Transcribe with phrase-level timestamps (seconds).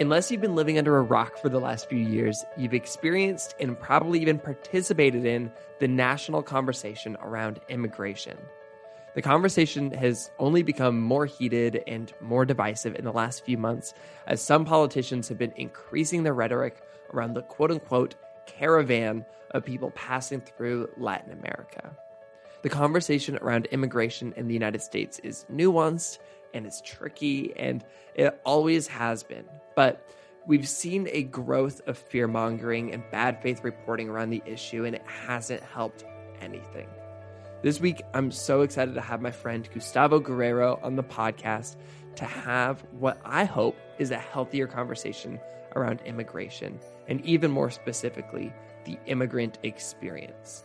[0.00, 3.78] Unless you've been living under a rock for the last few years, you've experienced and
[3.78, 8.36] probably even participated in the national conversation around immigration.
[9.14, 13.94] The conversation has only become more heated and more divisive in the last few months
[14.26, 16.82] as some politicians have been increasing their rhetoric
[17.12, 18.16] around the quote unquote
[18.46, 21.96] caravan of people passing through Latin America.
[22.62, 26.18] The conversation around immigration in the United States is nuanced
[26.54, 27.84] and it's tricky, and
[28.14, 29.44] it always has been.
[29.76, 30.08] But
[30.46, 34.94] we've seen a growth of fear mongering and bad faith reporting around the issue, and
[34.94, 36.04] it hasn't helped
[36.40, 36.88] anything.
[37.62, 41.76] This week, I'm so excited to have my friend Gustavo Guerrero on the podcast
[42.16, 45.40] to have what I hope is a healthier conversation
[45.74, 46.78] around immigration,
[47.08, 48.52] and even more specifically,
[48.84, 50.64] the immigrant experience.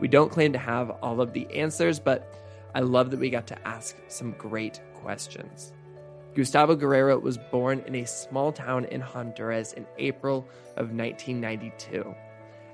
[0.00, 2.34] We don't claim to have all of the answers, but
[2.74, 5.72] I love that we got to ask some great questions.
[6.34, 12.14] Gustavo Guerrero was born in a small town in Honduras in April of 1992.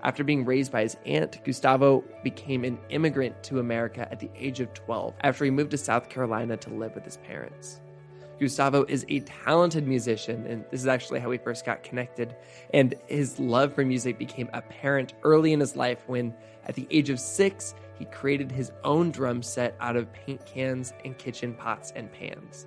[0.02, 4.60] After being raised by his aunt, Gustavo became an immigrant to America at the age
[4.60, 7.80] of 12 after he moved to South Carolina to live with his parents.
[8.38, 12.36] Gustavo is a talented musician, and this is actually how we first got connected.
[12.74, 16.34] And his love for music became apparent early in his life when,
[16.66, 20.92] at the age of six, he created his own drum set out of paint cans
[21.04, 22.66] and kitchen pots and pans.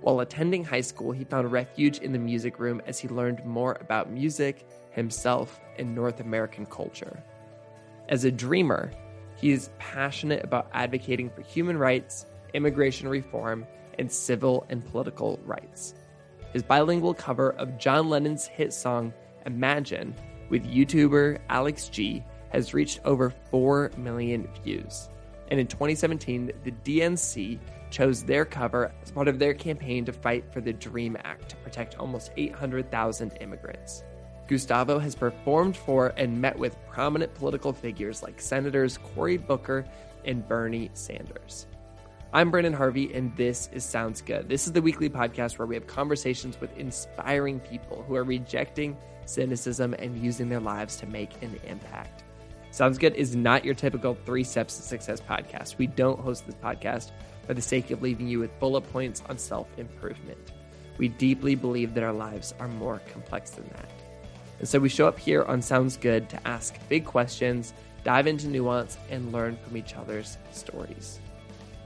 [0.00, 3.78] While attending high school, he found refuge in the music room as he learned more
[3.80, 7.22] about music, himself, and North American culture.
[8.08, 8.92] As a dreamer,
[9.36, 13.66] he is passionate about advocating for human rights, immigration reform,
[13.98, 15.94] and civil and political rights.
[16.52, 19.12] His bilingual cover of John Lennon's hit song
[19.46, 20.14] Imagine
[20.50, 22.24] with YouTuber Alex G
[22.54, 25.08] has reached over 4 million views.
[25.50, 27.58] And in 2017, the DNC
[27.90, 31.56] chose their cover as part of their campaign to fight for the DREAM Act to
[31.56, 34.04] protect almost 800,000 immigrants.
[34.46, 39.84] Gustavo has performed for and met with prominent political figures like Senators Cory Booker
[40.24, 41.66] and Bernie Sanders.
[42.32, 44.48] I'm Brendan Harvey, and this is Sounds Good.
[44.48, 48.96] This is the weekly podcast where we have conversations with inspiring people who are rejecting
[49.24, 52.23] cynicism and using their lives to make an impact.
[52.74, 55.78] Sounds Good is not your typical three steps to success podcast.
[55.78, 57.12] We don't host this podcast
[57.46, 60.50] for the sake of leaving you with bullet points on self improvement.
[60.98, 63.88] We deeply believe that our lives are more complex than that.
[64.58, 68.48] And so we show up here on Sounds Good to ask big questions, dive into
[68.48, 71.20] nuance, and learn from each other's stories.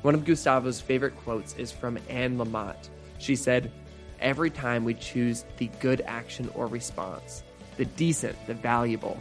[0.00, 2.88] One of Gustavo's favorite quotes is from Anne Lamott.
[3.18, 3.70] She said,
[4.20, 7.42] Every time we choose the good action or response,
[7.76, 9.20] the decent, the valuable,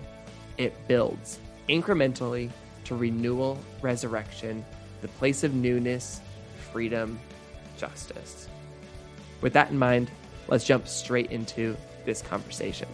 [0.57, 1.39] it builds
[1.69, 2.49] incrementally
[2.85, 4.65] to renewal, resurrection,
[5.01, 6.21] the place of newness,
[6.71, 7.19] freedom,
[7.77, 8.47] justice.
[9.41, 10.09] With that in mind,
[10.47, 11.75] let's jump straight into
[12.05, 12.87] this conversation.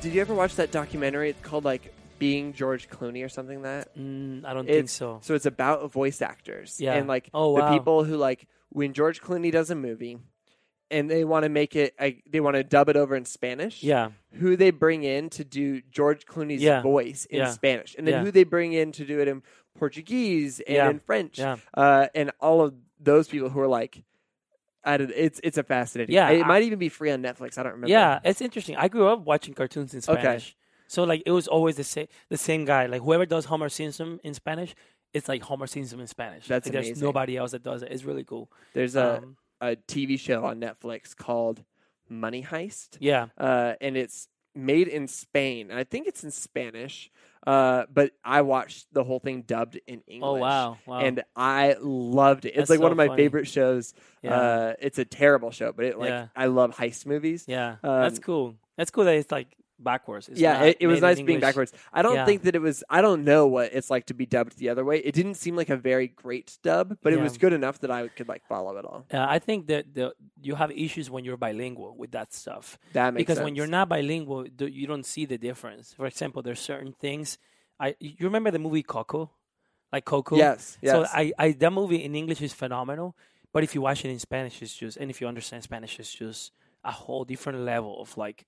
[0.00, 1.30] Did you ever watch that documentary?
[1.30, 3.96] It's called like Being George Clooney or something like that.
[3.96, 5.20] Mm, I don't think so.
[5.22, 6.80] So it's about voice actors.
[6.80, 6.94] Yeah.
[6.94, 10.18] And like Oh, the people who like when George Clooney does a movie
[10.90, 13.82] and they want to make it like, they want to dub it over in Spanish.
[13.82, 16.82] Yeah, Who they bring in to do George Clooney's Yeah.
[16.82, 17.50] voice in Yeah.
[17.50, 17.94] Spanish.
[17.96, 18.24] And then Yeah.
[18.24, 19.42] who they bring in to do it in
[19.78, 21.40] Portuguese and in French.
[21.40, 24.02] Uh, and all of those people who are like
[24.84, 26.12] I it's it's a fascinating.
[26.14, 27.56] Yeah, it I- might even be free on Netflix.
[27.56, 27.88] I don't remember.
[27.88, 28.74] Yeah, it's interesting.
[28.76, 30.20] I grew up watching cartoons in Okay.
[30.20, 30.56] Spanish,
[30.88, 32.86] so like it was always the same the same guy.
[32.86, 34.74] Like whoever does Homer Simpson in Spanish,
[35.14, 36.46] it's like Homer Simpson in Spanish.
[36.48, 37.90] That's like, There's nobody else that does it.
[37.92, 38.50] It's really cool.
[38.74, 41.62] There's a Um, a TV show on Netflix called
[42.08, 42.96] Money Heist.
[43.00, 45.70] yeah, uh, and it's made in Spain.
[45.70, 47.10] I think it's in Spanish,
[47.46, 50.28] uh, but I watched the whole thing dubbed in English.
[50.28, 50.98] Oh wow, wow.
[50.98, 52.48] And I loved it.
[52.50, 53.22] It's That's like one of my funny.
[53.22, 53.94] favorite shows.
[54.20, 56.26] yeah, Uh, it's a terrible show, but it like Yeah.
[56.36, 57.44] I love heist movies.
[57.46, 57.76] yeah.
[57.82, 58.54] That's um, cool.
[58.76, 60.28] That's cool that it's like backwards.
[60.28, 61.40] It's yeah, it, it was nice being English.
[61.42, 61.72] backwards.
[61.92, 62.24] I don't Yeah.
[62.24, 62.82] think that it was.
[62.88, 64.98] I don't know what it's like to be dubbed the other way.
[64.98, 68.08] It didn't seem like a very great dub, but it was good enough that I
[68.08, 69.06] could like follow it all.
[69.12, 72.78] Uh, I think that the you have issues when you're bilingual with that stuff.
[72.92, 73.44] That makes because sense.
[73.44, 75.92] when you're not bilingual, you don't see the difference.
[75.94, 77.38] For example, there's certain things.
[77.80, 79.30] I you remember the movie Coco,
[79.92, 80.36] like Coco.
[80.36, 83.16] yes, yes, So I, I that movie in English is phenomenal,
[83.52, 86.12] but if you watch it in Spanish, it's just and if you understand Spanish, it's
[86.14, 86.52] just
[86.84, 88.46] a whole different level of like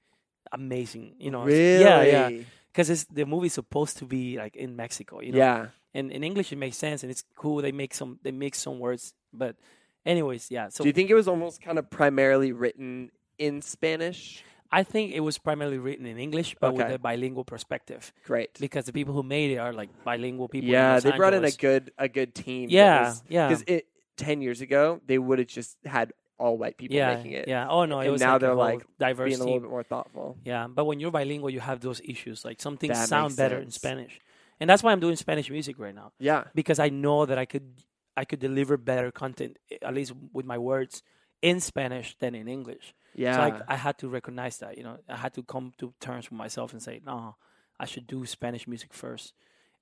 [0.52, 1.14] amazing.
[1.18, 2.30] You know, really, yeah, yeah.
[2.72, 5.20] Because it's the movie's supposed to be like in Mexico.
[5.20, 5.66] You know, yeah.
[5.92, 7.62] and in English it makes sense and it's cool.
[7.62, 9.56] They make some they make some words, but
[10.04, 10.68] anyways, yeah.
[10.68, 14.44] So Do you think it was almost kind of primarily written in Spanish?
[14.74, 18.58] I think it was primarily written in English, but with a bilingual perspective, Great.
[18.58, 20.68] because the people who made it are like bilingual people.
[20.68, 22.70] Yeah, they brought in a good a good team.
[22.70, 23.46] Yeah, yeah.
[23.46, 23.86] Because it
[24.16, 26.12] ten years ago they would have just had
[26.44, 27.46] all white people yeah, making it.
[27.48, 27.66] yeah.
[27.74, 29.82] Oh no, it And was now like they're like diverse being a little bit more
[29.92, 30.36] thoughtful.
[30.44, 32.44] Yeah, but when you're bilingual, you have those issues.
[32.44, 33.70] Like some things That sound better in.
[33.70, 34.14] Spanish,
[34.60, 36.44] and that's why I'm doing Spanish music right now Yeah.
[36.54, 37.68] because I know that I could
[38.16, 41.02] I could deliver better content eh, at least with my words
[41.42, 42.94] in Spanish than in English.
[43.14, 43.34] Yeah.
[43.36, 44.72] So like I had to recognize that.
[44.78, 47.36] You know, I had to come to terms with myself and say, no,
[47.78, 49.32] I should do Spanish music first,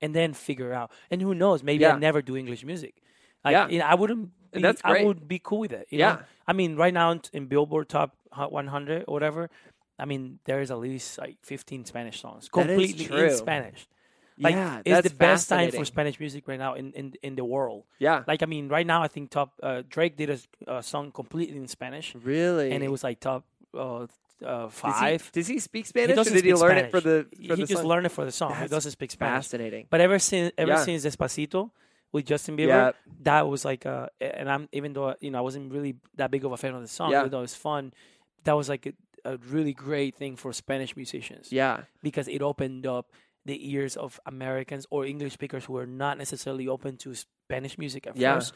[0.01, 0.89] and then figure out.
[1.11, 1.61] And who knows?
[1.63, 1.95] Maybe Yeah.
[1.95, 2.93] I never do English music.
[3.45, 3.67] Like, Yeah.
[3.73, 4.29] you know, I wouldn't.
[4.53, 5.01] Be, That's great.
[5.01, 5.87] I would be cool with it.
[5.89, 6.13] Yeah.
[6.13, 6.19] Know?
[6.47, 9.49] I mean, right now in Billboard Top Hot 100 or whatever,
[9.99, 13.87] I mean, there is at least like 15 Spanish songs completely in Spanish.
[14.39, 17.35] Like, yeah, it's that's the best time for Spanish music right now in, in, in
[17.35, 17.83] the world.
[17.99, 18.23] Yeah.
[18.27, 21.67] Like, I mean, right now, I think top uh, Drake did a song completely in
[21.67, 22.71] Spanish, Really.
[22.71, 23.45] and it was like top
[23.75, 24.07] uh, uh,
[24.41, 25.31] Does he- five.
[25.31, 26.83] Does he, speak He Spanish, or doesn't did he learn Spanish.
[26.85, 27.85] it for the for he the just song?
[27.85, 28.55] learned it for the song.
[28.59, 29.45] he doesn't speak Spanish.
[29.45, 29.85] Fascinating.
[29.91, 30.83] But ever since ever Yeah.
[30.83, 31.69] since Despacito
[32.13, 32.91] with Justin Bieber, Yeah.
[33.23, 36.45] that was like uh and I'm even though you know I wasn't really that big
[36.45, 37.19] of a fan of the song, Yeah.
[37.21, 37.91] even though it was fun,
[38.45, 38.93] that was like a,
[39.25, 41.83] a really great thing for Spanish musicians Yeah.
[42.01, 43.11] because it opened up
[43.45, 48.07] the ears of Americans or English speakers who were not necessarily open to Spanish music
[48.07, 48.35] at Yeah.
[48.35, 48.53] first.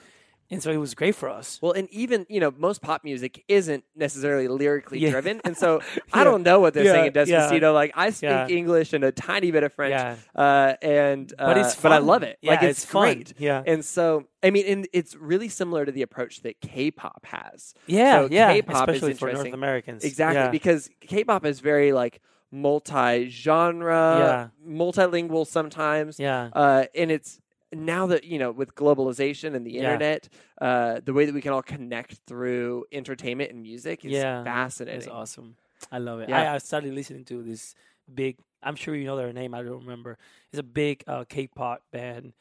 [0.50, 1.60] And so it was great for us.
[1.62, 5.12] Well, and even you know, most pop music isn't necessarily lyrically Yeah.
[5.12, 5.82] driven, and so
[6.14, 7.50] I don't know what they're Yeah, saying in yeah.
[7.50, 7.74] Despacito.
[7.74, 8.48] Like I speak Yeah.
[8.48, 10.16] English and a tiny bit of French, Yeah.
[10.36, 12.38] uh, and uh, But it's but I love it.
[12.42, 13.14] Yeah, like it's, it's fun.
[13.14, 13.34] great.
[13.40, 13.62] Yeah.
[13.68, 17.74] And so, I mean, and it's really similar to the approach that K-pop has.
[17.86, 19.54] Yeah, So yeah, K-pop is especially for North.
[19.54, 20.04] Americans.
[20.06, 20.50] Exactly, Yeah.
[20.52, 22.22] because K-pop is very like
[22.52, 24.48] multi-genre, Yeah.
[24.66, 26.50] multilingual sometimes, yeah.
[26.54, 27.40] uh, and it's
[27.74, 29.82] now that you know with globalization and the Yeah.
[29.94, 30.30] internet,
[30.62, 35.00] uh, the way that we can all connect through entertainment and music is Yeah, fascinating.
[35.00, 35.56] It's awesome.
[35.92, 36.30] I love it.
[36.30, 36.52] Yeah.
[36.52, 37.76] I, I started listening to this
[38.14, 38.38] big.
[38.64, 39.54] I'm sure you know their name.
[39.54, 40.18] I don't remember.
[40.52, 42.34] It's a big uh, K-pop band.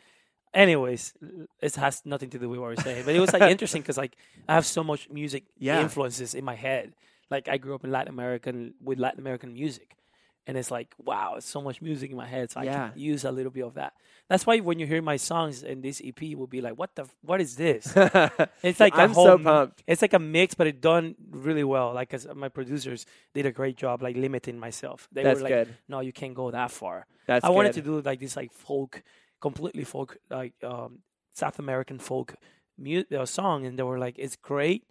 [0.55, 1.13] Anyways,
[1.61, 3.99] it has nothing to do with what we're saying, but it was like interesting because
[3.99, 4.17] like
[4.49, 5.83] I have so much music Yeah.
[5.83, 6.95] influences in my head.
[7.31, 9.97] Like I grew up in Latin American with Latin American music,
[10.47, 12.51] and it's like wow, it's so much music in my head.
[12.51, 12.91] So I Yeah.
[12.91, 13.93] can use a little bit of that.
[14.29, 17.05] That's why when you hear my songs in this EP, will be like, what the,
[17.23, 17.87] what is this?
[18.63, 19.83] It's like a I'm whole so pumped.
[19.87, 21.93] It's like a mix, but it done really well.
[21.95, 25.09] Like my producers did a great job, like limiting myself.
[25.13, 25.77] They That's were like, good.
[25.89, 27.85] "No, you can't go that far." That's I wanted good.
[27.85, 29.03] to do like this, like folk,
[29.41, 31.01] completely folk, like um,
[31.35, 32.35] South American folk
[32.79, 34.83] mu- uh, song, and they were like, "It's great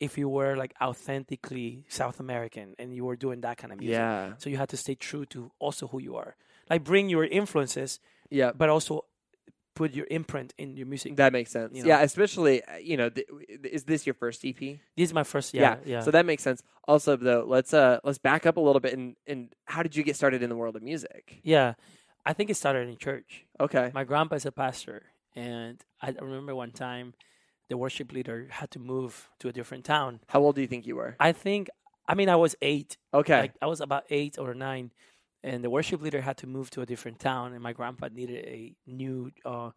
[0.00, 3.94] if you were like authentically South American and you were doing that kind of music."
[3.94, 4.32] Yeah.
[4.38, 6.36] So you had to stay true to also who you are.
[6.70, 8.00] Like bring your influences,
[8.30, 8.52] Yeah.
[8.56, 9.04] but also
[9.74, 11.16] put your imprint in your music.
[11.16, 11.74] That makes sense.
[11.76, 11.88] You know.
[11.88, 13.26] Yeah, especially uh, you know, th-
[13.64, 14.56] is this your first EP?
[14.58, 16.00] this is my first, yeah, yeah.
[16.00, 16.62] So that makes sense.
[16.86, 20.02] Also, though, let's uh let's back up a little bit and and how did you
[20.04, 21.40] get started in the world of music?
[21.42, 21.74] yeah,
[22.24, 23.44] I think it started in church.
[23.60, 23.90] Okay.
[23.92, 25.02] My grandpa is a pastor,
[25.36, 27.12] and I remember one time
[27.68, 30.20] the worship leader had to move to a different town.
[30.28, 31.16] How old do you think you were?
[31.18, 31.68] I think,
[32.06, 32.96] I mean, I was eight.
[33.12, 33.40] Okay.
[33.40, 34.90] Like I was about eight or nine,
[35.42, 38.44] and the worship leader had to move to a different town, and my grandpa needed
[38.46, 39.70] a new uh,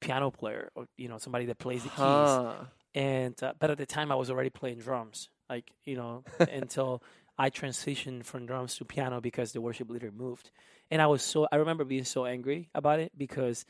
[0.00, 1.98] piano player or you know somebody that plays the keys.
[1.98, 2.54] Huh.
[2.94, 7.02] And uh, but at the time I was already playing drums, like you know, until
[7.38, 10.50] I transitioned from drums to piano because the worship leader moved,
[10.90, 13.64] and I was so I remember being so angry about it because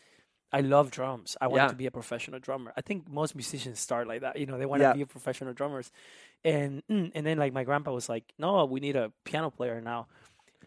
[0.52, 1.36] I love drums.
[1.40, 1.68] I wanted Yeah.
[1.68, 2.72] to be a professional drummer.
[2.76, 4.92] I think most musicians start like that, you know, they want to Yeah.
[4.92, 5.90] be professional drummers,
[6.44, 9.80] and mm, and then like my grandpa was like, no, we need a piano player
[9.80, 10.08] now,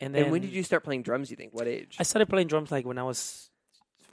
[0.01, 1.29] and then and when did you start playing drums?
[1.29, 1.53] You think?
[1.53, 1.97] What age?
[1.99, 3.49] I started playing drums like when I was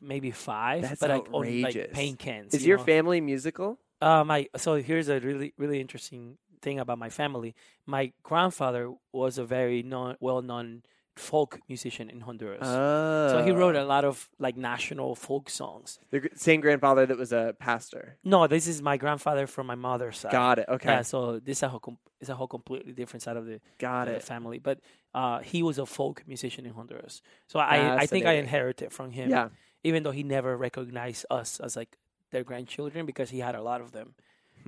[0.00, 1.92] maybe five, That's but like on like outrageous.
[1.92, 2.54] paint cans.
[2.54, 2.84] Is you your know?
[2.84, 3.78] family musical?
[4.00, 7.54] Uh, my so here's a really really interesting thing about my family.
[7.86, 10.82] My grandfather was a very known, well-known
[11.16, 12.60] folk musician in Honduras.
[12.62, 13.28] Oh.
[13.30, 15.98] so he wrote a lot of like national folk songs.
[16.10, 18.16] the same grandfather that was a pastor.
[18.24, 20.32] No, this is my grandfather from my mother's side.
[20.32, 20.66] Got it.
[20.68, 20.88] Okay.
[20.88, 23.60] Yeah, so this is a whole com- is a whole completely different side of the,
[23.78, 24.22] Got the it.
[24.22, 24.58] family.
[24.58, 24.80] But
[25.14, 27.20] uh, he was a folk musician in Honduras.
[27.46, 29.28] So I I think I inherited from him.
[29.30, 29.48] Yeah.
[29.84, 31.98] Even though he never recognized us as like
[32.30, 34.14] their grandchildren because he had a lot of them.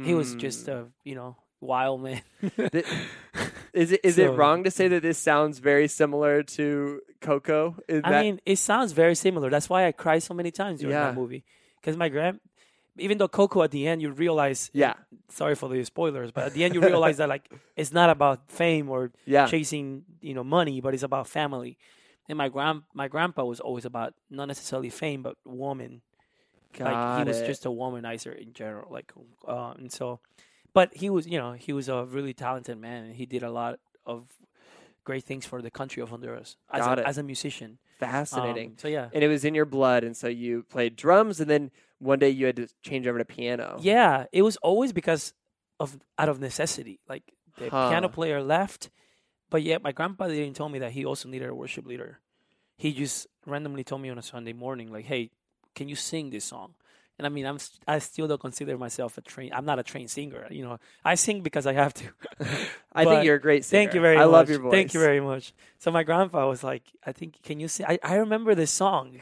[0.02, 0.72] He was just Hmm.
[0.72, 2.20] a you know wild man.
[2.72, 2.84] Th-
[3.74, 7.76] Is it is it wrong to say that this sounds very similar to Coco?
[7.88, 9.50] Is I that- mean, it sounds very similar.
[9.50, 11.06] That's why I cry so many times during Yeah.
[11.06, 11.44] that movie.
[11.80, 12.40] Because my grand,
[12.96, 14.70] even though Coco at the end, you realize.
[14.72, 14.94] yeah,
[15.28, 18.48] Sorry for the spoilers, but at the end you realize that like it's not about
[18.50, 21.76] fame or yeah, chasing you know money, but it's about family.
[22.28, 26.00] And my grand my grandpa was always about not necessarily fame, but woman.
[26.78, 28.88] got like he was just a womanizer in general.
[28.90, 29.12] Like,
[29.46, 30.20] uh, and so,
[30.74, 33.50] but he was you know he was a really talented man, and he did a
[33.50, 34.28] lot of
[35.04, 37.78] great things for the country of Honduras as, a, as a musician.
[37.98, 38.68] Fascinating.
[38.70, 41.48] Um, so yeah, and it was in your blood, and so you played drums, and
[41.48, 43.78] then one day you had to change over to piano.
[43.80, 45.32] yeah, it was always because
[45.80, 47.00] of out of necessity.
[47.08, 47.22] Like
[47.58, 47.88] the Huh.
[47.88, 48.90] piano player left,
[49.50, 52.20] but yet my grandpa didn't tell me that he also needed a worship leader.
[52.76, 55.30] He just randomly told me on a Sunday morning, like, "Hey,
[55.76, 56.74] can you sing this song?"
[57.18, 59.50] And I mean, I'm st- I still don't consider myself a train.
[59.54, 60.46] I'm not a trained singer.
[60.50, 62.04] You know, I sing because I have to.
[62.92, 63.82] I think you're a great singer.
[63.84, 64.32] Thank you very I much.
[64.32, 64.72] love your voice.
[64.72, 65.52] Thank you very much.
[65.78, 67.86] So my grandpa was like, I think, can you sing?
[67.88, 69.18] I, I remember this song.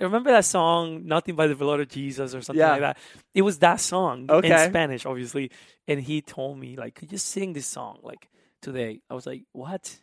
[0.00, 2.70] I remember that song, Nothing by the Blood of Jesus or something Yeah.
[2.72, 2.98] like that.
[3.34, 4.50] It was that song Okay.
[4.64, 5.50] in Spanish, obviously.
[5.86, 8.28] And he told me, like, could you sing this song like
[8.62, 9.02] today?
[9.10, 9.98] I was like, what?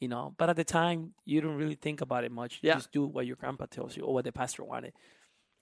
[0.00, 2.60] You know, but at the time, you don't really think about it much.
[2.62, 2.74] You Yeah.
[2.76, 4.92] just do what your grandpa tells you or what the pastor wanted.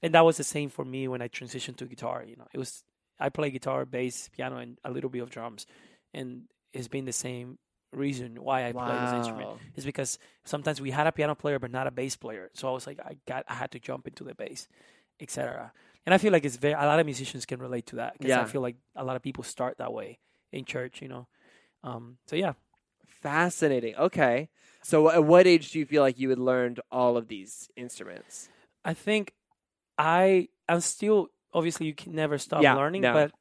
[0.03, 2.25] And that was the same for me when I transitioned to guitar.
[2.27, 2.85] You know, it was,
[3.19, 5.67] I play guitar, bass, piano, and a little bit of drums.
[6.15, 7.59] And it's been the same
[7.93, 11.71] reason why I play this instrument is because sometimes we had a piano player but
[11.71, 12.51] not a bass player.
[12.55, 14.69] So I was like, I got, I had to jump into the bass,
[15.21, 15.73] etc.
[16.07, 18.31] And I feel like it's very a lot of musicians can relate to that because
[18.31, 18.43] Yeah.
[18.43, 20.19] I feel like a lot of people start that way
[20.53, 21.27] in church, you know.
[21.83, 22.55] Um, so yeah,
[23.21, 23.97] Fascinating.
[23.97, 24.49] Okay.
[24.83, 28.49] So, at what age do you feel like you had learned all of these instruments?
[28.85, 29.35] I think
[30.01, 33.13] I I'm still obviously you can never stop Yeah, learning, no.
[33.13, 33.33] but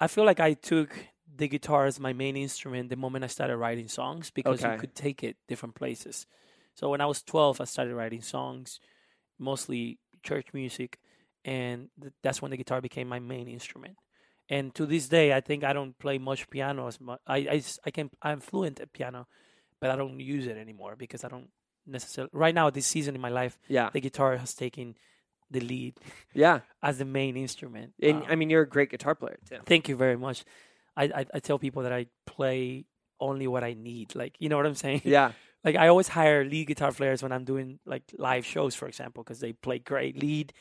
[0.00, 0.96] I feel like I took
[1.36, 4.72] the guitar as my main instrument the moment I started writing songs because Okay.
[4.74, 6.26] you could take it different places.
[6.74, 8.78] So when I was 12, I started writing songs,
[9.38, 10.98] mostly church music,
[11.44, 13.96] and th- that's when the guitar became my main instrument.
[14.48, 17.20] And to this day, I think I don't play much piano as much.
[17.26, 19.26] I, I, I can I'm fluent at piano,
[19.80, 21.48] but I don't use it anymore because I don't
[21.86, 22.30] necessarily.
[22.32, 23.90] Right now, this season in my life, Yeah.
[23.92, 24.94] the guitar has taken
[25.56, 25.94] the lead
[26.44, 26.56] Yeah.
[26.88, 27.90] as the main instrument.
[28.08, 29.60] And Um, I mean, you're a great guitar player too.
[29.70, 30.38] thank you very much.
[31.02, 32.02] I, I I tell people that I
[32.36, 32.84] play
[33.28, 34.06] only what I need.
[34.22, 35.02] Like you know what I'm saying?
[35.18, 35.32] Yeah.
[35.66, 39.20] Like I always hire lead guitar players when I'm doing like live shows, for example,
[39.24, 40.52] because they play great lead,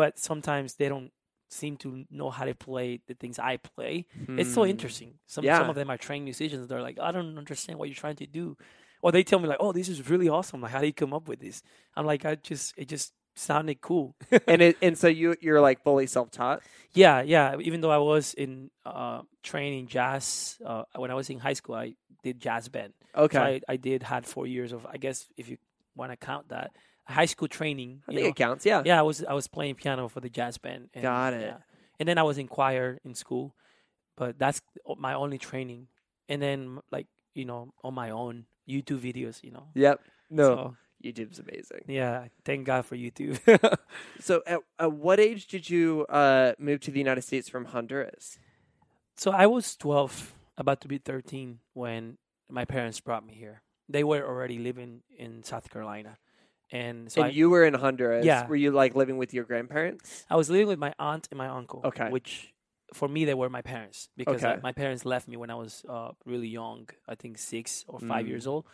[0.00, 1.10] but- sometimes they don't
[1.48, 3.94] seem to know how to play the things I play.
[4.40, 4.70] It's so Hmm.
[4.74, 5.10] interesting.
[5.34, 5.58] Some Yeah.
[5.60, 6.66] some of them are trained musicians.
[6.68, 8.44] They're like, I don't understand what you're trying to do,
[9.02, 10.60] or they tell me like, Oh, this is really awesome.
[10.64, 11.56] Like, how do you come up with this?
[11.96, 14.16] I'm like, I just it just sounded cool.
[14.46, 16.62] and it, and so you you're like fully self taught.
[16.92, 17.56] Yeah, yeah.
[17.60, 21.74] Even though I was in uh, training jazz uh, when I was in high school,
[21.74, 22.94] I did jazz band.
[23.14, 23.36] Okay.
[23.36, 25.58] So I, I did had four years of, I guess, if you
[25.94, 26.70] want to count that,
[27.06, 28.02] high school training.
[28.08, 28.28] I think know.
[28.30, 28.66] it counts.
[28.66, 28.82] Yeah.
[28.84, 30.88] Yeah, I was I was playing piano for the jazz band.
[30.94, 31.42] And, Got it.
[31.42, 31.58] yeah.
[32.00, 33.54] And then I was in choir in school,
[34.16, 34.60] but that's
[34.98, 35.88] my only training.
[36.28, 39.68] And then like you know on my own YouTube videos, you know.
[39.74, 40.00] Yep.
[40.30, 40.42] No.
[40.42, 40.76] So,
[41.06, 41.82] YouTube's amazing.
[41.86, 43.38] yeah, thank God for YouTube.
[44.20, 48.38] So, at, at what age did you uh, move to the United States from Honduras?
[49.16, 52.18] So I was 12, about to be 13 when
[52.50, 53.62] my parents brought me here.
[53.88, 56.18] They were already living in South Carolina.
[56.72, 58.24] And so and I, you were in Honduras.
[58.26, 58.46] Yeah.
[58.48, 60.24] Were you like living with your grandparents?
[60.28, 62.10] I was living with my aunt and my uncle, Okay.
[62.10, 62.52] which
[62.94, 64.60] for me they were my parents because uh, Okay.
[64.62, 68.24] my parents left me when I was uh, really young, I think 6 or 5
[68.24, 68.28] Mm.
[68.28, 68.64] years old.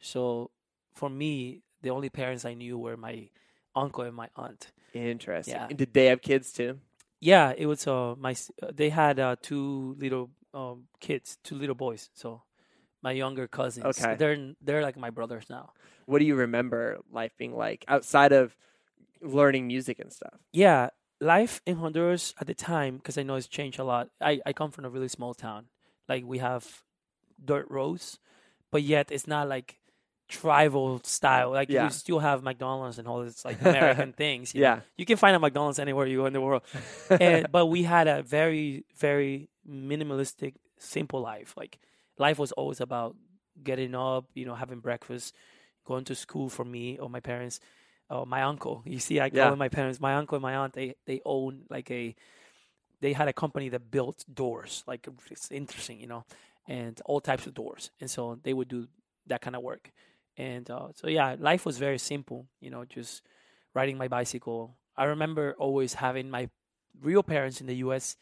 [0.00, 0.50] So
[0.94, 3.28] for me, the only parents I knew were my
[3.74, 4.72] uncle and my aunt.
[4.94, 5.54] Interesting.
[5.54, 5.66] Yeah.
[5.68, 6.78] And did they have kids too?
[7.20, 11.74] Yeah, it was uh my uh, they had uh, two little um kids, two little
[11.74, 12.10] boys.
[12.14, 12.42] So
[13.02, 13.86] my younger cousins.
[13.86, 14.16] Okay.
[14.16, 15.72] They're they're like my brothers now.
[16.06, 18.56] What do you remember life being like outside of
[19.20, 20.34] learning music and stuff?
[20.52, 24.08] Yeah, life in Honduras at the time because I know it's changed a lot.
[24.20, 25.66] I I come from a really small town.
[26.08, 26.82] Like we have
[27.42, 28.18] dirt roads,
[28.70, 29.78] but yet it's not like
[30.40, 31.50] tribal style.
[31.50, 31.84] Like Yeah.
[31.84, 34.54] we still have McDonald's and all this like American things.
[34.54, 34.66] you know.
[34.68, 34.80] Yeah.
[34.96, 36.62] you can find a McDonald's anywhere you go in the world.
[37.10, 41.78] and but we had a very very minimalistic simple life like
[42.18, 43.14] life was always about
[43.62, 45.34] getting up you know having breakfast
[45.84, 47.60] going to school for me or my parents
[48.10, 49.54] or my uncle you see i call Yeah.
[49.54, 52.14] my parents my uncle and my aunt they they own like a
[53.00, 56.24] they had a company that built doors like it's interesting you know
[56.66, 58.88] and all types of doors and so they would do
[59.30, 59.92] that kind of work
[60.36, 63.22] and uh, so yeah life was very simple you know just
[63.74, 66.48] riding my bicycle i remember always having my
[67.00, 68.16] real parents in the us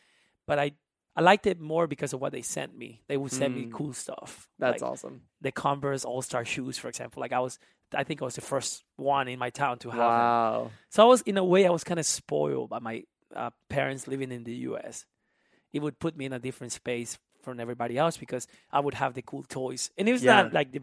[0.47, 0.73] but i
[1.17, 3.73] i liked it more because of what they sent me they would send me Mm.
[3.73, 5.23] cool stuff That's like awesome.
[5.41, 7.59] the converse all-star shoes for example like i was
[7.95, 10.71] i think i was the first one in my town to have them Wow.
[10.91, 14.09] so I was, in a way, I was kind of spoiled by my uh, parents
[14.09, 15.07] living in the U.S.
[15.73, 19.15] It would put me in a different space from everybody else because I would have
[19.15, 20.43] the cool toys, and it was Yeah.
[20.43, 20.83] not like the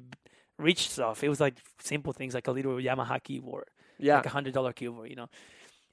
[0.57, 1.23] rich stuff.
[1.23, 3.65] It was like simple things like a little Yamaha keyboard,
[3.99, 4.15] Yeah.
[4.17, 5.29] like a hundred dollar keyboard, you know.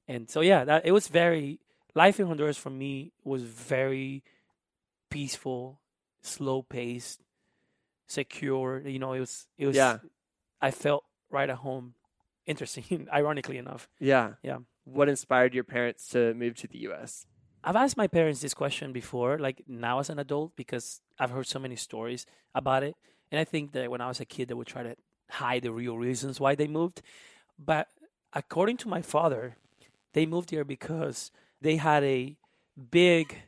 [0.08, 1.60] And so yeah, that it was very
[1.94, 4.22] life in Honduras for me was very
[5.10, 5.80] peaceful,
[6.22, 7.20] slow paced,
[8.06, 8.82] secure.
[8.86, 9.76] You know, it was it was.
[9.76, 9.98] Yeah.
[10.60, 11.94] I felt right at home.
[12.46, 13.88] Interesting, ironically enough.
[13.98, 14.32] Yeah.
[14.42, 14.58] Yeah.
[14.84, 17.24] What inspired your parents to move to the U.S.?
[17.66, 21.46] I've asked my parents this question before, like now as an adult, because I've heard
[21.46, 22.94] so many stories about it.
[23.34, 24.94] And I think that when I was a kid, they would try to
[25.28, 27.02] hide the real reasons why they moved.
[27.58, 27.88] But
[28.32, 29.56] according to my father,
[30.12, 32.36] they moved here because they had a
[32.90, 33.42] big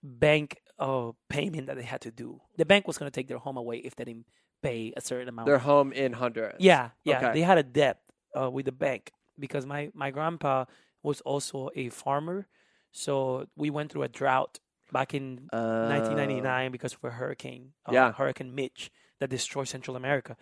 [0.00, 2.40] bank uh, payment that they had to do.
[2.56, 4.26] The bank was going to take their home away if they didn't
[4.62, 5.46] pay a certain amount.
[5.46, 6.58] Their home in Honduras.
[6.60, 7.18] Yeah, yeah.
[7.18, 7.32] Okay.
[7.34, 7.98] They had a debt
[8.38, 10.66] uh, with the bank because my my grandpa
[11.02, 12.46] was also a farmer,
[12.92, 14.60] so we went through a drought
[14.92, 18.12] back in Uh, 1999 because of a hurricane, uh, Yeah.
[18.12, 18.90] Hurricane Mitch,
[19.20, 20.36] that destroyed Central America.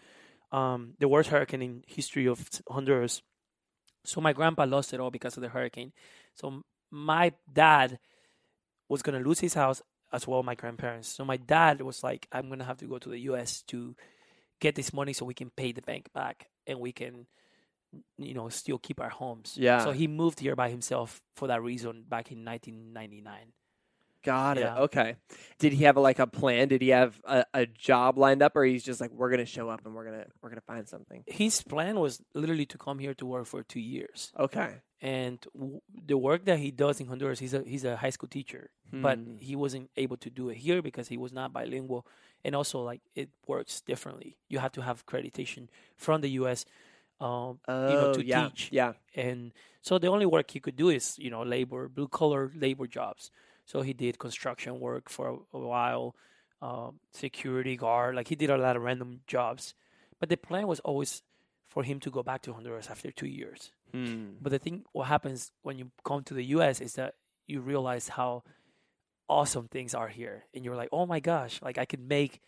[0.50, 3.20] Um, the worst hurricane in history of Honduras.
[4.04, 5.92] So my grandpa lost it all because of the hurricane.
[6.34, 7.98] So my dad
[8.88, 9.82] was gonna lose his house
[10.12, 10.42] as well.
[10.42, 11.08] My grandparents.
[11.08, 13.62] So my dad was like, "I'm gonna have to go to the U.S.
[13.68, 13.94] to
[14.60, 17.26] get this money so we can pay the bank back and we can,
[18.16, 19.84] you know, still keep our homes." Yeah.
[19.84, 23.52] So he moved here by himself for that reason back in 1999.
[24.24, 24.62] Got it.
[24.62, 24.78] Yeah.
[24.80, 25.16] Okay.
[25.58, 26.68] Did he have like a plan?
[26.68, 29.68] Did he have a, a job lined up, or he's just like, we're gonna show
[29.70, 31.22] up and we're gonna we're gonna find something?
[31.26, 34.32] His plan was literally to come here to work for two years.
[34.38, 34.74] Okay.
[35.00, 38.28] and w- the work that he does in Honduras, he's a he's a high school
[38.28, 39.36] teacher, but Hmm.
[39.38, 42.04] he wasn't able to do it here because he was not bilingual,
[42.44, 44.36] and also like it works differently.
[44.48, 46.64] You have to have accreditation from the U.S.
[47.20, 48.48] Um, Oh, you know, to yeah.
[48.48, 48.92] teach, Yeah.
[49.14, 52.86] and so the only work he could do is you know labor, blue collar labor
[52.88, 53.30] jobs.
[53.68, 56.16] So he did construction work for a, while,
[56.62, 59.74] um, security guard, like he did a lot of random jobs.
[60.18, 61.22] But the plan was always
[61.68, 63.72] for him to go back to Honduras after two years.
[63.92, 64.40] Hmm.
[64.40, 66.80] But the thing, what happens when you come to the U.S.
[66.80, 68.42] is that you realize how
[69.28, 72.40] awesome things are here, and you're like, oh my gosh, like I could make,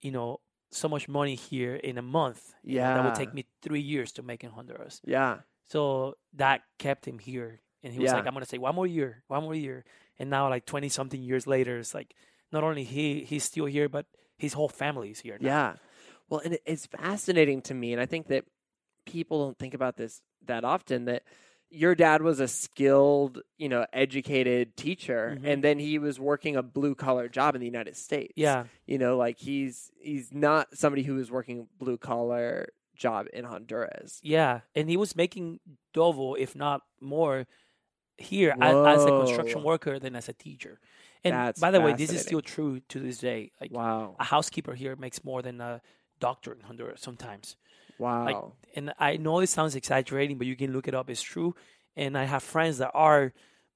[0.00, 2.54] you know, so much money here in a month.
[2.94, 5.02] know, that would take me three years to make in Honduras.
[5.04, 5.40] Yeah.
[5.66, 9.22] So that kept him here, and he was like, I'm gonna say one more year,
[9.28, 9.84] one more year,
[10.18, 12.14] and now like twenty something years later, it's like
[12.52, 14.06] not only he he's still here, but
[14.38, 15.38] his whole family is here.
[15.40, 15.46] Now.
[15.48, 15.74] Yeah.
[16.28, 18.44] Well, and it's fascinating to me, and I think that
[19.06, 21.04] people don't think about this that often.
[21.06, 21.22] That
[21.74, 25.46] your dad was a skilled, you know, educated teacher, Mhm.
[25.46, 28.32] and then he was working a blue collar job in the United States.
[28.36, 33.26] Yeah, you know, like he's he's not somebody who was working a blue collar job
[33.32, 34.20] in Honduras.
[34.22, 35.60] Yeah, and he was making
[35.94, 37.46] double, if not more,
[38.18, 40.78] here as, as a construction worker than as a teacher.
[41.24, 43.52] And That's by the way, this is still true to this day.
[43.60, 44.16] Like Wow.
[44.18, 45.80] a housekeeper here makes more than a
[46.20, 47.56] doctor in Honduras sometimes.
[47.98, 48.54] Wow.
[48.74, 51.08] And I know it sounds exaggerating, but you can look it up.
[51.10, 51.54] It's true.
[51.96, 53.32] And I have friends that are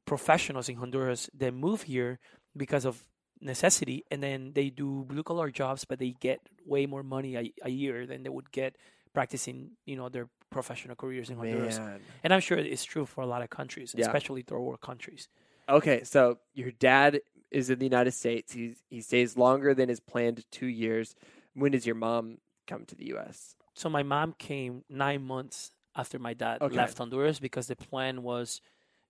[0.07, 2.19] professionals in Honduras that move here
[2.57, 3.05] because of
[3.41, 7.53] necessity, and then they do blue collar jobs, but they get way more money a,
[7.63, 8.77] a year than they would get
[9.13, 10.29] practicing, you know, their
[10.61, 11.79] professional careers in Honduras.
[11.79, 12.01] Man.
[12.25, 14.07] And I'm sure it's true for a lot of countries, Yeah.
[14.07, 15.29] especially third world countries.
[15.69, 16.21] Okay, so
[16.55, 17.11] your dad
[17.51, 18.53] is in the United States.
[18.59, 21.15] He's he stays longer than his planned two years.
[21.61, 22.39] When does your mom
[22.71, 23.57] come to the U.S.?
[23.75, 25.59] So my mom came nine months
[25.95, 26.77] after my dad Okay.
[26.81, 28.61] left Honduras because the plan was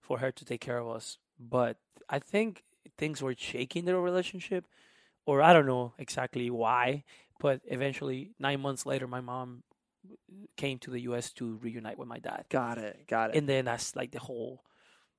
[0.06, 1.18] for her to take care of us.
[1.38, 1.76] But
[2.16, 2.62] I think
[2.98, 4.62] things were shaking their relationship,
[5.26, 7.04] or I don't know exactly why.
[7.38, 9.62] But eventually, nine months later, my mom
[10.56, 11.32] came to the U.S.
[11.34, 13.06] to reunite with my dad, Got it.
[13.08, 13.36] Got it.
[13.36, 14.62] and then that's like the whole.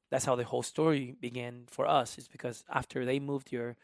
[0.10, 2.18] That's how the whole story began for us.
[2.18, 3.76] Is because after they moved here,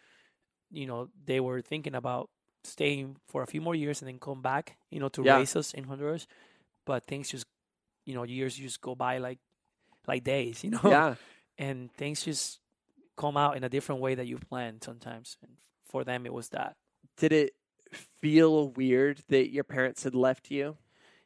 [0.71, 2.29] you know, they were thinking about
[2.63, 5.37] staying for a few more years and then come back, you know, to Yeah.
[5.37, 6.25] raise us in Honduras.
[6.85, 7.45] But things just,
[8.05, 9.39] you know, years just go by like,
[10.07, 10.79] like days, you know.
[10.85, 11.15] yeah.
[11.57, 12.59] And things just
[13.17, 15.35] come out in a different way that you planned sometimes.
[15.41, 15.51] And
[15.83, 16.77] for them, it was that.
[17.17, 17.51] Did it
[18.21, 20.77] feel weird that your parents had left you?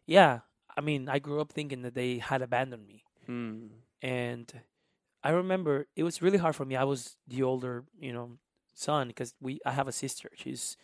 [0.08, 0.40] Yeah,
[0.76, 3.68] I mean, I grew up thinking that they had abandoned me, Hmm.
[4.02, 4.62] and
[5.24, 6.76] I remember it was really hard for me.
[6.78, 8.40] I was the older, you know,
[8.74, 10.30] son because we I have a sister.
[10.36, 10.78] She's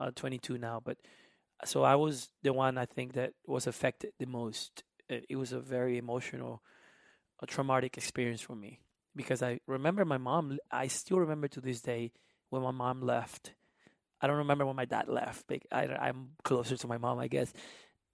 [0.00, 0.98] uh, 22 now, but
[1.64, 4.84] so I was the one I think that was affected the most.
[5.08, 6.62] It, it was a very emotional,
[7.42, 8.80] a traumatic experience for me
[9.16, 10.58] because I remember my mom.
[10.70, 12.12] I still remember to this day
[12.50, 13.54] when my mom left.
[14.20, 15.46] I don't remember when my dad left.
[15.48, 17.52] But I, I'm closer to my mom, I guess.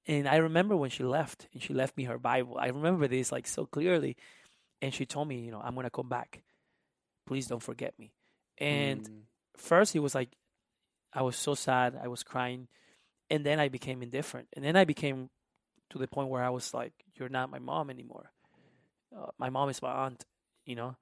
[0.07, 2.59] And I remember when she left, and she left me her Bible.
[2.59, 4.17] I remember this like so clearly.
[4.83, 6.43] And she told me, you know, I'm gonna come back.
[7.27, 8.13] Please don't forget me.
[8.59, 9.21] And Hmm.
[9.57, 10.31] first it was like
[11.13, 12.69] I was so sad, I was crying,
[13.31, 15.31] and then I became indifferent, and then I became
[15.91, 18.33] to the point where I was like, "You're not my mom anymore.
[19.17, 20.25] Uh, my mom is my aunt,
[20.65, 20.97] you know,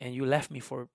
[0.00, 0.88] and you left me for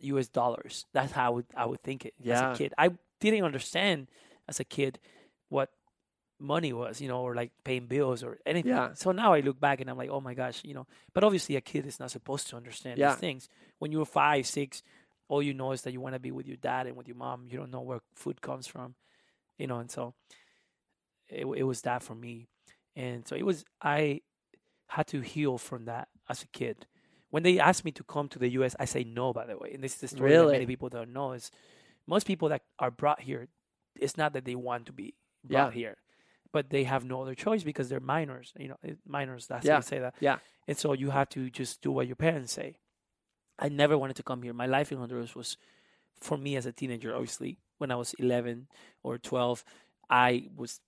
[0.00, 0.28] U.S.
[0.28, 2.72] dollars." That's how I would I would think it as a kid.
[2.78, 2.90] I
[3.20, 4.08] didn't understand
[4.48, 4.98] as a kid
[5.48, 5.70] what
[6.42, 8.70] money was, you know, or like paying bills or anything.
[8.72, 8.94] Yeah.
[8.94, 10.86] So now I look back and I'm like, oh my gosh, you know.
[11.14, 13.10] But obviously, a kid is not supposed to understand Yeah.
[13.10, 13.48] these things.
[13.78, 14.82] When you're five, six,
[15.28, 17.16] all you know is that you want to be with your dad and with your
[17.16, 17.46] mom.
[17.48, 18.94] You don't know where food comes from,
[19.58, 19.78] you know.
[19.78, 20.14] And so
[21.28, 22.48] it it was that for me,
[22.96, 24.20] and so it was I
[24.88, 26.86] had to heal from that as a kid.
[27.30, 29.32] When they asked me to come to the U.S., I say no.
[29.32, 31.50] By the way, and this is the story that many people don't know is
[32.06, 33.48] most people that are brought here,
[33.98, 35.80] it's not that they want to be brought Yeah.
[35.80, 35.96] here,
[36.52, 38.52] but they have no other choice because they're minors.
[38.58, 39.46] You know, eh, minors.
[39.46, 39.72] That's Yeah.
[39.72, 40.14] how you say that.
[40.20, 40.38] Yeah.
[40.68, 42.76] And so you have to just do what your parents say.
[43.58, 44.52] I never wanted to come here.
[44.52, 45.56] My life in Honduras was,
[46.16, 48.68] for me as a teenager, obviously, when I was 11
[49.02, 49.64] or 12,
[50.08, 50.80] I was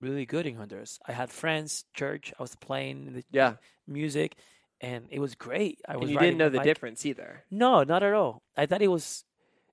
[0.00, 0.98] really good in Honduras.
[1.06, 3.56] I had friends, church, I was playing the Yeah.
[3.86, 4.36] music,
[4.80, 5.80] and it was great.
[5.88, 6.64] I was And you didn't know the bike.
[6.66, 7.44] difference either.
[7.50, 8.42] No, not at all.
[8.56, 9.24] I thought it was.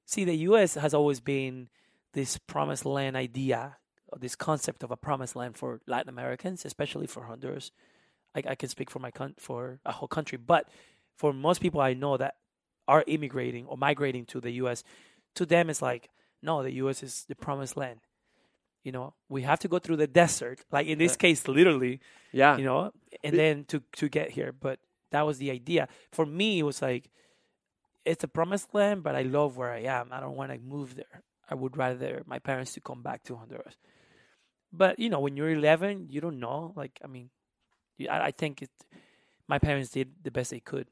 [0.05, 0.75] See, the U.S.
[0.75, 1.69] has always been
[2.13, 3.77] this promised land idea,
[4.19, 7.71] this concept of a promised land for Latin Americans, especially for Honduras.
[8.35, 10.67] I, I can speak for my con- for a whole country, but
[11.15, 12.35] for most people I know that
[12.87, 14.83] are immigrating or migrating to the U.S.,
[15.35, 16.09] to them it's like,
[16.41, 17.03] no, the U.S.
[17.03, 17.99] is the promised land.
[18.83, 21.17] You know, we have to go through the desert, like in this Yeah.
[21.17, 22.01] case, literally
[22.33, 22.57] Yeah.
[22.57, 22.91] you know,
[23.23, 24.51] and then to to get here.
[24.51, 24.79] But
[25.11, 25.87] that was the idea.
[26.11, 27.09] For me, it was like
[28.05, 30.09] it's a promised land, but I love where I am.
[30.11, 31.23] I don't want to move there.
[31.49, 33.77] I would rather my parents to come back to Honduras.
[34.73, 36.73] But you know, when you're 11, you don't know.
[36.75, 37.29] Like, I mean,
[38.09, 38.71] I, I think it.
[39.47, 40.87] My parents did the best they could.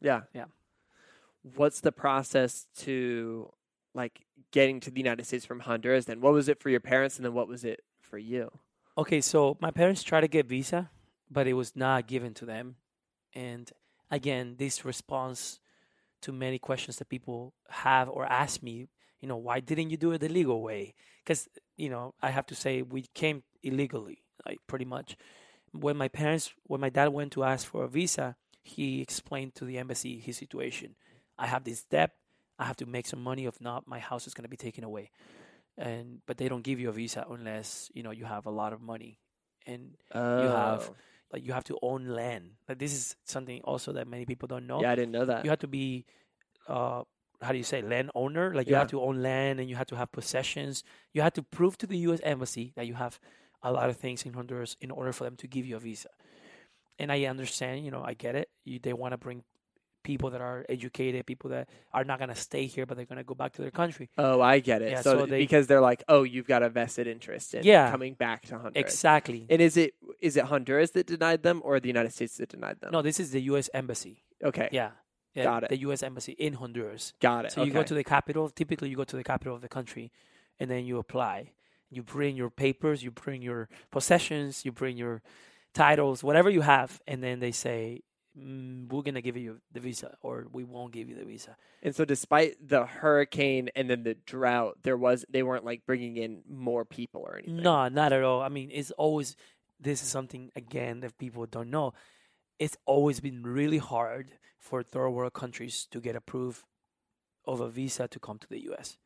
[0.00, 0.22] Yeah.
[0.32, 0.46] Yeah.
[1.56, 3.52] What's the process to
[3.94, 6.06] like getting to the United States from Honduras?
[6.06, 8.50] Then what was it for your parents, and then what was it for you?
[8.96, 10.90] Okay, so my parents tried to get visa,
[11.30, 12.76] but it was not given to them.
[13.34, 13.70] And
[14.10, 15.60] again, this response
[16.22, 18.88] to many questions that people have or ask me,
[19.20, 20.94] you know, why didn't you do it the legal way?
[21.22, 25.16] Because, you know, I have to say we came illegally, like pretty much.
[25.72, 29.64] When my parents, when my dad went to ask for a visa, he explained to
[29.64, 30.96] the embassy his situation.
[31.38, 32.12] I have this debt.
[32.58, 33.46] I have to make some money.
[33.46, 35.10] If not, my house is going to be taken away
[35.78, 38.72] and but they don't give you a visa unless you know you have a lot
[38.72, 39.18] of money
[39.66, 40.90] and Oh, have-
[41.32, 44.66] like you have to own land like this is something also that many people don't
[44.66, 45.44] know yeah, I didn't know that.
[45.44, 46.04] you have to be
[46.66, 47.02] uh
[47.40, 48.80] how do you say land owner like you Yeah.
[48.80, 51.86] have to own land and you have to have possessions you have to prove to
[51.86, 53.20] the US embassy that you have
[53.62, 56.08] a lot of things in Honduras in order for them to give you a visa
[56.98, 59.44] and I understand you know I get it you, they want to bring
[60.04, 63.18] people that are educated people that are not going to stay here but they're going
[63.18, 64.90] to go back to their country Oh, I get it.
[64.90, 67.90] Yeah, so so they- because they're like, oh, you've got a vested interest in Yeah.
[67.90, 68.92] coming back to Honduras.
[68.94, 72.48] exactly And is it is it Honduras that denied them or the United States that
[72.48, 72.90] denied them?
[72.92, 74.68] no this is the US embassy Okay.
[74.72, 74.90] Yeah.
[75.38, 75.68] Yeah Got it.
[75.70, 76.02] The U.S.
[76.02, 77.14] embassy in Honduras.
[77.20, 77.52] Got it.
[77.52, 78.48] So you go to the capital.
[78.50, 80.12] Typically, you go to the capital of the country,
[80.58, 81.52] and then you apply.
[81.90, 83.02] You bring your papers.
[83.02, 84.64] You bring your possessions.
[84.64, 85.22] You bring your
[85.74, 88.02] titles, whatever you have, and then they say,
[88.38, 91.94] mm, "We're gonna give you the visa, or we won't give you the visa." And
[91.94, 96.42] so, despite the hurricane and then the drought, there was they weren't like bringing in
[96.48, 97.62] more people or anything.
[97.62, 98.42] No, not at all.
[98.42, 99.36] I mean, it's always
[99.80, 101.94] this is something again that people don't know.
[102.58, 106.64] It's always been really hard for third world countries to get approved
[107.44, 108.96] of a visa to come to the US.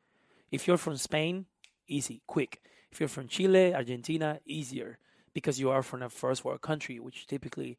[0.50, 1.46] If you're from Spain,
[1.86, 2.60] easy, quick.
[2.90, 4.98] If you're from Chile, Argentina, easier
[5.34, 7.78] because you are from a first world country, which typically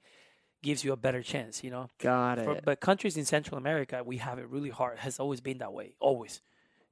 [0.61, 1.89] gives you a better chance, you know.
[1.99, 2.45] Got it.
[2.45, 4.97] For, but countries in Central America, we have it really hard.
[4.97, 6.41] It Has always been that way, always.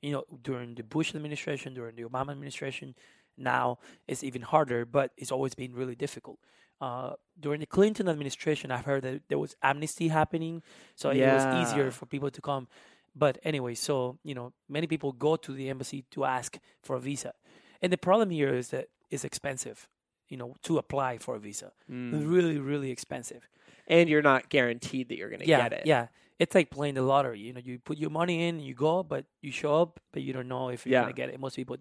[0.01, 2.95] You know, during the Bush administration, during the Obama administration,
[3.37, 4.85] now it's even harder.
[4.85, 6.39] But it's always been really difficult.
[6.81, 10.63] Uh, during the Clinton administration, I've heard that there was amnesty happening,
[10.95, 12.67] so it was easier for people to come.
[13.15, 16.99] But anyway, so you know, many people go to the embassy to ask for a
[16.99, 17.33] visa,
[17.81, 19.87] and the problem here is that it's expensive.
[20.29, 22.25] You know, to apply for a visa, Mm.
[22.25, 23.49] really, really expensive
[23.87, 25.85] And you're not guaranteed that you're going to yeah, get it.
[25.85, 26.07] Yeah,
[26.39, 27.39] it's like playing the lottery.
[27.41, 30.31] You know, you put your money in, you go, but you show up, but you
[30.33, 31.01] don't know if you're Yeah.
[31.01, 31.39] gonna get it.
[31.39, 31.77] Most people,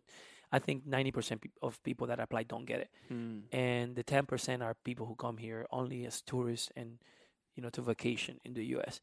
[0.52, 3.42] I think, ninety percent of people that apply don't get it, Mm.
[3.52, 6.98] and the ten percent are people who come here only as tourists and
[7.54, 9.00] you know to vacation in the U.S.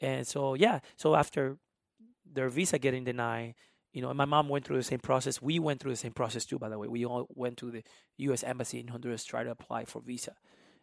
[0.00, 1.58] And so yeah, so after
[2.24, 3.54] their visa getting denied.
[3.92, 5.42] You know, and my mom went through the same process.
[5.42, 6.86] We went through the same process too, by the way.
[6.86, 7.82] We all went to the
[8.18, 8.44] U.S.
[8.44, 10.36] embassy in Honduras, try to apply for visa,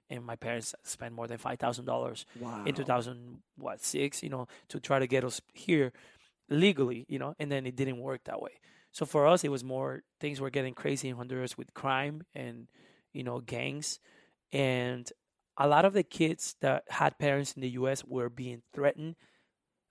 [0.09, 2.65] and my parents spent more than five thousand dollars Wow.
[2.65, 5.93] in 2000 what six you know to try to get us here
[6.49, 8.51] legally you know and then it didn't work that way
[8.97, 12.67] so for us it was more things were getting crazy in honduras with crime and
[13.13, 13.99] you know gangs
[14.51, 15.11] and
[15.57, 19.15] a lot of the kids that had parents in the us were being threatened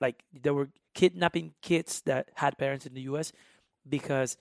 [0.01, 3.33] like they were kidnapping kids that had parents in the us
[3.89, 4.37] because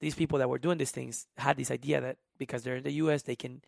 [0.00, 2.92] these people that were doing these things had this idea that because they're in the
[3.04, 3.22] U.S.
[3.22, 3.62] they can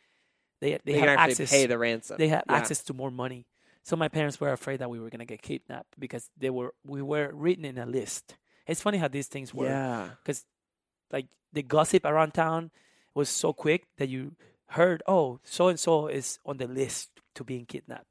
[0.61, 2.17] they they, They, have access pay the ransom.
[2.19, 2.57] they have Yeah.
[2.57, 3.47] access to more money.
[3.85, 7.03] So my parents were afraid that we were gonna get kidnapped because they were we
[7.03, 8.37] were written in a list.
[8.67, 10.11] It's funny how these things work Yeah.
[10.23, 10.45] because
[11.11, 12.71] like the gossip around town
[13.15, 14.37] was so quick that you
[14.69, 18.07] heard oh so and so is on the list to being kidnapped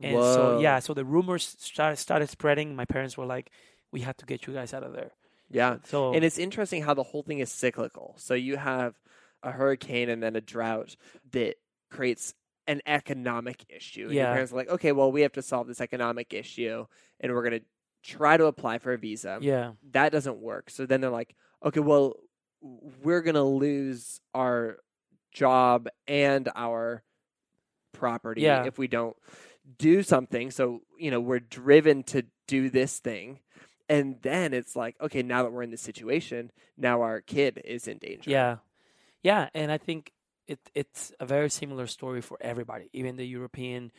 [0.00, 3.50] and so yeah so the rumors started started spreading my parents were like
[3.92, 5.10] we have to get you guys out of there
[5.50, 5.76] Yeah.
[5.84, 8.14] so And it's interesting how the whole thing is cyclical.
[8.16, 8.94] So you have
[9.42, 10.96] a hurricane and then a drought
[11.32, 11.56] that
[11.90, 12.32] creates
[12.66, 14.06] an economic issue.
[14.06, 16.86] And your parents are like, okay, well, we have to solve this economic issue
[17.20, 17.66] and we're going to
[18.02, 19.38] try to apply for a visa.
[19.40, 20.70] yeah That doesn't work.
[20.70, 21.34] So then they're like,
[21.64, 22.14] okay, well,
[22.60, 24.78] we're going to lose our
[25.32, 27.02] job and our
[27.92, 28.64] property Yeah.
[28.64, 29.16] if we don't
[29.78, 30.50] do something.
[30.50, 33.40] So, you know, we're driven to do this thing.
[33.88, 37.86] And then it's like, okay, now that we're in this situation, now our kid is
[37.88, 38.30] in danger.
[38.30, 38.56] Yeah,
[39.22, 40.12] yeah, and I think
[40.46, 42.88] it it's a very similar story for everybody.
[42.92, 43.92] Even the European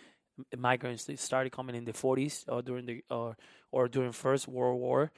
[0.57, 3.37] migrants started coming in the 40s or during the or
[3.71, 5.11] or during First World War,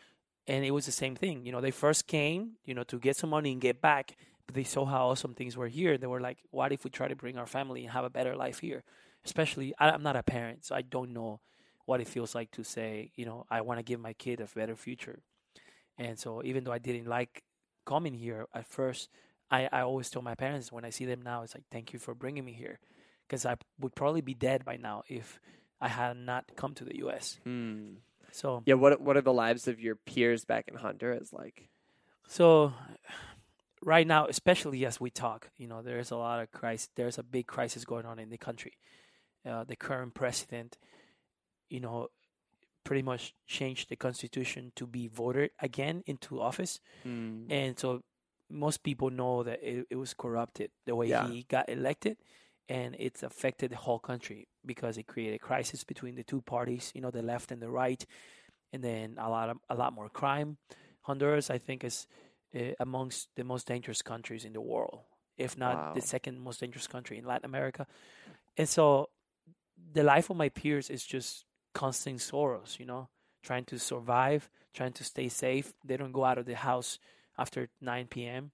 [0.47, 1.45] and it was the same thing.
[1.45, 4.55] You know, they first came, you know, to get some money and get back, but
[4.55, 5.97] they saw how awesome things were here.
[5.97, 8.35] They were like, what if we try to bring our family and have a better
[8.35, 8.83] life here?
[9.25, 11.39] Especially, I, I'm not a parent, so I don't know
[11.85, 14.47] what it feels like to say, you know, I want to give my kid a
[14.55, 15.19] better future.
[15.97, 17.43] And so, even though I didn't like
[17.85, 19.09] coming here at first,
[19.49, 21.99] I, I always tell my parents when I see them now, it's like, thank you
[21.99, 22.79] for bringing me here.
[23.27, 25.39] Because I would probably be dead by now if
[25.81, 27.39] I had not come to the US.
[27.43, 27.95] Hmm.
[28.31, 28.75] So, Yeah.
[28.75, 31.69] What What are the lives of your peers back in Honduras like?
[32.27, 32.73] so
[33.81, 36.89] right now, especially as we talk, you know, there's a lot of crisis.
[36.95, 38.73] There's a big crisis going on in the country.
[39.45, 40.77] Uh, the current president,
[41.69, 42.07] you know,
[42.83, 46.79] pretty much changed the constitution to be voted again into office.
[47.03, 47.45] Hmm.
[47.49, 48.01] and so
[48.49, 51.27] most people know that it, it was corrupted the way Yeah.
[51.27, 52.17] he got elected
[52.69, 57.01] and it's affected the whole country because it created crisis between the two parties you
[57.01, 58.05] know the left and the right
[58.73, 60.57] and then a lot of a lot more crime
[61.01, 62.07] honduras i think is
[62.55, 64.99] uh, amongst the most dangerous countries in the world
[65.37, 65.91] if not Wow.
[65.93, 67.85] the second most dangerous country in latin america
[68.57, 69.09] and so
[69.93, 73.09] the life of my peers is just constant sorrows you know
[73.43, 76.97] trying to survive trying to stay safe they don't go out of the house
[77.37, 78.51] after 9 p.m.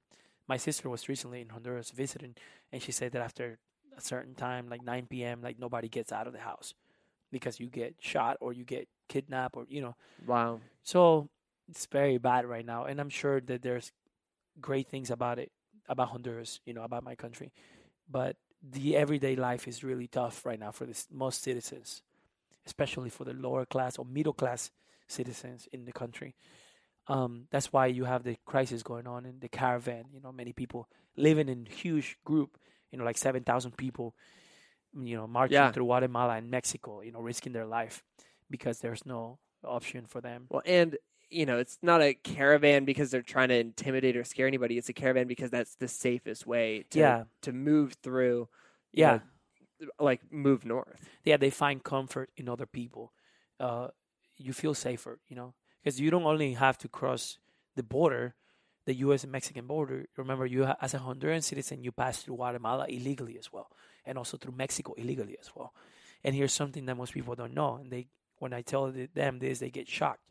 [0.47, 2.34] My sister was recently in Honduras visiting,
[2.71, 3.60] and she said that after
[3.98, 6.74] a certain time, like 9 p.m., like nobody gets out of the house
[7.32, 9.96] because you get shot or you get kidnapped or you know.
[10.26, 10.60] Wow.
[10.84, 11.30] So
[11.70, 13.92] it's very bad right now, and I'm sure that there's
[14.60, 15.52] great things about it,
[15.88, 17.52] about Honduras, you know, about my country,
[18.10, 22.04] but the everyday life is really tough right now for this, most citizens,
[22.66, 24.72] especially for the lower class or middle class
[25.08, 26.36] citizens in the country.
[27.08, 30.06] Um, that's why you have the crisis going on in the caravan.
[30.14, 32.58] You know, many people living in huge group.
[32.92, 34.16] You know, like seven thousand people.
[34.94, 35.72] You know, marching Yeah.
[35.72, 37.02] through Guatemala and Mexico.
[37.02, 38.04] You know, risking their life
[38.50, 40.48] because there's no option for them.
[40.50, 40.98] Well, and
[41.30, 44.78] you know, it's not a caravan because they're trying to intimidate or scare anybody.
[44.78, 47.24] It's a caravan because that's the safest way to Yeah.
[47.44, 48.50] to move through.
[48.92, 49.20] Yeah,
[49.80, 51.08] know, like move north.
[51.24, 51.38] yeah.
[51.38, 53.14] They find comfort in other people.
[53.62, 53.88] Uh,
[54.36, 55.22] you feel safer.
[55.30, 57.40] You know, because you don't only have to cross
[57.78, 58.36] the border,
[58.86, 59.24] the U.S.
[59.24, 60.08] and Mexican border.
[60.17, 63.70] Remember, you ha- as a Honduran citizen, you pass through Guatemala illegally as well,
[64.06, 65.74] and also through Mexico illegally as well.
[66.24, 68.08] And here's something that most people don't know, and they
[68.39, 70.24] when I tell them this, they get shocked.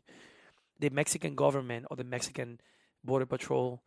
[0.79, 2.59] The Mexican government or the Mexican
[3.03, 3.83] border patrol,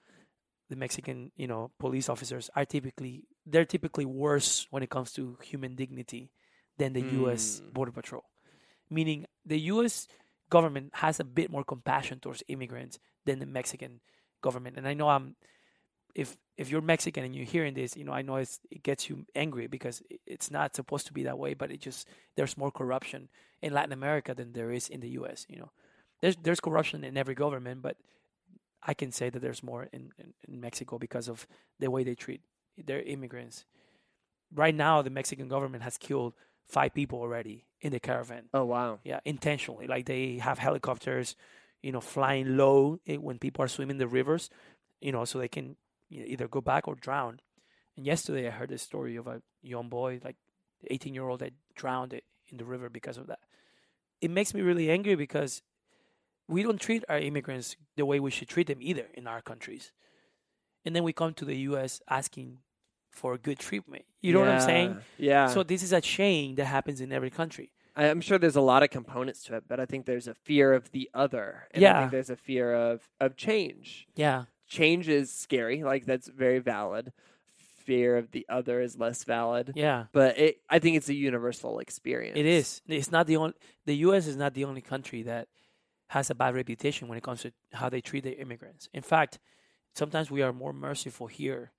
[0.70, 5.36] the Mexican you know police officers are typically they're typically worse when it comes to
[5.42, 6.30] human dignity
[6.78, 7.60] than the U.S.
[7.60, 7.72] Mm.
[7.74, 8.24] border patrol.
[8.90, 10.08] Meaning the U.S.
[10.50, 14.00] government has a bit more compassion towards immigrants than the Mexican
[14.48, 14.76] government.
[14.78, 15.26] And I know I'm
[16.14, 19.08] if if you're Mexican and you're hearing this, you know, I know it's, it gets
[19.08, 19.96] you angry because
[20.34, 23.28] it's not supposed to be that way, but it just there's more corruption
[23.60, 25.46] in Latin America than there is in the U.S.
[25.48, 25.70] You know,
[26.20, 27.96] there's there's corruption in every government, but
[28.90, 31.46] I can say that there's more in, in, in Mexico because of
[31.80, 32.42] the way they treat
[32.76, 33.64] their immigrants.
[34.54, 36.34] Right now, the Mexican government has killed
[36.68, 38.44] five people already in the caravan.
[38.52, 38.98] Oh wow.
[39.04, 39.86] Yeah, intentionally.
[39.86, 41.36] Like they have helicopters,
[41.84, 44.48] you know, flying low eh, when people are swimming the rivers,
[45.02, 45.76] you know, so they can
[46.10, 47.40] either go back or drown.
[47.94, 50.36] And yesterday I heard a story of a young boy, like
[50.90, 53.40] 18 year old, that drowned in the river because of that.
[54.22, 55.60] It makes me really angry because
[56.48, 59.92] we don't treat our immigrants the way we should treat them either in our countries.
[60.86, 62.00] And then we come to the U.S.
[62.08, 62.58] asking
[63.10, 64.06] for good treatment.
[64.22, 64.96] You know what I'm saying?
[65.18, 65.48] Yeah.
[65.48, 67.72] So this is a chain that happens in every country.
[67.96, 70.34] I- I'm sure there's a lot of components to it, but I think there's a
[70.34, 71.68] fear of the other.
[71.70, 72.00] And I Yeah.
[72.00, 74.06] think there's a fear of of change.
[74.14, 74.44] Yeah.
[74.66, 75.82] change is scary.
[75.84, 77.12] Like that's very valid.
[77.84, 79.72] Fear of the other is less valid.
[79.76, 80.06] Yeah.
[80.12, 82.38] But it, I think it's a universal experience.
[82.38, 82.80] It is.
[82.88, 83.54] It's not the only.
[83.84, 84.26] The U.S.
[84.26, 85.48] is not the only country that
[86.08, 88.88] has a bad reputation when it comes to how they treat their immigrants.
[88.94, 89.38] In fact,
[89.94, 91.72] sometimes we are more merciful here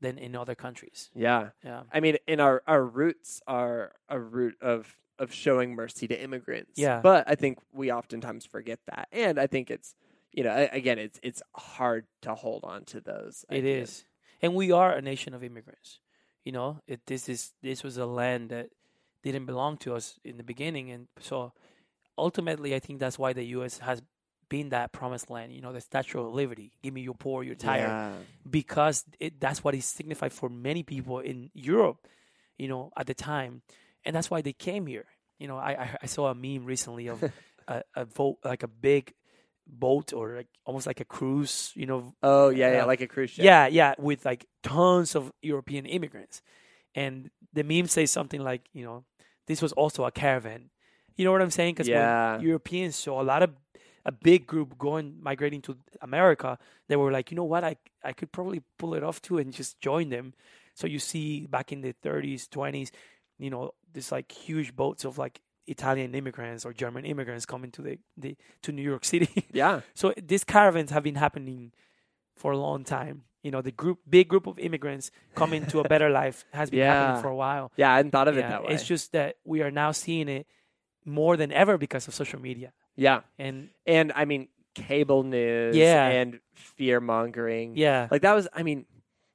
[0.00, 1.10] than in other countries.
[1.14, 1.50] Yeah.
[1.64, 1.82] Yeah.
[1.92, 6.72] I mean, in our our roots are a root of of showing mercy to immigrants.
[6.76, 7.00] Yeah.
[7.02, 9.94] But I think we oftentimes forget that, and I think it's
[10.32, 13.44] you know again it's it's hard to hold on to those.
[13.50, 13.88] It ideas.
[13.90, 14.04] is,
[14.42, 16.00] and we are a nation of immigrants.
[16.44, 18.68] You know, it, this is this was a land that
[19.22, 21.52] didn't belong to us in the beginning, and so
[22.16, 23.78] ultimately, I think that's why the U.S.
[23.78, 24.02] has
[24.48, 25.52] been that promised land.
[25.52, 26.72] You know, the Statue of Liberty.
[26.82, 28.12] Give me your poor, your tired, Yeah.
[28.48, 32.06] because it, that's what it signified for many people in Europe.
[32.56, 33.62] You know, at the time,
[34.08, 35.04] and that's why they came here.
[35.38, 37.22] You know, I I, saw a meme recently of
[37.68, 39.12] a, a vote like a big
[39.68, 41.72] boat or like almost like a cruise.
[41.76, 43.44] You know, Oh yeah, yeah, Uh, like a cruise ship.
[43.44, 46.42] yeah, yeah, with like tons of European immigrants.
[46.94, 49.04] And the meme says something like, you know,
[49.46, 50.70] this was also a caravan.
[51.16, 51.74] You know what I'm saying?
[51.74, 52.40] Because Yeah.
[52.40, 53.50] Europeans saw a lot of
[54.04, 58.12] a big group going migrating to America, they were like, you know what, I I
[58.14, 60.32] could probably pull it off too and just join them.
[60.74, 62.90] So you see back in the 30s, 20s,
[63.38, 67.82] you know, this like huge boats of like Italian immigrants or German immigrants coming to
[67.82, 69.46] the, the to New York City.
[69.52, 69.80] Yeah.
[69.94, 71.72] So these caravans have been happening
[72.36, 73.24] for a long time.
[73.42, 76.80] You know, the group, big group of immigrants coming to a better life has been
[76.80, 76.92] Yeah.
[76.94, 77.70] happening for a while.
[77.76, 78.72] Yeah, I hadn't thought of it that way.
[78.74, 80.46] It's just that we are now seeing it
[81.04, 82.72] more than ever because of social media.
[82.96, 85.76] yeah, And and I mean cable news.
[85.76, 86.06] Yeah.
[86.08, 87.76] and fear mongering.
[87.76, 88.48] yeah, like that was.
[88.52, 88.86] I mean,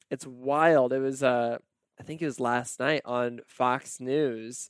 [0.10, 0.94] it's wild.
[0.94, 1.24] It was.
[1.24, 1.58] Uh,
[2.00, 4.70] I think it was last night on Fox News,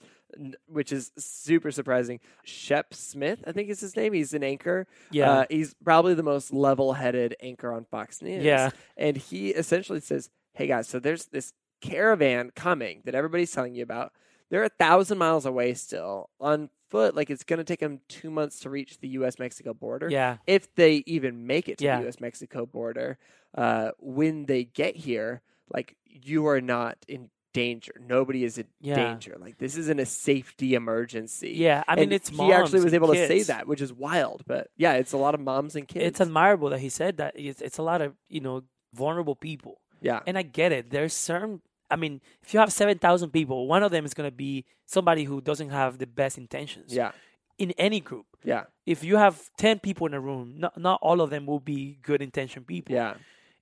[0.68, 2.20] which is super surprising.
[2.44, 4.14] Shep Smith, I think is his name.
[4.14, 4.88] He's an anchor.
[5.12, 8.44] yeah, Uh, he's probably the most level-headed anchor on Fox News.
[8.44, 8.72] Yeah.
[8.98, 13.84] and he essentially says, "Hey guys, so there's this caravan coming that everybody's telling you
[13.84, 14.14] about.
[14.50, 17.16] They're a thousand miles away still on foot.
[17.16, 19.40] Like it's going to take them two months to reach the U.S.
[19.40, 20.10] Mexico border.
[20.10, 21.98] yeah, if they even make it to Yeah.
[21.98, 22.20] the U.S.
[22.20, 23.18] Mexico border.
[23.56, 25.42] Uh, when they get here,
[25.74, 27.94] like you are not in danger.
[28.00, 28.96] Nobody is in Yeah.
[28.96, 29.36] danger.
[29.40, 31.52] Like this isn't a safety emergency.
[31.56, 31.84] yeah.
[31.88, 34.44] I mean, And it's he actually was able to say that, which is wild.
[34.48, 36.06] But yeah, it's a lot of moms and kids.
[36.06, 37.34] It's admirable that he said that.
[37.38, 39.82] It's, it's a lot of you know vulnerable people.
[40.02, 40.90] yeah, And I get it.
[40.90, 41.62] There's certain.
[41.92, 44.66] I mean, if you have seven thousand people, one of them is going to be
[44.88, 46.92] somebody who doesn't have the best intentions.
[46.94, 47.12] yeah,
[47.60, 51.22] In any group, yeah, if you have 10 people in a room, not, not all
[51.22, 52.96] of them will be good intentioned people.
[52.96, 53.14] yeah,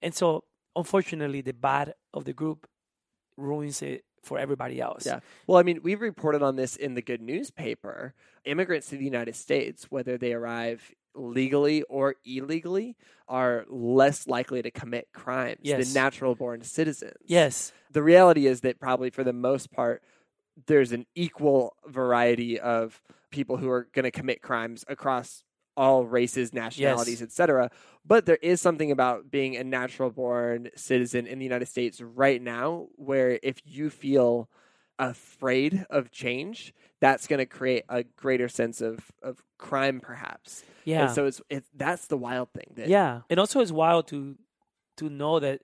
[0.01, 2.67] And so, unfortunately, the bad of the group
[3.37, 5.05] ruins it for everybody else.
[5.05, 5.19] yeah.
[5.47, 8.13] Well, I mean, we've reported on this in the Good newspaper.
[8.45, 12.95] Immigrants to the United States, whether they arrive legally or illegally,
[13.27, 15.85] are less likely to commit crimes Yes.
[15.85, 17.17] than natural-born citizens.
[17.25, 17.73] Yes.
[17.91, 20.01] the reality is that probably for the most part
[20.67, 25.43] there's an equal variety of people who are going to commit crimes across
[25.77, 27.69] all races nationalities etc
[28.05, 32.41] but there is something about being a natural born citizen in the united states right
[32.41, 34.49] now where if you feel
[34.99, 41.05] afraid of change that's going to create a greater sense of, of crime perhaps Yeah.
[41.05, 43.21] and so it's, it's that's the wild thing that yeah.
[43.29, 44.37] And also, it's wild to
[44.97, 45.61] to know that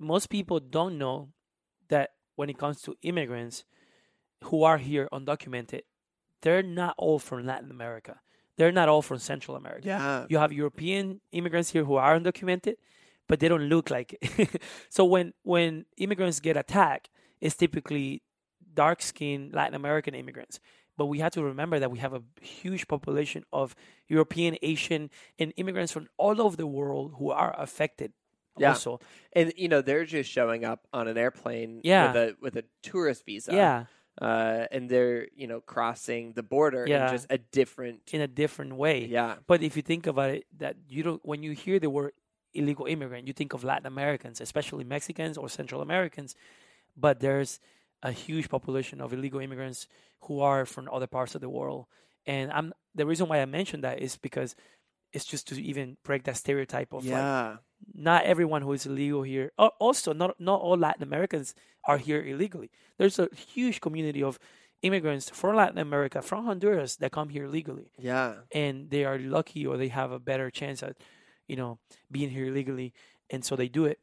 [0.00, 1.28] most people don't know
[1.88, 3.64] that when it comes to immigrants
[4.44, 5.82] who are here undocumented,
[6.42, 8.20] they're not all from Latin America.
[8.56, 9.86] They're not all from Central America.
[9.88, 12.74] yeah You have European immigrants here who are undocumented,
[13.28, 14.60] but they don't look like it.
[14.88, 18.22] so when when immigrants get attacked, it's typically
[18.74, 20.60] dark skinned Latin American immigrants.
[20.96, 23.74] But we have to remember that we have a huge population of
[24.06, 28.12] European, Asian, and immigrants from all over the world who are affected.
[28.56, 28.68] Yeah.
[28.68, 29.00] Also,
[29.32, 32.06] and you know they're just showing up on an airplane Yeah.
[32.06, 33.86] with a with a tourist visa yeah,
[34.20, 37.06] uh, and they're you know crossing the border Yeah.
[37.06, 39.04] in just a different in a different way.
[39.06, 42.12] yeah But if you think about it, that you don't when you hear the word
[42.52, 46.36] illegal immigrant, you think of Latin Americans, especially Mexicans or Central Americans.
[46.96, 47.58] But there's
[48.02, 49.88] a huge population of illegal immigrants
[50.22, 51.86] who are from other parts of the world.
[52.26, 54.54] And I'm the reason why I mentioned that is because
[55.12, 57.56] it's just to even break that stereotype of like yeah
[57.92, 59.52] not everyone who is illegal here.
[59.58, 61.54] Also, not not all Latin Americans
[61.84, 62.70] are here illegally.
[62.98, 64.38] There's a huge community of
[64.82, 69.66] immigrants from Latin America, from Honduras, that come here legally yeah and they are lucky
[69.66, 70.96] or they have a better chance at
[71.48, 71.78] you know
[72.10, 72.92] being here legally
[73.30, 73.98] and so they do it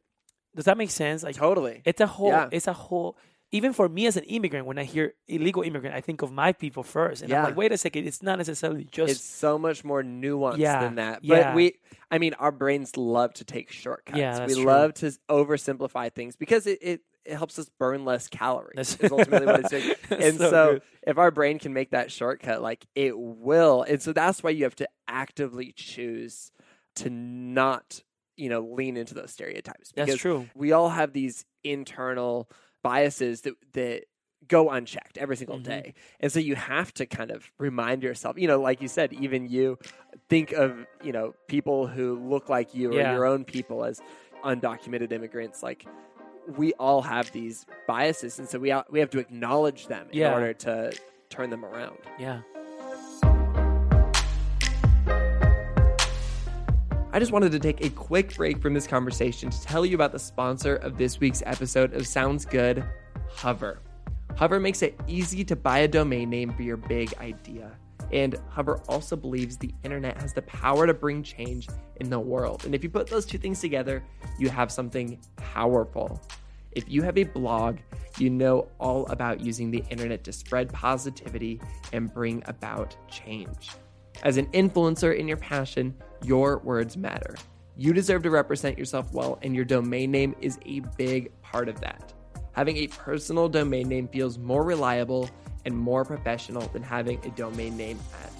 [0.55, 2.49] does that make sense like totally it's a whole Yeah.
[2.51, 3.15] it's a whole
[3.51, 6.53] even for me as an immigrant, when I hear illegal immigrant, I think of my
[6.53, 9.83] people first, and I'm like, wait a second, it's not necessarily just it's so much
[9.83, 11.21] more nuanced Yeah, than that.
[11.21, 11.55] But yeah.
[11.55, 11.75] we,
[12.09, 14.17] I mean, our brains love to take shortcuts.
[14.17, 14.63] Yeah, we true.
[14.63, 18.75] love to oversimplify things because it, it, it helps us burn less calories.
[18.75, 19.95] That's- is ultimately what it's doing.
[20.09, 23.83] And so so, if our brain can make that shortcut, like it will.
[23.83, 26.51] And so that's why you have to actively choose
[26.95, 28.01] to not,
[28.37, 29.91] you know, lean into those stereotypes.
[29.91, 30.49] Because that's true.
[30.55, 32.49] we all have these internal
[32.83, 34.03] biases that that
[34.47, 35.63] go unchecked every single Mhm.
[35.63, 39.13] day and so you have to kind of remind yourself you know like you said
[39.13, 39.77] even you
[40.29, 44.01] think of you know people who look like you or your own people as
[44.43, 45.85] undocumented immigrants like
[46.57, 50.33] we all have these biases and so we we have to acknowledge them in Yeah.
[50.33, 50.91] order to
[51.29, 52.41] turn them around Yeah.
[57.13, 60.13] I just wanted to take a quick break from this conversation to tell you about
[60.13, 62.85] the sponsor of this week's episode of Sounds Good,
[63.35, 63.79] Hover.
[64.37, 67.69] Hover makes it easy to buy a domain name for your big idea.
[68.13, 72.63] And Hover also believes the internet has the power to bring change in the world.
[72.63, 74.01] And if you put those two things together,
[74.39, 76.21] you have something powerful.
[76.71, 77.79] If you have a blog,
[78.19, 81.59] you know all about using the internet to spread positivity
[81.91, 83.71] and bring about change.
[84.23, 87.35] As an influencer in your passion, your words matter.
[87.75, 91.81] You deserve to represent yourself well, and your domain name is a big part of
[91.81, 92.13] that.
[92.51, 95.29] Having a personal domain name feels more reliable
[95.65, 98.31] and more professional than having a domain name at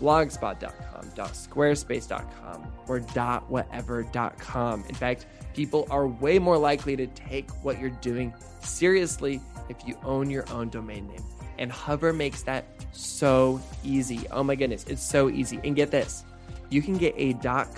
[0.00, 4.84] .blogspot.com, .squarespace.com, or .whatever.com.
[4.88, 9.98] In fact, people are way more likely to take what you're doing seriously if you
[10.04, 11.24] own your own domain name.
[11.58, 14.26] And Hover makes that so easy.
[14.30, 15.60] Oh my goodness, it's so easy.
[15.64, 16.24] And get this
[16.70, 17.34] you can get a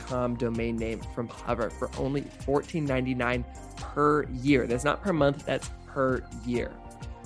[0.06, 3.44] .com domain name from Hover for only $14.99
[3.76, 4.66] per year.
[4.66, 6.72] That's not per month, that's per year.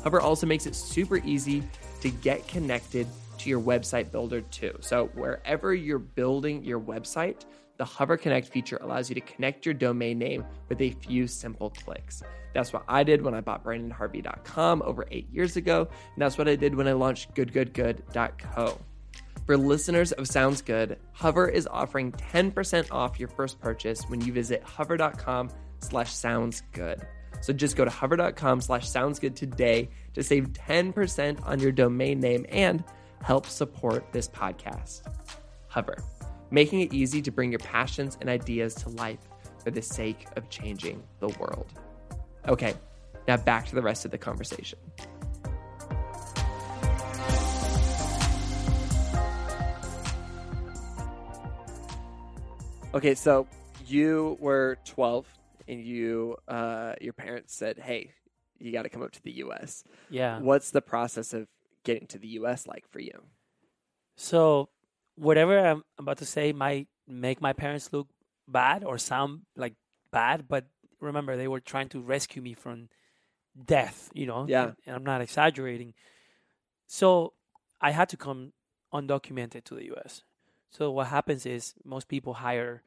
[0.02, 1.62] Hover also makes it super easy
[2.00, 3.06] to get connected
[3.38, 4.76] to your website builder too.
[4.80, 7.44] So wherever you're building your website,
[7.82, 11.70] the Hover Connect feature allows you to connect your domain name with a few simple
[11.70, 12.22] clicks.
[12.54, 16.46] That's what I did when I bought BrandonHarvey.com over eight years ago, and that's what
[16.46, 18.78] I did when I launched GoodGoodGood.co.
[19.46, 24.32] For listeners of Sounds Good, Hover is offering 10% off your first purchase when you
[24.32, 27.04] visit hover.com slash sounds good.
[27.40, 32.20] So just go to hover.com slash sounds good today to save 10% on your domain
[32.20, 32.84] name and
[33.24, 35.02] help support this podcast.
[35.66, 35.96] Hover,
[36.52, 39.18] making it easy to bring your passions and ideas to life
[39.64, 41.66] for the sake of changing the world.
[42.46, 42.74] Okay,
[43.26, 44.78] now back to the rest of the conversation.
[52.94, 53.46] Okay, so
[53.86, 55.26] you were 12
[55.68, 58.10] and you uh, your parents said, "Hey,
[58.58, 60.40] you got to come up to the US." Yeah.
[60.40, 61.48] What's the process of
[61.84, 63.22] getting to the US like for you?
[64.16, 64.68] So
[65.16, 68.08] whatever I'm about to say might make my parents look
[68.48, 69.74] bad or sound like
[70.10, 70.66] bad, but
[71.00, 72.88] remember they were trying to rescue me from
[73.66, 74.46] death, you know?
[74.48, 74.72] Yeah.
[74.86, 75.94] And I'm not exaggerating.
[76.86, 77.32] So
[77.80, 78.52] I had to come
[78.92, 80.22] undocumented to the US.
[80.70, 82.82] So what happens is most people hire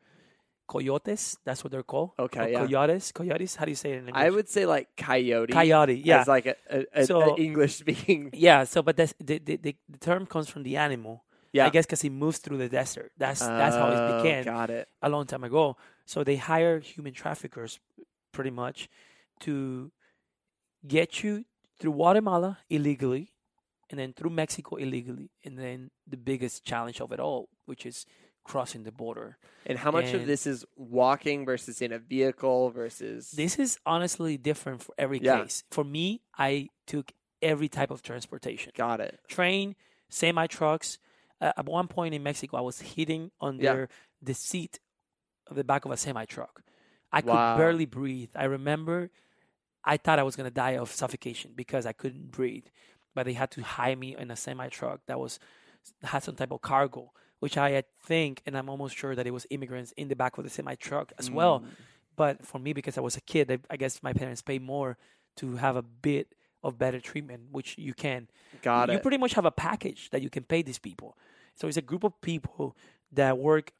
[0.67, 2.11] coyotes, that's what they're called.
[2.17, 2.65] Okay, yeah.
[2.65, 4.15] Coyotes, coyotes, how do you say it in English?
[4.15, 5.53] I would say like coyote.
[5.53, 6.19] coyote, yeah.
[6.19, 8.31] It's like a, a, a, So- English speaking.
[8.33, 11.23] Yeah, so but that's the, the the the term comes from the animal.
[11.55, 11.67] Yeah.
[11.67, 13.11] I guess because he moves through the desert.
[13.17, 14.85] That's that's how it Oh, began Got it.
[15.01, 15.77] a long time ago.
[16.05, 17.79] So they hire human traffickers,
[18.35, 18.89] pretty much,
[19.45, 19.91] to
[20.85, 21.45] get you
[21.79, 23.33] through Guatemala illegally,
[23.89, 28.05] and then through Mexico illegally, and then the biggest challenge of it all, which is
[28.43, 29.37] crossing the border.
[29.65, 34.37] And how much of this is walking versus in a vehicle versus This is honestly
[34.37, 35.41] different for every Yeah.
[35.41, 35.63] case.
[35.71, 38.71] For me, I took every type of transportation.
[38.75, 39.19] Got it.
[39.27, 39.75] train,
[40.09, 40.99] semi trucks.
[41.41, 43.89] Uh, at one point in Mexico, I was hidden under
[44.21, 44.79] the seat
[45.47, 46.61] of the back of a semi truck.
[47.11, 48.31] I could barely breathe.
[48.35, 49.09] I remember
[49.83, 52.65] I thought I was going to die of suffocation because I couldn't breathe.
[53.13, 55.39] But they had to hide me in a semi truck that was
[56.03, 59.45] had some type of cargo, which I think, and I'm almost sure that it was
[59.49, 61.59] immigrants in the back of the semi truck as well.
[61.59, 61.65] Mm.
[62.17, 64.97] But for me, because I was a kid, I, I guess my parents paid more
[65.37, 66.33] to have a bit
[66.65, 68.27] of better treatment, which you can
[68.61, 69.01] Got you it.
[69.01, 71.17] pretty much have a package that you can pay these people.
[71.55, 72.75] So it's a group of people
[73.13, 73.71] that work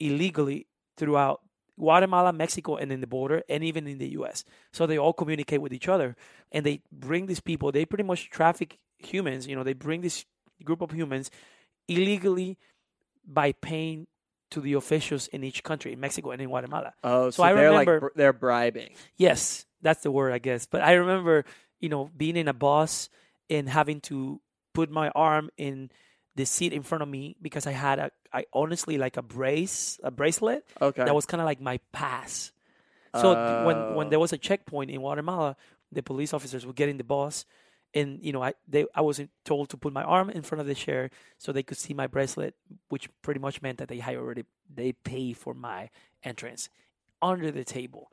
[0.00, 0.66] illegally
[0.96, 1.40] throughout
[1.78, 4.44] Guatemala, Mexico, and in the border, and even in the U.S.
[4.72, 6.16] So they all communicate with each other,
[6.50, 7.70] and they bring these people.
[7.72, 9.46] They pretty much traffic humans.
[9.46, 10.24] You know, they bring this
[10.64, 11.30] group of humans
[11.88, 12.58] illegally
[13.26, 14.06] by paying
[14.50, 16.92] to the officials in each country, in Mexico and in Guatemala.
[17.02, 18.90] oh, so, I they're remember- like br- they're bribing.
[19.16, 20.66] Yes, that's the word, I guess.
[20.66, 21.44] But I remember,
[21.82, 23.10] you know, being in a bus
[23.50, 24.40] and having to
[24.72, 25.90] put my arm in
[26.36, 30.00] the seat in front of me because I had a, I honestly like a brace,
[30.02, 31.04] a bracelet Okay.
[31.04, 32.52] that was kind of like my pass.
[33.14, 34.10] So th- when when Oh.
[34.10, 35.56] there was a checkpoint in Guatemala,
[35.90, 37.44] the police officers would get in the bus,
[37.92, 40.66] and you know I they I was told to put my arm in front of
[40.66, 42.54] the chair so they could see my bracelet,
[42.88, 45.90] which pretty much meant that they had already they pay for my
[46.24, 46.70] entrance
[47.20, 48.10] under the table.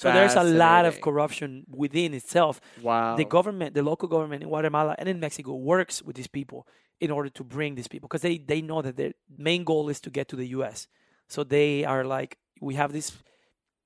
[0.00, 1.50] So there's a lot of corruption
[1.82, 2.60] within itself.
[2.82, 3.16] wow.
[3.16, 6.60] The government, the local government in Guatemala and in Mexico works with these people
[7.00, 10.00] in order to bring these people because they, they know that their main goal is
[10.02, 10.86] to get to the US.
[11.28, 13.12] So they are like, we have this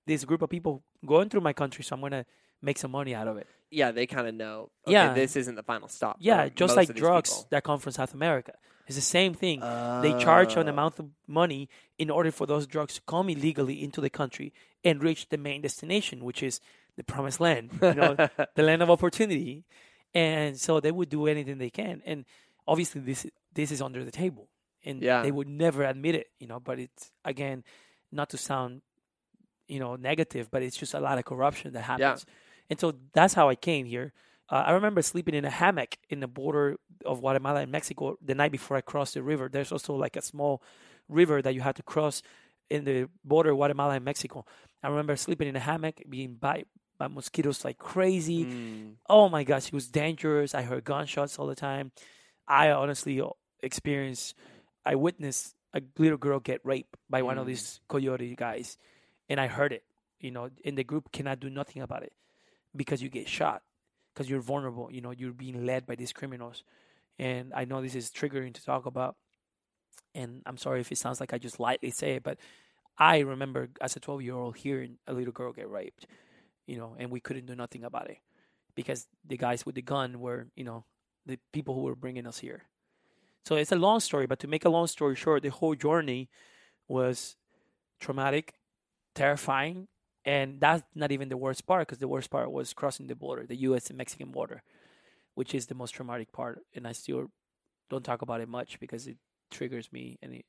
[0.07, 2.25] this group of people going through my country, so I'm gonna
[2.61, 3.47] make some money out of it.
[3.71, 4.71] yeah, they kind of know.
[4.87, 5.15] Okay, Yeah.
[5.15, 6.17] this isn't the final stop.
[6.21, 7.47] Yeah, just like drugs people.
[7.53, 8.53] that come from South America.
[8.87, 9.61] It's the same thing.
[10.03, 11.68] they charge an amount of money
[11.99, 14.53] in order for those drugs to come illegally into the country
[14.85, 16.61] and reach the main destination, which is
[16.97, 18.16] the promised land, you know,
[18.57, 19.64] the land of opportunity.
[20.14, 22.03] And so they would do anything they can.
[22.05, 22.24] And
[22.66, 24.49] obviously this this is under the table.
[24.85, 25.22] And Yeah.
[25.22, 27.62] they would never admit it, you know, but it's again
[28.11, 28.83] not to sound
[29.68, 32.26] you know negative, but it's just a lot of corruption that happens.
[32.68, 34.12] And so that's how I came here.
[34.51, 38.34] Uh, I remember sleeping in a hammock in the border of Guatemala and Mexico the
[38.34, 39.48] night before I crossed the river.
[39.50, 40.62] There's also like a small
[41.09, 42.22] river that you had to cross
[42.70, 44.44] in the border of Guatemala and Mexico.
[44.82, 46.66] I remember sleeping in a hammock, being bite
[46.98, 48.44] by mosquitoes like crazy.
[48.44, 48.92] Mm.
[49.09, 50.55] Oh my gosh, it was dangerous.
[50.55, 51.92] I heard gunshots all the time.
[52.48, 53.20] I honestly
[53.62, 54.34] experienced,
[54.84, 57.48] I witnessed a little girl get raped by one of Mm.
[57.48, 58.76] these coyote guys,
[59.28, 59.84] and I heard it.
[60.20, 62.12] You know, and the group cannot do nothing about it
[62.76, 63.62] because you get shot,
[64.14, 64.88] because you're vulnerable.
[64.92, 66.62] You know, you're being led by these criminals,
[67.19, 69.17] and I know this is triggering to talk about.
[70.15, 72.39] And I'm sorry if it sounds like I just lightly say it, but
[72.99, 76.07] I remember as a 12 year old hearing a little girl get raped,
[76.67, 78.19] you know, and we couldn't do nothing about it
[78.75, 80.85] because the guys with the gun were, you know,
[81.27, 82.65] the people who were bringing us here.
[83.45, 86.29] So it's a long story, but to make a long story short, the whole journey
[86.89, 87.37] was
[88.01, 88.55] traumatic,
[89.15, 89.89] terrifying,
[90.25, 93.45] and that's not even the worst part because the worst part was crossing the border,
[93.47, 93.89] the U.S.
[93.89, 94.63] and Mexican border,
[95.35, 97.30] which is the most traumatic part, and I still
[97.91, 99.16] don't talk about it much because it
[99.51, 100.47] triggers me and it,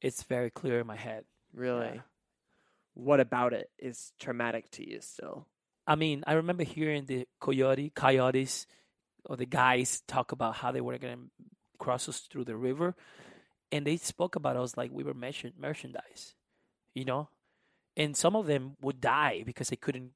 [0.00, 1.24] it's very clear in my head.
[1.52, 1.92] Really?
[1.94, 2.00] Yeah.
[2.94, 5.46] What about it is traumatic to you still?
[5.86, 8.66] I mean, I remember hearing the coyote, coyotes,
[9.24, 11.30] or the guys talk about how they were going to
[11.78, 12.94] cross us through the river,
[13.72, 16.34] and they spoke about us like we were merchant merchandise,
[16.94, 17.28] you know.
[17.96, 20.12] And some of them would die because they couldn't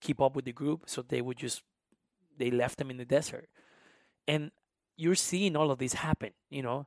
[0.00, 1.62] keep up with the group, so they would just
[2.42, 3.48] they left them in the desert.
[4.26, 4.50] And
[4.96, 6.86] you're seeing all of this happen, you know.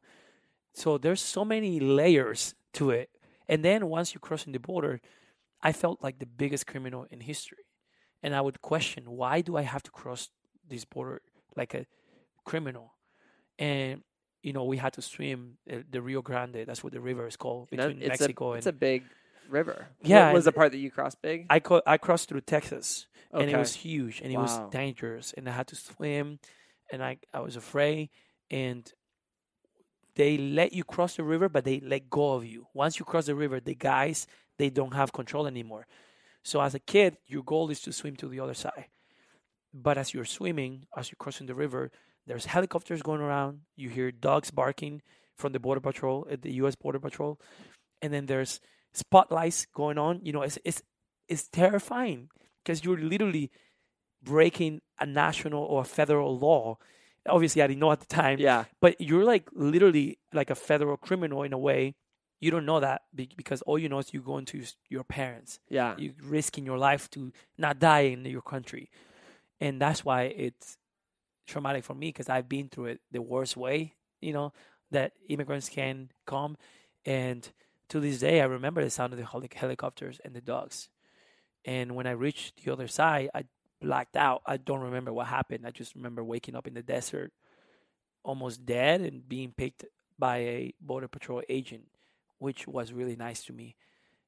[0.74, 3.10] So there's so many layers to it.
[3.48, 5.00] And then once you're crossing the border,
[5.62, 7.66] I felt like the biggest criminal in history
[8.26, 10.30] and I would question why do I have to cross
[10.68, 11.22] this border
[11.56, 11.86] like a
[12.44, 12.96] criminal?
[13.60, 14.02] And
[14.42, 16.66] you know, we had to swim uh, the Rio Grande.
[16.68, 19.04] That's what the river is called between it's Mexico a, and it's a big
[19.50, 19.88] river.
[20.02, 21.46] Yeah, What was the part that you crossed big?
[21.50, 23.08] I co- I crossed through Texas,
[23.42, 26.40] and it was huge, and it was dangerous, and I had to swim,
[26.92, 28.10] and I I was afraid,
[28.50, 28.92] and
[30.16, 32.68] they let you cross the river, but they let go of you.
[32.74, 34.28] Once you cross the river, the guys
[34.58, 35.86] they don't have control anymore.
[36.44, 38.86] So as a kid, your goal is to swim to the other side,
[39.74, 41.92] but as you're swimming, as you're crossing the river,
[42.28, 43.62] there's helicopters going around.
[43.76, 45.02] You hear dogs barking
[45.36, 46.76] from the border patrol, uh, the U.S.
[46.76, 47.40] border patrol,
[48.02, 48.62] and then there's
[48.98, 50.22] spotlights going on.
[50.24, 50.82] You know, it's it's
[51.28, 52.30] it's terrifying
[52.64, 53.52] because you're literally
[54.24, 56.78] breaking a national or a federal law.
[57.28, 58.66] Obviously, I didn't know at the time, Yeah.
[58.80, 61.96] but you're like literally like a federal criminal in a way.
[62.40, 63.02] You don't know that
[63.36, 65.60] because all you know is you going to your parents.
[65.70, 65.96] Yeah.
[65.98, 68.92] You're risking your life to not die in your country,
[69.60, 70.78] and that's why it's
[71.48, 73.96] traumatic for me because I've been through it the worst way.
[74.22, 74.54] You know
[74.92, 76.58] that immigrants can come,
[77.06, 77.50] and
[77.90, 80.90] to this day, I remember the sound of the heli- helicopters and the dogs.
[81.66, 83.46] And when I reached the other side, I
[83.82, 84.42] blacked out.
[84.46, 85.66] I don't remember what happened.
[85.66, 87.32] I just remember waking up in the desert,
[88.24, 89.86] almost dead, and being picked
[90.18, 91.84] by a border patrol agent,
[92.38, 93.76] which was really nice to me,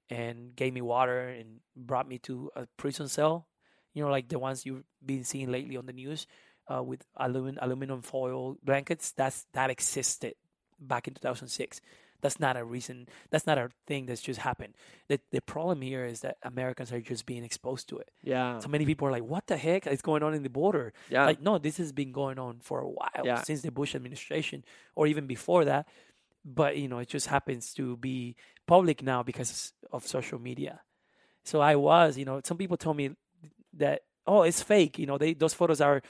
[0.10, 3.48] and gave me water and brought me to a prison cell.
[3.94, 6.28] You know, like the ones you've been seeing lately on the news,
[6.68, 9.12] uh, with aluminum aluminum foil blankets.
[9.12, 10.36] That's that existed
[10.80, 11.82] back in 2006.
[12.22, 13.08] That's not a reason.
[13.30, 14.74] That's not a thing that's just happened.
[15.08, 18.10] The the problem here is that Americans are just being exposed to it.
[18.24, 18.60] Yeah.
[18.60, 21.26] So many people are like, "What the heck is going on in the border?" Yeah.
[21.26, 23.42] Like, no, this has been going on for a while Yeah.
[23.44, 24.66] since the Bush administration,
[24.96, 25.88] or even before that.
[26.44, 30.82] But you know, it just happens to be public now because of social media.
[31.44, 33.12] So I was, you know, some people told me
[33.74, 36.02] that "Oh, it's fake." You know, they those photos are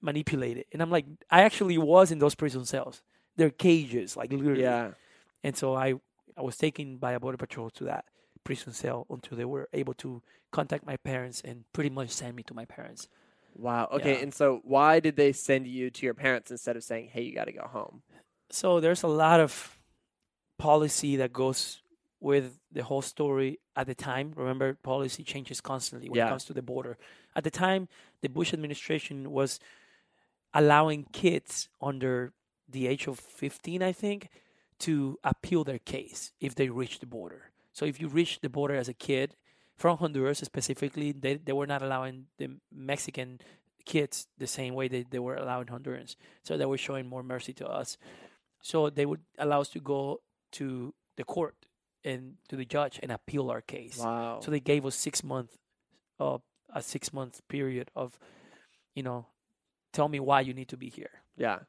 [0.00, 3.02] manipulated, and I'm like, I actually was in those prison cells.
[3.36, 4.62] They're cages, like literally.
[4.62, 4.92] Yeah.
[5.42, 5.94] And so I
[6.36, 8.06] I was taken by a border patrol to that
[8.44, 12.42] prison cell until they were able to contact my parents and pretty much send me
[12.44, 13.08] to my parents.
[13.54, 13.88] Wow.
[13.92, 14.14] Okay.
[14.16, 14.22] Yeah.
[14.22, 17.34] And so, why did they send you to your parents instead of saying, "Hey, you
[17.34, 18.02] got to go home"?
[18.50, 19.78] So there's a lot of
[20.58, 21.82] policy that goes
[22.20, 24.32] with the whole story at the time.
[24.36, 26.26] Remember, policy changes constantly when Yeah.
[26.26, 26.96] it comes to the border.
[27.34, 27.88] At the time,
[28.20, 29.58] the Bush administration was
[30.54, 32.32] allowing kids under
[32.68, 34.28] the age of 15, I think,
[34.82, 37.50] to appeal their case if they reach the border.
[37.72, 39.36] So if you reach the border as a kid
[39.76, 43.40] from Honduras specifically, they, they were not allowing the Mexican
[43.84, 46.16] kids the same way they, they were allowing Hondurans.
[46.42, 47.96] So they were showing more mercy to us.
[48.60, 50.20] So they would allow us to go
[50.52, 51.54] to the court
[52.04, 53.98] and to the judge and appeal our case.
[53.98, 54.40] Wow.
[54.42, 55.56] So they gave us six month,
[56.20, 56.38] uh,
[56.74, 58.18] a six month period of,
[58.94, 59.26] you know,
[59.92, 61.22] tell me why you need to be here.
[61.36, 61.60] yeah.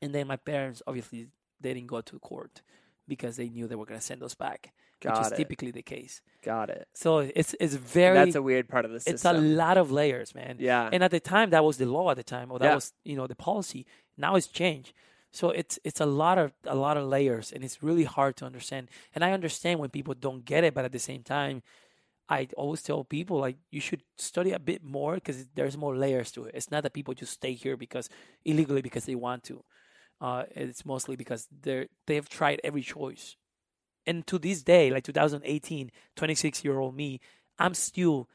[0.00, 1.28] And then my parents obviously
[1.62, 2.62] they didn't go to court
[3.08, 5.36] because they knew they were going to send us back, which Got is it.
[5.36, 6.20] typically the case.
[6.44, 6.88] Got it.
[6.94, 9.14] So it's it's very That's a weird part of the system.
[9.14, 10.56] it's a lot of layers, man.
[10.58, 10.88] yeah.
[10.92, 12.74] And at the time, that was the law at the time, or that Yeah.
[12.74, 13.86] was you know the policy.
[14.16, 14.92] Now it's changed.
[15.30, 18.44] So it's it's a lot of a lot of layers, and it's really hard to
[18.44, 18.88] understand.
[19.14, 21.62] And I understand when people don't get it, but at the same time,
[22.28, 26.30] I always tell people like you should study a bit more because there's more layers
[26.32, 26.54] to it.
[26.54, 28.08] It's not that people just stay here because
[28.44, 29.64] illegally because they want to.
[30.22, 33.36] Uh, it's mostly because they're they've tried every choice,
[34.06, 37.18] and to this day, like 2018, 26 year old me,
[37.58, 38.28] I'm still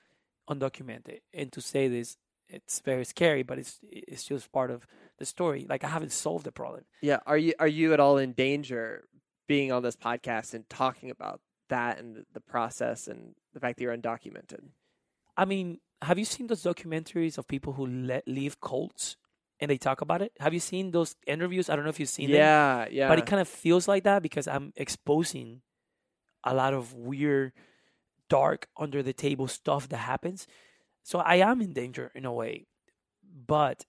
[0.50, 1.20] undocumented.
[1.34, 2.18] And to say this,
[2.50, 4.86] it's very scary, but it's it's just part of
[5.18, 5.66] the story.
[5.70, 6.84] Like I haven't solved the problem.
[7.02, 7.20] yeah.
[7.26, 9.06] Are you are you at all in danger
[9.48, 13.78] being on this podcast and talking about that and the, the process and the fact
[13.78, 14.60] that you're undocumented?
[15.38, 19.16] I mean, have you seen those documentaries of people who let leave cults
[19.60, 20.32] and they talk about it?
[20.40, 21.70] Have you seen those interviews?
[21.70, 22.88] I don't know if you've seen them, Yeah.
[22.92, 23.08] Yeah.
[23.08, 25.62] but it kind of feels like that because I'm exposing
[26.44, 27.54] a lot of weird,
[28.30, 30.48] dark, under the table stuff that happens.
[31.04, 32.68] So I am in danger in a way,
[33.24, 33.86] but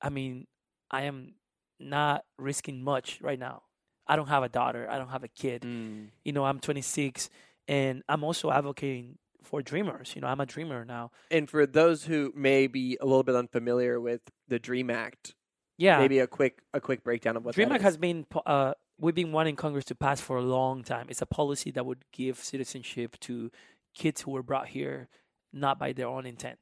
[0.00, 0.46] I mean,
[0.90, 1.34] I am
[1.80, 3.62] not risking much right now.
[4.06, 4.88] I don't have a daughter.
[4.90, 6.08] I don't have a kid Mm.
[6.24, 7.28] you know i'm 26
[7.68, 12.04] and i'm also advocating for dreamers you know i'm a dreamer now And for those
[12.04, 15.34] who may be a little bit unfamiliar with the Dream Act,
[15.76, 17.84] yeah maybe a quick a quick breakdown of what dream act is.
[17.84, 21.26] has been uh, we've been wanting congress to pass for a long time it's a
[21.26, 23.50] policy that would give citizenship to
[23.94, 25.08] kids who were brought here
[25.52, 26.58] not by their own intent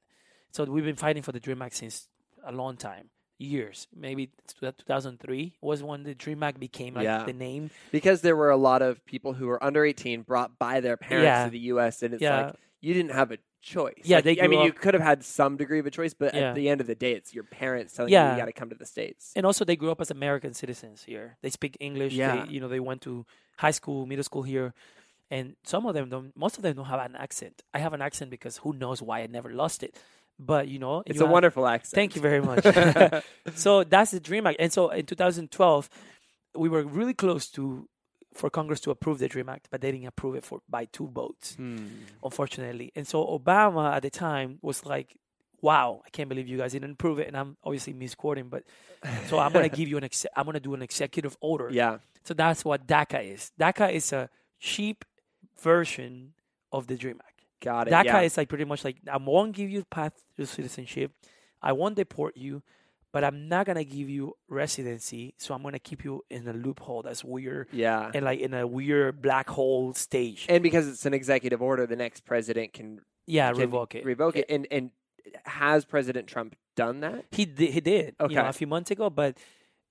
[0.52, 2.08] so we've been fighting for the dream act since
[2.44, 3.08] a long time
[3.38, 7.24] years maybe 2003 was when the dream act became like Yeah.
[7.24, 10.80] the name because there were a lot of people who were under 18 brought by
[10.80, 11.44] their parents Yeah.
[11.44, 12.02] to the U.S.
[12.02, 12.46] and it's Yeah.
[12.46, 13.94] like you didn't have a choice.
[14.04, 16.14] Yeah, Like, they I mean, grew you could have had some degree of a choice,
[16.14, 16.50] but Yeah.
[16.50, 18.32] at the end of the day, it's your parents telling you Yeah.
[18.32, 19.32] you got to come to the states.
[19.34, 21.36] and also they grew up as American citizens here.
[21.42, 22.12] They speak English.
[22.12, 22.44] Yeah.
[22.44, 23.26] They, you know, they went to
[23.58, 24.72] high school, middle school here,
[25.30, 26.36] and some of them don't.
[26.36, 27.62] Most of them don't have an accent.
[27.74, 29.98] I have an accent because who knows why I never lost it.
[30.38, 31.94] But you know, It's you a have- wonderful accent.
[31.96, 32.62] Thank you very much.
[33.56, 35.88] so that's the Dream And so in 2012,
[36.54, 37.88] we were really close to
[38.36, 41.08] for Congress to approve the Dream Act, but they didn't approve it for by two
[41.08, 41.86] votes Hmm.
[42.22, 42.92] unfortunately.
[42.94, 45.16] And so Obama at the time was like,
[45.62, 48.62] "Wow, I can't believe you guys didn't approve it." And I'm obviously misquoting, but
[49.28, 51.68] so I'm gonna give you an ex- I'm gonna do an executive order.
[51.70, 51.98] Yeah.
[52.24, 53.52] So that's what DACA is.
[53.58, 54.28] DACA is a
[54.58, 55.04] cheap
[55.60, 56.34] version
[56.72, 57.40] of the Dream Act.
[57.60, 57.92] Got it.
[57.92, 58.20] DACA yeah.
[58.20, 61.12] is like pretty much like I won't give you path to citizenship,
[61.62, 62.62] I won't deport you,
[63.16, 65.32] but I'm not gonna give you residency.
[65.38, 68.10] So I'm gonna keep you in a loophole that's weird yeah.
[68.12, 70.44] and like in a weird black hole stage.
[70.50, 74.04] And because it's an executive order, the next president can, yeah, can revoke it.
[74.04, 74.44] Revoke it.
[74.50, 74.90] And and
[75.46, 77.24] has President Trump done that?
[77.30, 77.70] He did.
[77.70, 78.16] He did.
[78.20, 78.48] You know, Okay.
[78.48, 79.38] a few months ago, but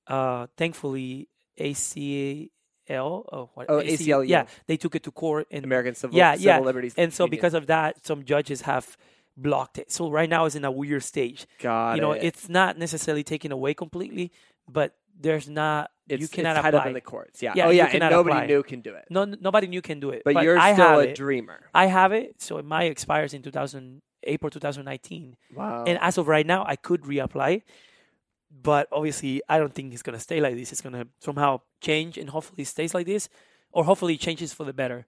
[0.06, 1.28] uh, thankfully
[1.60, 2.50] ACL.
[2.92, 4.28] Oh, what, Oh, AC ACLU.
[4.28, 6.60] Yeah, they took it to court, in American Civil, Yeah, Civil yeah.
[6.60, 6.94] Liberties.
[6.96, 7.32] and so Union.
[7.32, 8.96] because of that, some judges have
[9.38, 9.92] blocked it.
[9.92, 11.46] So right now it's in a weird stage.
[11.60, 12.24] Got you know, it.
[12.24, 14.32] it's not necessarily taken away completely,
[14.68, 15.92] but there's not.
[16.08, 16.82] it's, you cannot it's tied apply.
[16.82, 17.42] up in the courts.
[17.42, 17.54] Yeah.
[17.56, 18.46] Yeah, oh yeah, and nobody apply.
[18.48, 19.06] new can do it.
[19.10, 20.24] no, nobody new can do it.
[20.26, 21.16] But, you're I still have a it.
[21.16, 21.70] dreamer.
[21.74, 25.38] I have it, so mine expires in 2000 April 2019.
[25.56, 25.84] Wow.
[25.86, 27.62] And as of right now, I could reapply,
[28.52, 30.72] but obviously, I don't think it's gonna stay like this.
[30.72, 33.30] It's gonna somehow change, and hopefully, stays like this,
[33.72, 35.08] or hopefully, changes for the better.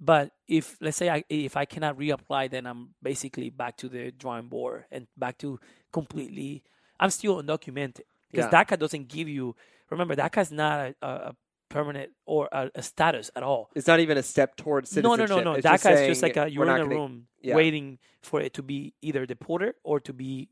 [0.00, 4.10] But if let's say I if I cannot reapply, then I'm basically back to the
[4.10, 5.58] drawing board and back to
[5.92, 6.64] completely.
[7.00, 8.64] I'm still undocumented because Yeah.
[8.64, 9.54] DACA doesn't give you.
[9.90, 11.36] Remember, DACA is not a, a,
[11.68, 13.70] permanent or a, a status at all.
[13.74, 15.28] It's not even a step towards citizenship.
[15.28, 15.56] No, no, no, no.
[15.58, 17.56] It's DACA just is just like a you're in a gonna- room yeah.
[17.56, 20.48] waiting for it to be either deported or to be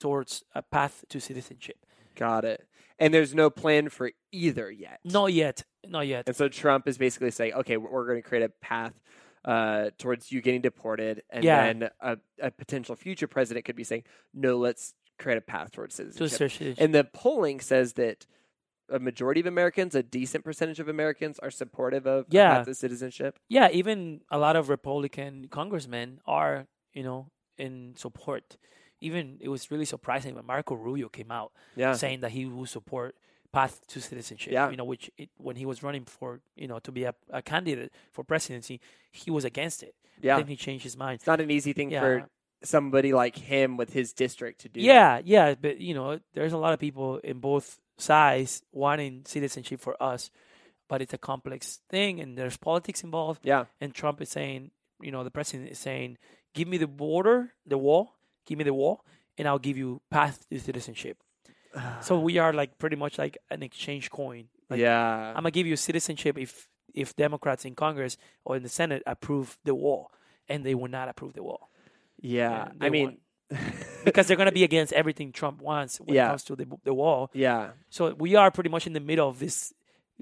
[0.00, 1.76] towards a path to citizenship.
[2.14, 2.66] Got it.
[2.98, 5.00] And there's no plan for either yet.
[5.04, 5.64] Not yet.
[5.86, 6.24] Not yet.
[6.26, 8.94] And so Trump is basically saying, okay, we're, we're going to create a path
[9.44, 11.72] uh, towards you getting deported, and Yeah.
[11.72, 14.02] then a, a potential future president could be saying,
[14.34, 16.74] no, let's create a path towards citizenship.
[16.78, 18.26] And the polling says that
[18.90, 22.56] a majority of Americans, a decent percentage of Americans, are supportive of Yeah.
[22.56, 23.38] path to citizenship.
[23.48, 28.56] yeah, even a lot of Republican congressmen are, you know, in support.
[29.06, 31.50] Even it was really surprising when Marco Rubio came out
[31.82, 31.92] Yeah.
[31.94, 33.14] saying that he would support
[33.52, 34.52] path to citizenship.
[34.52, 34.70] Yeah.
[34.70, 37.42] You know, which it, when he was running for, you know, to be a, a
[37.42, 38.80] candidate for presidency,
[39.12, 39.94] he was against it.
[40.20, 40.36] Yeah.
[40.38, 41.14] Then he changed his mind.
[41.16, 42.00] It's not an easy thing Yeah.
[42.00, 42.28] for
[42.62, 44.80] somebody like him with his district to do.
[44.80, 49.80] Yeah, yeah, but you know, there's a lot of people in both sides wanting citizenship
[49.80, 50.30] for us,
[50.88, 53.40] but it's a complex thing, and there's politics involved.
[53.44, 53.66] Yeah.
[53.80, 56.16] And Trump is saying, you know, the president is saying,
[56.54, 58.15] "Give me the border, the wall,
[58.46, 59.04] give me the wall,
[59.38, 61.18] and I'll give you path to citizenship."
[61.74, 61.98] Ah.
[62.00, 64.48] so we are like pretty much like an exchange coin.
[64.70, 65.28] Like, yeah.
[65.36, 69.58] I'm gonna give you citizenship if if Democrats in Congress or in the Senate approve
[69.64, 70.10] the wall,
[70.48, 71.70] and they will not approve the wall
[72.18, 72.68] yeah.
[72.80, 73.18] I mean,
[74.04, 76.26] because they're gonna be against everything Trump wants when Yeah.
[76.26, 77.30] it comes to the the wall.
[77.34, 77.72] yeah.
[77.90, 79.72] So we are pretty much in the middle of this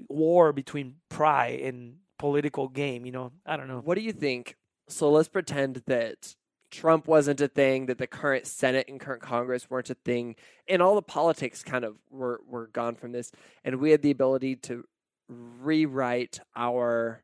[0.09, 3.05] war between pride and political game.
[3.05, 3.79] You know, I don't know.
[3.79, 4.57] What do you think?
[4.89, 6.35] So let's pretend that
[6.71, 10.35] Trump wasn't a thing, that the current Senate and current Congress weren't a thing,
[10.67, 13.31] and all the politics kind of were, were gone from this,
[13.63, 14.85] and we had the ability to
[15.27, 17.23] rewrite our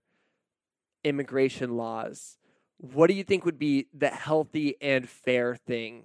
[1.03, 2.37] immigration laws.
[2.77, 6.03] What do you think would be the healthy and fair thing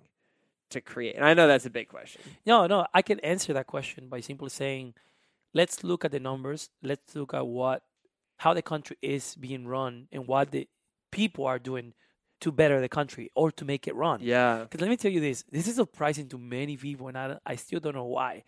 [0.70, 1.16] to create?
[1.16, 2.20] And I know that's a big question.
[2.44, 4.94] No, no, I can answer that question by simply saying,
[5.54, 6.68] let's look at the numbers.
[6.82, 7.82] Let's look at what
[8.38, 10.68] how the country is being run and what the
[11.10, 11.94] people are doing
[12.40, 14.20] to better the country or to make it run.
[14.22, 14.60] Yeah.
[14.60, 17.56] Because let me tell you this: this is surprising to many people, and I, I
[17.56, 18.44] still don't know why.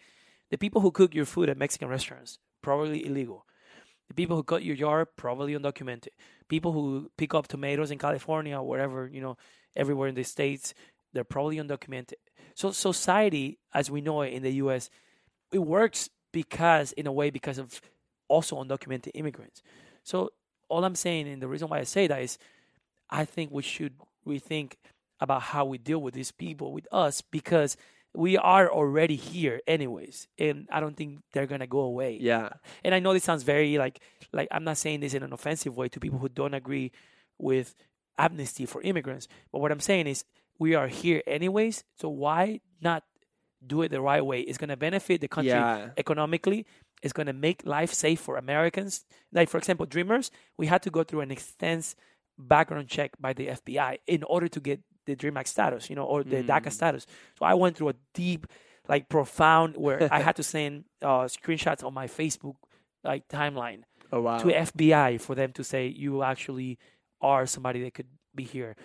[0.50, 3.44] The people who cook your food at Mexican restaurants probably illegal.
[4.08, 6.08] The people who cut your yard probably undocumented.
[6.48, 9.36] People who pick up tomatoes in California or wherever you know,
[9.76, 10.74] everywhere in the states,
[11.12, 12.14] they're probably undocumented.
[12.54, 14.90] So society, as we know it in the U.S.,
[15.52, 17.80] it works because, in a way, because of
[18.28, 19.62] also undocumented immigrants.
[20.02, 20.30] So
[20.68, 22.38] all I'm saying, and the reason why I say that is,
[23.10, 23.94] I think we should
[24.26, 24.74] rethink
[25.20, 27.76] about how we deal with these people, with us, because
[28.14, 32.18] we are already here anyways, and I don't think they're gonna go away.
[32.20, 32.50] Yeah.
[32.84, 34.00] And I know this sounds very like
[34.32, 36.90] like I'm not saying this in an offensive way to people who don't agree
[37.38, 37.74] with
[38.16, 40.24] amnesty for immigrants, but what I'm saying is
[40.58, 43.04] we are here anyways, so why not
[43.64, 44.40] do it the right way?
[44.40, 45.90] It's gonna benefit the country Yeah.
[45.96, 46.66] economically.
[47.02, 49.04] It's gonna make life safe for Americans.
[49.32, 51.96] Like for example, Dreamers, we had to go through an extensive
[52.38, 56.04] background check by the FBI in order to get the Dream Act status, you know,
[56.04, 57.06] or the DACA status.
[57.38, 58.46] So I went through a deep,
[58.88, 62.56] like profound, where I had to send uh, screenshots on my Facebook
[63.04, 63.82] like timeline
[64.12, 64.38] Oh, wow.
[64.38, 66.78] to FBI for them to say you actually
[67.20, 68.76] are somebody that could be here.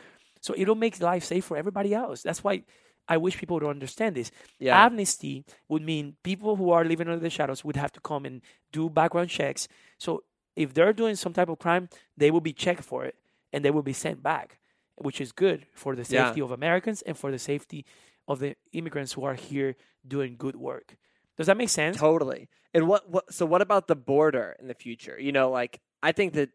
[0.41, 2.21] So it'll make life safe for everybody else.
[2.23, 2.63] That's why
[3.07, 4.31] I wish people would understand this.
[4.59, 4.85] Yeah.
[4.85, 8.41] Amnesty would mean people who are living under the shadows would have to come and
[8.71, 9.67] do background checks.
[9.97, 10.23] So
[10.55, 13.15] if they're doing some type of crime, they will be checked for it
[13.53, 14.59] and they will be sent back,
[14.95, 16.25] which is good for the Yeah.
[16.27, 17.85] safety of Americans and for the safety
[18.27, 19.75] of the immigrants who are here
[20.05, 20.97] doing good work.
[21.37, 21.97] Does that make sense?
[21.97, 22.49] Totally.
[22.73, 25.17] And what, what so what about the border in the future?
[25.19, 26.49] You know, like I think that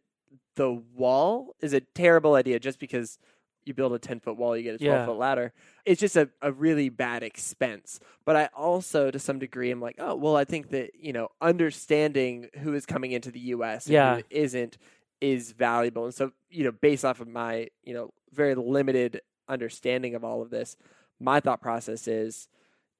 [0.56, 3.18] the wall is a terrible idea just because
[3.64, 5.04] you build a 10 foot wall, you get a 12 Yeah.
[5.06, 5.52] foot ladder.
[5.84, 8.00] It's just a, a really bad expense.
[8.24, 11.28] But I also, to some degree, am like, oh, well, I think that, you know,
[11.72, 13.86] understanding who is coming into the U.S.
[13.86, 14.16] and Yeah.
[14.16, 14.78] who isn't
[15.20, 16.04] is valuable.
[16.04, 20.42] And so, you know, based off of my, you know, very limited understanding of all
[20.42, 20.76] of this,
[21.20, 22.48] my thought process is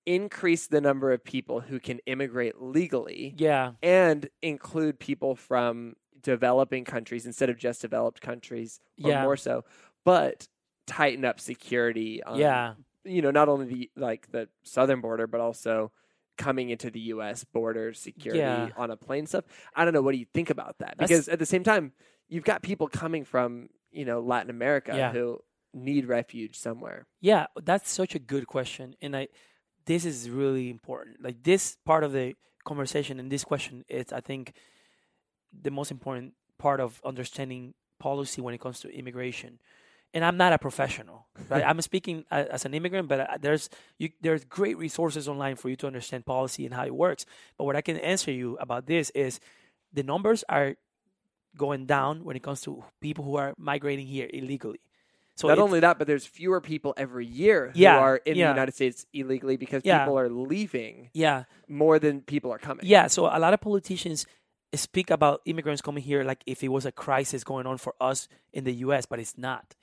[0.07, 3.73] increase the number of people who can immigrate legally Yeah.
[3.83, 9.23] and include people from developing countries instead of just developed countries or Yeah.
[9.23, 9.65] more so
[10.05, 10.49] but
[10.87, 12.75] tighten up security on Yeah.
[13.05, 15.93] you know not only the like the southern border but also
[16.39, 18.71] coming into the US border security Yeah.
[18.77, 19.45] on a plane stuff
[19.77, 21.93] i don't know what do you think about that That's- because at the same time
[22.29, 25.13] you've got people coming from you know latin america Yeah.
[25.13, 25.41] who
[25.75, 29.29] need refuge somewhere Yeah, that's such a good question, and I
[29.91, 31.23] this is really important.
[31.27, 32.35] Like this part of the
[32.65, 34.53] conversation and this question is, I think,
[35.67, 39.59] the most important part of understanding policy when it comes to immigration.
[40.15, 41.63] And I'm not a professional, right?
[41.67, 45.77] I'm speaking as an immigrant, but uh, there's you, there's great resources online for you
[45.77, 47.27] to understand policy and how it works.
[47.57, 49.39] But what I can answer you about this is,
[49.93, 50.77] the numbers are
[51.57, 54.81] going down when it comes to people who are migrating here illegally.
[55.37, 58.49] So Not only that, but there's fewer people every year who are in yeah.
[58.49, 60.01] the United States illegally because Yeah.
[60.01, 62.85] people are leaving yeah, more than people are coming.
[62.85, 64.27] Yeah, so a lot of politicians
[64.75, 68.29] speak about immigrants coming here like if it was a crisis going on for us
[68.53, 69.77] in the US, but it's not.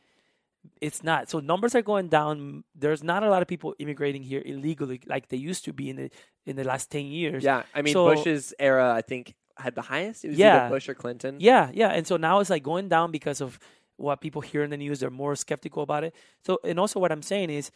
[0.82, 1.30] It's not.
[1.30, 2.63] So numbers are going down.
[2.76, 5.95] There's not a lot of people immigrating here illegally like they used to be in
[5.95, 6.09] the
[6.45, 7.43] in the last 10 years.
[7.43, 10.26] Yeah, I mean So- Bush's era, I think, had the highest.
[10.26, 10.66] It was Yeah.
[10.66, 11.38] either Bush or Clinton.
[11.39, 11.89] Yeah, yeah.
[11.89, 13.57] And so now it's like going down because of
[13.97, 14.99] what people hear in the news.
[14.99, 16.13] They're more skeptical about it.
[16.45, 17.72] So, and also what I'm saying is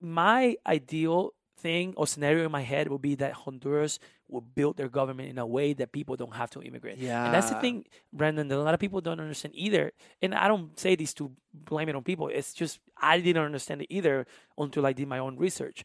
[0.00, 1.30] my ideal
[1.62, 3.98] thing or scenario in my head would be that Honduras
[4.28, 6.98] will build their government in a way that people don't have to immigrate.
[6.98, 7.24] Yeah.
[7.24, 9.92] And that's the thing, Brandon, that a lot of people don't understand either.
[10.22, 12.28] And I don't say this to blame it on people.
[12.28, 14.26] It's just I didn't understand it either
[14.58, 15.84] until I did my own research.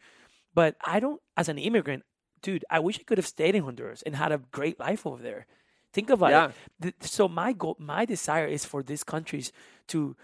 [0.54, 2.04] But I don't, as an immigrant,
[2.42, 5.22] dude, I wish I could have stayed in Honduras and had a great life over
[5.22, 5.46] there.
[5.94, 6.52] Think about Yeah.
[6.88, 7.04] it.
[7.04, 9.52] So my goal, my desire is for these countries
[9.88, 10.16] to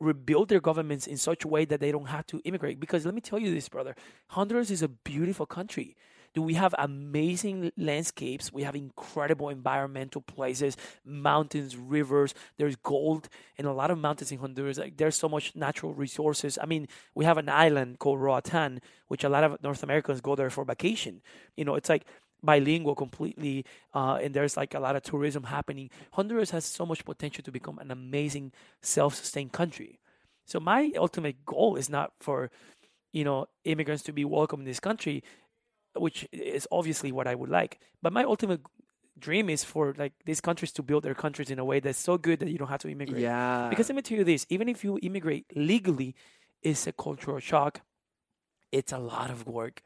[0.00, 2.80] rebuild their governments in such a way that they don't have to immigrate.
[2.80, 3.94] Because let me tell you this, brother,
[4.28, 5.96] Honduras is a beautiful country.
[6.34, 8.52] Do we have amazing landscapes?
[8.52, 12.34] We have incredible environmental places, mountains, rivers.
[12.58, 14.78] There's gold in a lot of mountains in Honduras.
[14.78, 16.58] Like there's so much natural resources.
[16.62, 20.36] I mean, we have an island called Roatan, which a lot of North Americans go
[20.36, 21.22] there for vacation.
[21.56, 22.04] You know, it's like
[22.42, 23.64] bilingual completely,
[23.94, 25.90] uh, and there's like a lot of tourism happening.
[26.12, 29.98] Honduras has so much potential to become an amazing self-sustained country.
[30.44, 32.50] So my ultimate goal is not for
[33.12, 35.22] you know immigrants to be welcome in this country,
[35.94, 37.80] which is obviously what I would like.
[38.02, 38.60] But my ultimate
[39.18, 42.16] dream is for like these countries to build their countries in a way that's so
[42.16, 43.22] good that you don't have to immigrate.
[43.22, 43.68] Yeah.
[43.68, 46.14] Because let me tell you this: even if you immigrate legally,
[46.62, 47.80] it's a cultural shock.
[48.70, 49.82] It's a lot of work.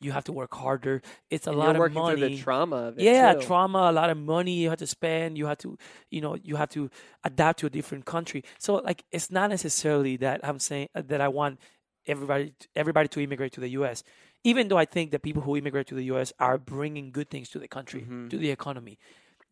[0.00, 1.02] You have to work harder.
[1.28, 2.20] It's a And lot you're of working money.
[2.20, 3.02] through the trauma of it.
[3.04, 3.42] yeah, too.
[3.42, 5.36] trauma, a lot of money you have to spend.
[5.36, 5.76] You have to,
[6.10, 6.90] you know, you have to
[7.24, 8.42] adapt to a different country.
[8.58, 11.60] So like, it's not necessarily that I'm saying uh, that I want
[12.06, 14.02] everybody everybody to immigrate to the U.S.
[14.42, 16.32] Even though I think that people who immigrate to the U.S.
[16.38, 18.98] are bringing good things to the country, to the economy.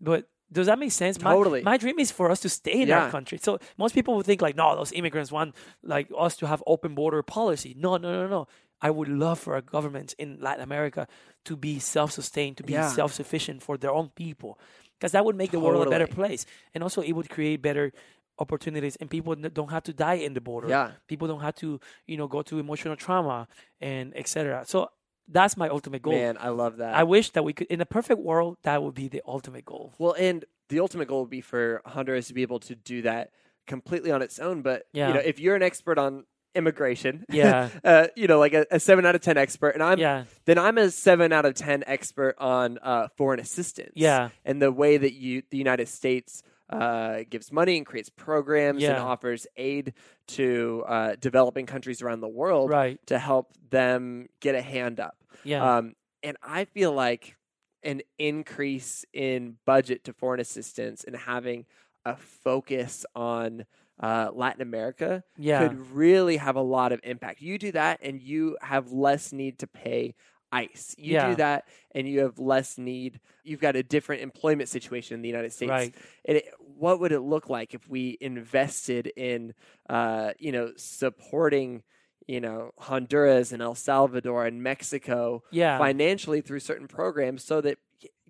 [0.01, 1.21] But does that make sense?
[1.21, 1.33] My.
[1.33, 1.63] Totally.
[1.63, 3.05] My dream is for us to stay in Yeah.
[3.05, 3.39] our country.
[3.39, 6.95] So most people would think like, no, those immigrants want like us to have open
[6.95, 7.75] border policy.
[7.79, 8.49] No, no, no, no.
[8.81, 11.07] I would love for our governments in Latin America
[11.45, 12.89] to be self-sustained, to be Yeah.
[12.89, 14.59] self-sufficient for their own people,
[14.95, 17.93] because that would make the world a better place, and also it would create better
[18.39, 20.69] opportunities, and people don't have to die in the border.
[20.69, 20.93] Yeah.
[21.09, 23.49] people don't have to, you know, go to emotional trauma
[23.81, 24.65] and etc.
[24.65, 24.91] So
[25.29, 26.15] that's my ultimate goal.
[26.15, 26.95] Man, I love that.
[26.95, 29.93] I wish that we could, in a perfect world, that would be the ultimate goal.
[29.99, 33.31] Well, and the ultimate goal would be for Honduras to be able to do that
[33.67, 34.63] completely on its own.
[34.63, 35.09] But Yeah.
[35.09, 36.25] you know, if you're an expert on
[36.55, 37.69] immigration, Yeah.
[37.85, 40.25] uh, you know, like a, a seven out of ten expert, and I'm Yeah.
[40.47, 43.93] then I'm a seven out of ten expert on uh, foreign assistance.
[43.95, 44.31] Yeah.
[44.45, 46.43] and the way that you the United States.
[46.71, 49.95] Uh, gives money and creates programs and offers aid
[50.27, 52.99] to uh, developing countries around the world Right.
[53.07, 55.17] to help them get a hand up.
[55.45, 55.77] Yeah.
[55.79, 57.37] Um, and I feel like
[57.83, 61.65] an increase in budget to foreign assistance and having
[62.05, 63.65] a focus on
[64.01, 65.67] uh, Latin America Yeah.
[65.67, 67.41] could really have a lot of impact.
[67.41, 70.15] You do that, and you have less need to pay
[70.53, 70.95] ICE.
[70.99, 71.31] You Yeah.
[71.31, 73.21] do that, and you have less need.
[73.45, 75.71] You've got a different employment situation in the United States.
[75.71, 75.95] Right.
[76.25, 79.55] And it, what would it look like if we invested in,
[79.89, 81.83] uh, you know, supporting,
[82.27, 85.79] you know, Honduras and El Salvador and Mexico Yeah.
[85.79, 87.79] financially through certain programs, so that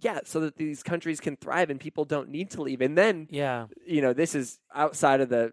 [0.00, 2.80] yeah, so that these countries can thrive and people don't need to leave.
[2.80, 3.66] And then Yeah.
[3.84, 5.52] you know, this is outside of the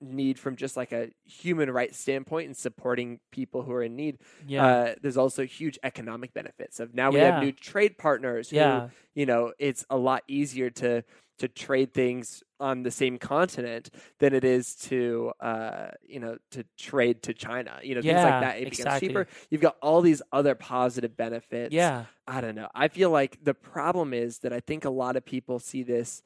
[0.00, 4.18] need from just like a human rights standpoint and supporting people who are in need.
[4.46, 4.66] Yeah.
[4.66, 7.34] Uh, there's also huge economic benefits of now we Yeah.
[7.34, 8.88] have new trade partners who, Yeah.
[9.14, 11.02] you know, it's a lot easier to
[11.38, 16.64] to trade things on the same continent than it is to uh, you know to
[16.76, 17.78] trade to China.
[17.80, 18.58] You know, things like that.
[18.60, 19.28] It becomes cheaper.
[19.48, 21.72] You've got all these other positive benefits.
[21.72, 22.06] yeah.
[22.26, 22.68] I don't know.
[22.74, 26.24] I feel like the problem is that I think a lot of people see this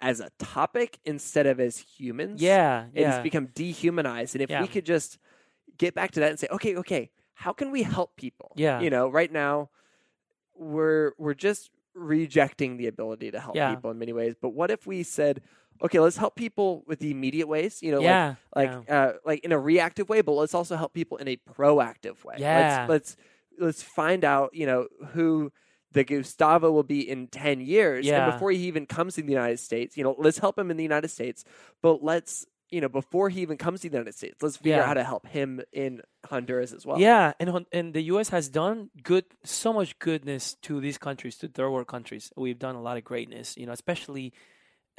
[0.00, 2.42] as a topic instead of as humans.
[2.42, 2.86] Yeah.
[2.92, 3.22] It's Yeah.
[3.22, 4.34] become dehumanized.
[4.34, 4.60] And if Yeah.
[4.60, 5.18] we could just
[5.78, 8.52] get back to that and say, okay, okay, how can we help people?
[8.56, 8.80] Yeah.
[8.80, 9.70] You know, right now
[10.54, 13.74] we're we're just rejecting the ability to help Yeah.
[13.74, 14.34] people in many ways.
[14.40, 15.42] But what if we said,
[15.82, 18.34] okay, let's help people with the immediate ways, you know, yeah.
[18.54, 21.36] like like uh, like in a reactive way, but let's also help people in a
[21.36, 22.36] proactive way.
[22.38, 22.86] Yeah.
[22.88, 23.16] Let's let's
[23.58, 25.52] let's find out, you know, who
[25.96, 28.06] the Gustavo will be in ten years.
[28.06, 28.24] Yeah.
[28.24, 30.76] And before he even comes to the United States, you know, let's help him in
[30.76, 31.44] the United States,
[31.82, 34.82] but let's you know, before he even comes to the United States, let's figure Yeah.
[34.82, 36.98] out how to help him in Honduras as well.
[36.98, 38.28] Yeah, and and the U.S.
[38.30, 42.32] has done good, so much goodness to these countries, to third world countries.
[42.36, 44.32] We've done a lot of greatness, you know, especially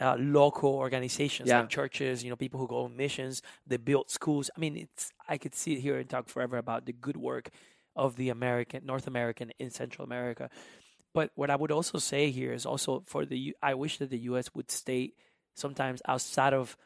[0.02, 1.60] uh, local organizations Yeah.
[1.62, 3.42] like churches, you know, people who go on missions.
[3.66, 4.50] They built schools.
[4.56, 7.50] I mean, it's I could sit here and talk forever about the good work
[7.96, 10.50] of the American, North American, in Central America.
[11.18, 13.40] But what I would also say here is also for the
[13.72, 14.48] I wish that the U.S.
[14.56, 15.02] would stay
[15.64, 16.78] sometimes outside of.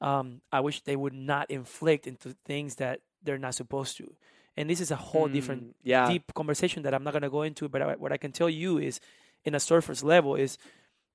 [0.00, 4.06] Um, I wish they would not inflict into things that they're not supposed to.
[4.56, 6.06] And this is a whole different Mm, yeah.
[6.12, 7.68] deep conversation that I'm not going to go into.
[7.68, 9.00] But I, what I can tell you is,
[9.44, 10.58] in a surface level, is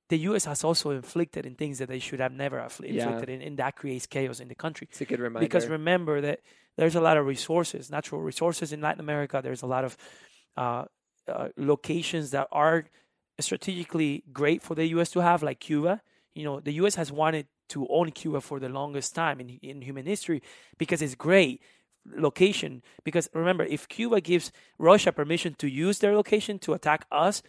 [0.09, 0.45] the U.S.
[0.45, 3.03] has also inflicted in things that they should have never affli- Yeah.
[3.03, 4.87] inflicted in, and that creates chaos in the country.
[4.89, 5.45] It's a good reminder.
[5.45, 6.39] Because remember that
[6.77, 9.41] there's a lot of resources, natural resources in Latin America.
[9.43, 9.97] There's a lot of
[10.55, 10.85] uh,
[11.27, 12.85] uh, locations that are
[13.39, 15.09] strategically great for the U.S.
[15.11, 16.01] to have, like Cuba.
[16.33, 16.95] You know, the U.S.
[16.95, 20.41] has wanted to own Cuba for the longest time in in human history
[20.77, 21.61] because it's great
[22.15, 22.81] location.
[23.03, 27.41] Because remember, if Cuba gives Russia permission to use their location to attack us,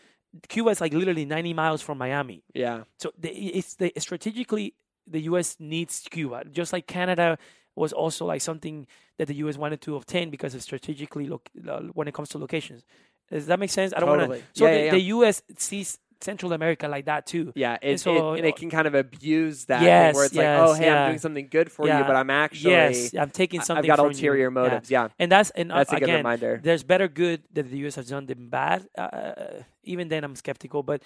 [0.48, 2.42] Cuba is like literally 90 miles from Miami.
[2.54, 2.82] yeah.
[2.98, 4.74] So the, it's the strategically
[5.06, 5.56] the U.S.
[5.58, 7.38] needs Cuba, just like Canada
[7.74, 8.86] was also like something
[9.18, 9.56] that the U.S.
[9.56, 12.84] wanted to obtain because of strategically loc- uh, when it comes to locations.
[13.30, 13.92] Does that make sense?
[13.94, 14.28] I don't Totally.
[14.28, 14.58] want to.
[14.58, 14.90] So Yeah, the, yeah, yeah.
[14.92, 15.42] the U.S.
[15.58, 17.52] sees Central America like that too.
[17.54, 20.46] Yeah, it, so- it, and it can kind of abuse that Yes, where it's like,
[20.46, 21.04] oh, hey, yeah.
[21.04, 23.88] I'm doing something good for you, but I'm actually, yes, I'm taking something.
[23.88, 24.10] I've got from you.
[24.16, 24.48] ulterior Yeah.
[24.48, 24.90] motives.
[24.90, 26.60] Yeah, And that's and uh, that's a good again, reminder.
[26.62, 27.94] there's better good that the U.S.
[27.94, 28.88] has done than bad.
[28.98, 30.82] Uh, even then, I'm skeptical.
[30.82, 31.02] But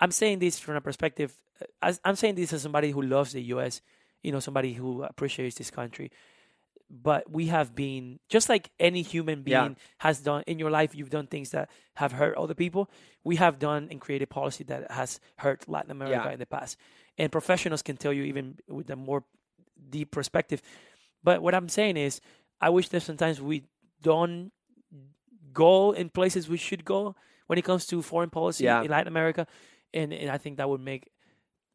[0.00, 1.32] I'm saying this from a perspective.
[1.62, 3.82] uh, As, I'm saying this as somebody who loves the U.S.
[4.24, 6.10] You know, somebody who appreciates this country.
[6.88, 9.74] But we have been just like any human being Yeah.
[9.98, 10.94] has done in your life.
[10.94, 12.88] You've done things that have hurt other people.
[13.24, 16.32] We have done and created policy that has hurt Latin America Yeah.
[16.32, 16.76] in the past.
[17.18, 19.24] And professionals can tell you even with a more
[19.90, 20.62] deep perspective.
[21.24, 22.20] But what I'm saying is,
[22.60, 23.64] I wish that sometimes we
[24.00, 24.52] don't
[25.52, 27.16] go in places we should go
[27.48, 28.82] when it comes to foreign policy Yeah.
[28.82, 29.46] in Latin America,
[29.92, 31.10] and, and I think that would make,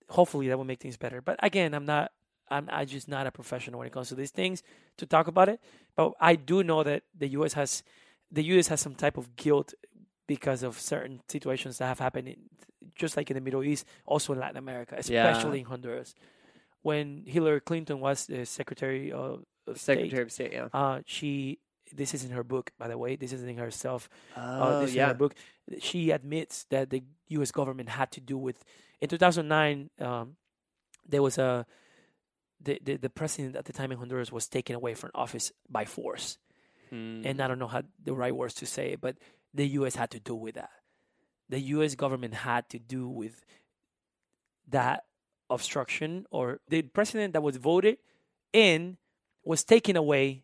[0.09, 1.21] hopefully, that would make things better.
[1.21, 2.11] But again, I'm not,
[2.51, 4.61] I'm, i just not a professional when it comes to these things
[4.97, 5.59] to talk about it.
[5.95, 7.53] But I do know that the U.S.
[7.53, 7.83] has,
[8.31, 8.67] the U.S.
[8.67, 9.73] has some type of guilt
[10.27, 12.37] because of certain situations that have happened, in,
[12.95, 15.29] just like in the Middle East, also in Latin America, Yeah.
[15.29, 16.13] especially in Honduras.
[16.81, 20.51] When Hillary Clinton was the Secretary of, of State, Secretary of State.
[20.53, 20.67] Yeah.
[20.73, 21.59] uh, she
[21.93, 24.89] this is in her book by the way this isn't in herself uh, Oh, this
[24.91, 25.07] is in yeah.
[25.09, 25.35] her book
[25.79, 28.63] she admits that the us government had to do with
[29.01, 30.37] in 2009 um,
[31.07, 31.65] there was a
[32.63, 35.85] the, the the president at the time in honduras was taken away from office by
[35.85, 36.37] force.
[36.89, 37.21] Hmm.
[37.25, 39.15] and i don't know how the right words to say it but
[39.53, 40.71] the us had to do with that.
[41.49, 43.45] The us government had to do with
[44.69, 45.03] that
[45.49, 47.97] obstruction or the president that was voted
[48.53, 48.97] in
[49.43, 50.43] was taken away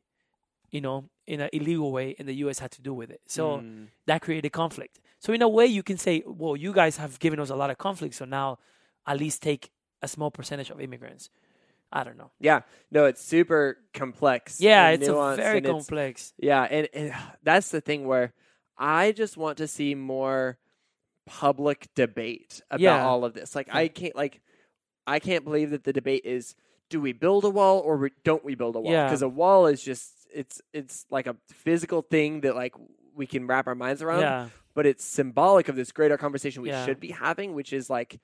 [0.70, 3.22] you know in an illegal way and the us had to do with it.
[3.28, 3.86] So Hmm.
[4.06, 5.00] that created conflict.
[5.20, 7.70] So in a way you can say well you guys have given us a lot
[7.70, 8.60] of conflict so now
[9.06, 11.30] at least take a small percentage of immigrants
[11.92, 12.62] i don't know Yeah.
[12.92, 14.60] No, it's super complex.
[14.62, 17.14] yeah it's nuanced, very it's- complex Yeah, and, and
[17.44, 18.34] that's the thing where
[18.80, 20.58] I just want to see more
[21.26, 23.06] public debate about Yeah.
[23.06, 23.56] all of this.
[23.56, 24.40] Like I can't like
[25.06, 26.56] I can't believe that the debate is
[26.90, 28.92] do we build a wall or we, don't we build a wall?
[28.92, 29.06] Yeah.
[29.06, 32.76] Because a wall is just it's it's like a physical thing that like
[33.16, 36.70] we can wrap our minds around, yeah but it's symbolic of this greater conversation we
[36.70, 36.86] Yeah.
[36.86, 38.20] should be having, which is like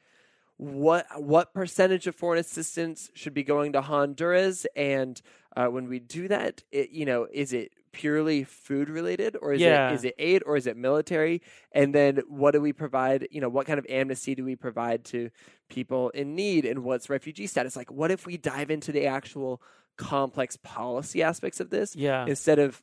[0.64, 5.22] what what percentage of foreign assistance should be going to Honduras, and
[5.56, 9.62] uh, when we do that, it, you know, is it purely food related, or is
[9.62, 9.90] Yeah.
[9.92, 11.42] it is it aid, or is it military?
[11.74, 13.28] And then what do we provide?
[13.30, 15.30] You know, what kind of amnesty do we provide to
[15.70, 17.76] people in need, and what's refugee status?
[17.76, 19.62] Like, what if we dive into the actual
[19.98, 22.82] complex policy aspects of this yeah instead of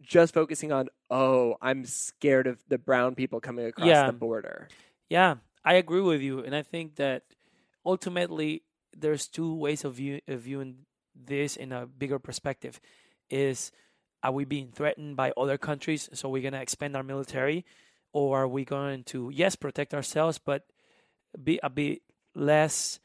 [0.00, 4.06] just focusing on oh i'm scared of the brown people coming across Yeah.
[4.06, 4.68] the border
[5.10, 5.34] Yeah,
[5.68, 7.24] I agree with you, and I think that
[7.84, 8.62] ultimately
[8.96, 12.80] there's two ways of, view, of viewing this in a bigger perspective.
[13.28, 13.70] Is
[14.22, 17.66] are we being threatened by other countries, so we're gonna expand our military,
[18.14, 20.64] or are we going to yes protect ourselves, but
[21.36, 22.00] be a bit
[22.34, 22.98] less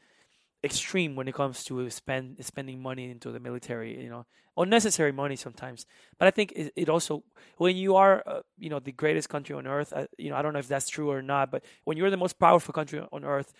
[0.64, 4.24] extreme when it comes to spend spending money into the military, you know,
[4.56, 5.86] unnecessary money sometimes.
[6.18, 7.22] But I think it, it also
[7.58, 10.42] when you are, uh, you know, the greatest country on earth, uh, you know, I
[10.42, 13.24] don't know if that's true or not, but when you're the most powerful country on
[13.24, 13.52] earth,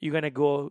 [0.00, 0.70] you're gonna go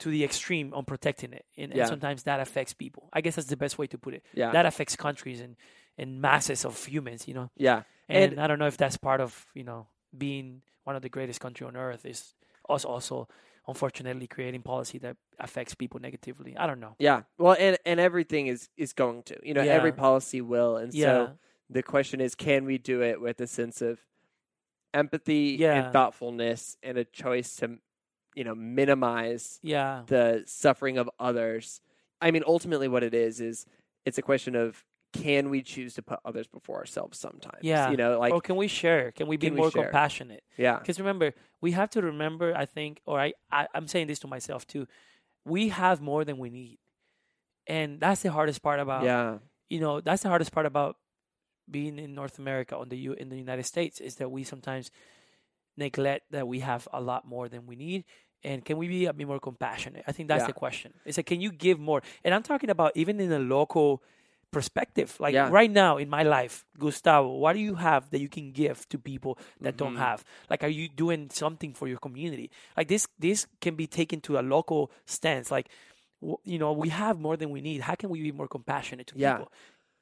[0.00, 3.08] to the extreme on protecting it, and, and sometimes that affects people.
[3.12, 4.22] I guess that's the best way to put it.
[4.34, 5.56] yeah That affects countries and
[5.98, 7.50] and masses of humans, you know.
[7.56, 11.02] yeah And, And- I don't know if that's part of you know being one of
[11.02, 12.34] the greatest country on earth is
[12.68, 13.28] us also
[13.68, 16.56] unfortunately creating policy that affects people negatively.
[16.56, 16.94] I don't know.
[16.98, 17.22] Yeah.
[17.38, 19.36] Well, and and everything is is going to.
[19.42, 21.06] You know, every policy will, and Yeah.
[21.06, 21.32] so
[21.68, 23.98] the question is, can we do it with a sense of
[24.94, 25.84] empathy Yeah.
[25.84, 27.78] and thoughtfulness and a choice to,
[28.34, 30.02] you know, minimize Yeah.
[30.06, 31.80] the suffering of others?
[32.20, 33.66] I mean, ultimately, what it is is
[34.04, 34.84] it's a question of
[35.22, 37.62] can we choose to put others before ourselves sometimes?
[37.62, 37.90] Yeah.
[37.90, 39.12] You know, like or can we share?
[39.12, 39.84] Can we be can more share?
[39.84, 40.42] compassionate?
[40.56, 44.18] yeah, Because remember, we have to remember, I think, or I, I, I'm saying this
[44.20, 44.86] to myself too,
[45.44, 46.78] we have more than we need.
[47.66, 49.38] And that's the hardest part about, yeah,
[49.68, 50.96] you know, that's the hardest part about
[51.68, 54.90] being in North America, on the U, in the United States, is that we sometimes
[55.76, 58.04] neglect that we have a lot more than we need.
[58.44, 60.04] And can we be uh, a bit more compassionate?
[60.06, 60.46] I think that's Yeah.
[60.48, 60.94] the question.
[61.04, 62.02] It's like, can you give more?
[62.22, 64.02] And I'm talking about even in a local
[64.50, 65.16] perspective.
[65.20, 65.48] Like Yeah.
[65.50, 68.98] right now in my life, Gustavo, what do you have that you can give to
[68.98, 69.98] people that don't Mhm.
[70.08, 70.24] have?
[70.50, 72.50] Like, are you doing something for your community?
[72.76, 75.50] Like this, this can be taken to a local stance.
[75.50, 75.68] Like,
[76.20, 77.82] w- you know, we have more than we need.
[77.82, 79.36] How can we be more compassionate to Yeah.
[79.36, 79.52] people?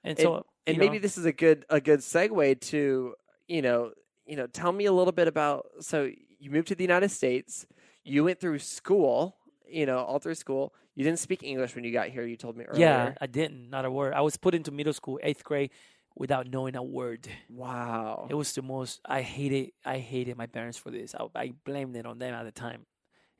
[0.04, 3.14] And And- so, and maybe know, this is a good a good segue to
[3.48, 3.92] you know
[4.26, 7.66] you know tell me a little bit about so you moved to the United States
[8.04, 9.36] you went through school
[9.68, 12.56] you know all through school you didn't speak English when you got here you told
[12.56, 14.14] me earlier yeah, I didn't, not a word.
[14.14, 15.70] I was put into middle school, eighth grade,
[16.16, 17.26] without knowing a word.
[17.50, 19.00] wow It was the most.
[19.04, 19.72] I hated.
[19.84, 21.14] I hated my parents for this.
[21.14, 22.86] I, I blamed it on them at the time.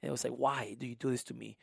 [0.02, 1.56] And it was like, why do you do this to me?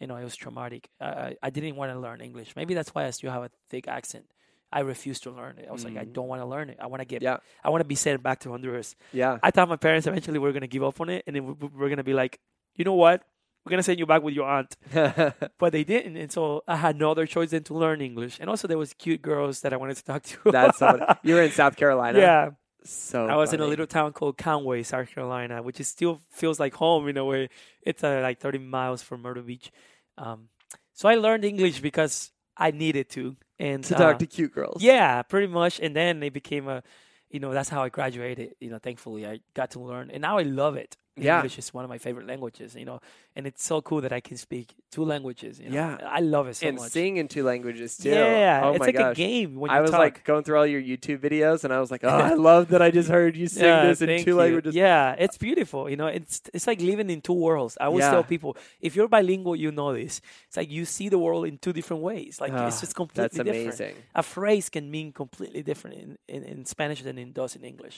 [0.00, 0.88] You know, it was traumatic.
[1.00, 2.54] I I, didn't want to learn English.
[2.56, 4.26] Maybe that's why I still have a thick accent.
[4.72, 5.66] I refused to learn it.
[5.68, 6.12] I was like, I Mm.
[6.12, 6.76] don't want to learn it.
[6.80, 7.20] I want to get.
[7.22, 8.96] yeah I want to be sent back to Honduras.
[9.12, 11.52] yeah I thought my parents eventually were gonna give up on it, and then we-
[11.60, 12.38] we- we're gonna be like,
[12.76, 13.22] you know what?
[13.68, 14.76] We're gonna send you back with your aunt.
[15.58, 18.38] But they didn't and so i had no other choice than to learn english.
[18.40, 20.38] And also there was cute girls that i wanted to talk to.
[20.50, 20.80] That's
[21.22, 22.18] you were in South Carolina.
[22.18, 22.50] Yeah.
[22.84, 26.58] So i was in a little town called conway south carolina which is still feels
[26.58, 27.50] like home in a way.
[27.82, 29.70] It's uh, like 30 miles from myrtle beach.
[30.16, 30.48] Um,
[30.94, 34.82] so i learned english because i needed to and to uh, talk to cute girls.
[34.82, 35.78] yeah pretty much.
[35.80, 36.82] And then it became a
[37.30, 40.38] you know that's how i graduated you know thankfully i got to learn and now
[40.38, 41.36] i love it Yeah.
[41.38, 43.00] english is one of my favorite languages you know
[43.36, 45.74] and it's so cool that i can speak two languages you know?
[45.74, 45.98] Yeah.
[46.18, 48.86] i love it so and much sing in two languages too yeah oh it's my
[48.86, 50.00] like gosh a game when you I was talk.
[50.00, 52.82] like going through all your YouTube videos, and I was like, "Oh, I love that
[52.82, 54.36] I just heard you sing yeah, this in two you.
[54.42, 55.88] languages." Yeah, it's beautiful.
[55.92, 57.76] You know, it's it's like living in two worlds.
[57.80, 58.12] I always Yeah.
[58.14, 60.20] tell people, if you're bilingual, you know this.
[60.48, 62.40] It's like you see the world in two different ways.
[62.40, 63.80] Like it's Ah, just completely That's different.
[63.80, 63.94] amazing.
[64.14, 67.96] A phrase can mean completely different in, in, in Spanish than it does in English.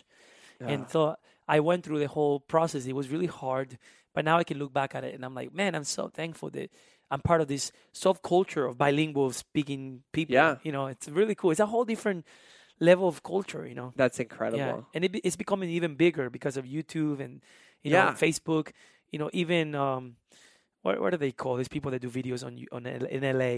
[0.60, 0.92] And Ah.
[0.94, 1.00] so
[1.56, 2.86] I went through the whole process.
[2.86, 3.68] It was really hard,
[4.14, 6.48] but now I can look back at it and I'm like, man, I'm so thankful
[6.58, 6.68] that
[7.12, 7.64] I'm part of this
[8.04, 10.34] subculture of bilingual speaking people.
[10.38, 10.52] Yeah.
[10.66, 11.50] You know, it's really cool.
[11.54, 12.24] It's a whole different
[12.78, 13.92] level of culture, you know.
[14.02, 14.58] That's incredible.
[14.58, 17.32] Yeah, and it, it's becoming even bigger because of YouTube and
[17.82, 18.12] you know Yeah.
[18.24, 18.66] Facebook.
[19.12, 20.02] You know, even um,
[20.82, 23.54] what what do they call these people that do videos on you- on in LA?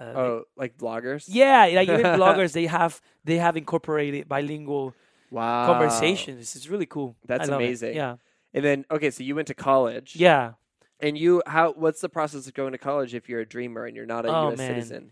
[0.00, 1.24] Uh, Oh, like bloggers?
[1.28, 4.94] yeah, like even bloggers they have they have incorporated bilingual
[5.30, 5.66] Wow.
[5.66, 6.54] conversations.
[6.56, 7.16] It's really cool.
[7.26, 7.64] That's love it.
[7.64, 7.94] amazing.
[7.96, 8.16] Yeah,
[8.54, 10.16] And then, okay, so you went to college.
[10.16, 10.52] yeah.
[11.00, 11.72] And you, how?
[11.74, 14.34] What's the process of going to college if you're a dreamer and you're not a
[14.34, 14.58] Oh, U.S.
[14.58, 14.68] man.
[14.74, 15.10] citizen?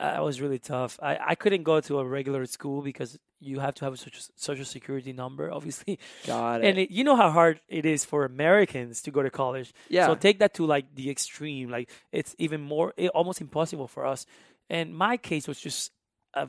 [0.00, 0.98] It was really tough.
[1.02, 4.24] I, I couldn't go to a regular school because you have to have a social,
[4.34, 6.00] social security number, obviously.
[6.26, 6.66] Got it.
[6.68, 9.72] And it, you know how hard it is for Americans to go to college.
[9.88, 10.06] yeah.
[10.06, 11.70] So take that to like the extreme.
[11.70, 14.26] Like it's even more, it, almost impossible for us.
[14.68, 15.92] And my case was just
[16.34, 16.48] a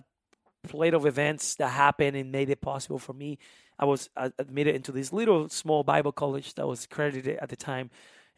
[0.63, 3.37] plate of events that happened and made it possible for me.
[3.79, 7.55] I was uh, admitted into this little small Bible college that was accredited at the
[7.55, 7.89] time,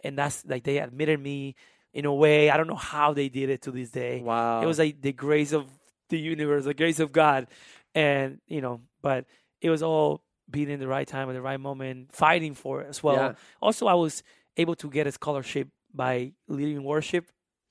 [0.04, 1.56] and that's like they admitted me
[1.94, 2.50] in a way.
[2.50, 4.22] I don't know how they did it to this day.
[4.22, 4.62] wow.
[4.62, 5.68] It was like the grace of
[6.10, 7.48] the universe, the grace of God,
[7.94, 9.26] and you know, but
[9.62, 12.88] it was all being in the right time at the right moment, fighting for it
[12.88, 13.16] as well.
[13.16, 13.34] Yeah.
[13.62, 14.24] Also, I was
[14.58, 17.26] able to get a scholarship by leading worship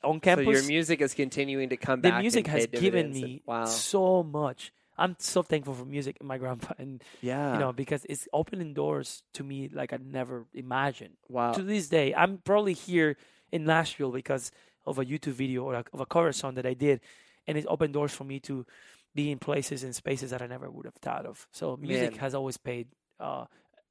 [0.05, 0.47] on So campus.
[0.49, 2.19] your music is continuing to come the back.
[2.19, 3.65] The music has given dividends and- me wow.
[3.65, 4.73] so much.
[4.99, 7.55] I'm so thankful for music and my grandpa, and Yeah.
[7.55, 11.17] you know because it's opening doors to me like I never imagined.
[11.29, 11.53] wow.
[11.53, 13.17] To this day, I'm probably here
[13.51, 14.51] in Nashville because
[14.85, 17.01] of a YouTube video or a, of a cover song that I did,
[17.47, 18.67] and it opened doors for me to
[19.15, 21.47] be in places and spaces that I never would have thought of.
[21.53, 22.21] So music Man.
[22.21, 22.89] has always paid
[23.21, 23.45] uh,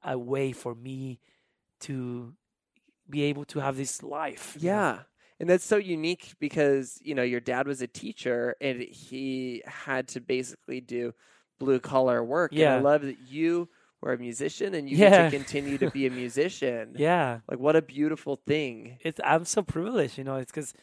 [0.04, 1.18] a way for me
[1.80, 2.34] to
[3.10, 4.56] be able to have this life.
[4.60, 5.00] you know?
[5.42, 5.46] Yeah.
[5.46, 10.08] And that's so unique because, you know, your dad was a teacher and he had
[10.08, 11.14] to basically do
[11.58, 12.52] blue collar work.
[12.52, 13.68] And I love that you
[14.00, 16.94] were a musician and you get to continue to be a musician.
[16.98, 17.40] yeah.
[17.48, 18.98] Like what a beautiful thing.
[19.02, 20.36] It's I'm so privileged, you know.
[20.36, 20.74] It's because,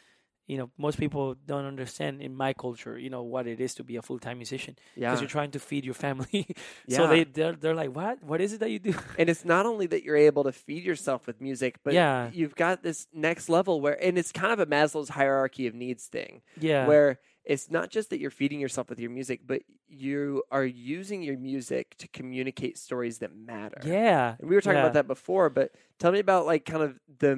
[0.49, 3.83] you know, most people don't understand in my culture, you know, what it is to
[3.83, 5.09] be a full time musician Yeah.
[5.09, 6.47] because you're trying to feed your family.
[6.87, 6.97] Yeah.
[6.97, 8.23] so they they're, they're like, what?
[8.23, 8.93] What is it that you do?
[9.19, 12.31] and it's not only that you're able to feed yourself with music, but Yeah.
[12.33, 16.07] you've got this next level where, and it's kind of a Maslow's hierarchy of needs
[16.07, 20.43] thing, yeah, where it's not just that you're feeding yourself with your music, but you
[20.51, 23.81] are using your music to communicate stories that matter.
[23.85, 24.83] yeah, And we were talking yeah.
[24.83, 27.35] about that before, but tell me about like kind of the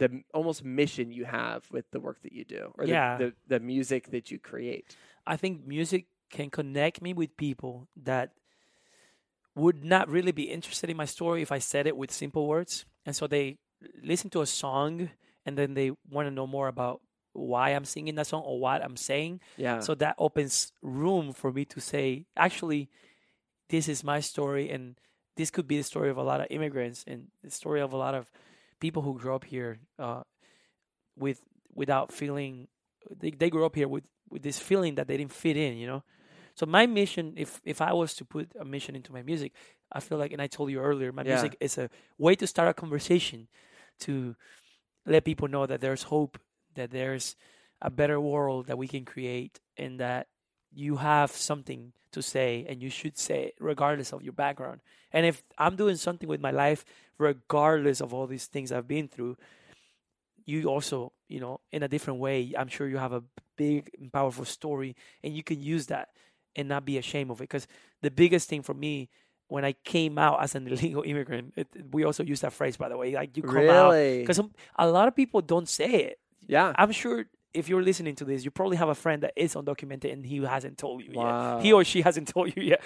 [0.00, 3.60] the almost mission you have with the work that you do, or the- the, the
[3.60, 4.96] music that you create.
[5.26, 8.32] I think music can connect me with people that
[9.54, 12.84] would not really be interested in my story if I said it with simple words.
[13.04, 13.58] And so they
[14.02, 15.10] listen to a song
[15.44, 17.00] and then they want to know more about
[17.32, 19.40] why I'm singing that song or what I'm saying.
[19.56, 19.80] Yeah.
[19.80, 22.90] So that opens room for me to say, actually,
[23.68, 24.96] this is my story and
[25.36, 27.96] this could be the story of a lot of immigrants and the story of a
[27.96, 28.30] lot of
[28.80, 30.22] people who grew up here uh,
[31.16, 31.40] with
[31.74, 32.68] without feeling
[33.18, 35.86] they, they grew up here with with this feeling that they didn't fit in you
[35.86, 36.02] know
[36.54, 39.52] so my mission if if i was to put a mission into my music
[39.92, 41.34] i feel like and i told you earlier my Yeah.
[41.34, 41.88] music is a
[42.18, 43.48] way to start a conversation
[44.00, 44.34] to
[45.06, 46.38] let people know that there's hope
[46.74, 47.36] that there's
[47.82, 50.26] a better world that we can create and that
[50.72, 54.80] you have something to say and you should say it regardless of your background
[55.12, 56.84] and if i'm doing something with my life
[57.20, 59.36] regardless of all these things i've been through
[60.46, 63.22] you also you know in a different way i'm sure you have a
[63.56, 66.08] big and powerful story and you can use that
[66.56, 67.44] and not be ashamed of it.
[67.44, 67.68] Because
[68.02, 69.08] the biggest thing for me
[69.48, 72.88] when i came out as an illegal immigrant it, we also use that phrase by
[72.88, 74.40] the way like you come out because
[74.76, 76.18] a lot of people don't say it.
[76.48, 76.72] Yeah.
[76.76, 80.10] i'm sure if you're listening to this you probably have a friend that is undocumented
[80.12, 81.56] and he hasn't told you Wow.
[81.56, 81.64] yet.
[81.64, 82.80] He or she hasn't told you yet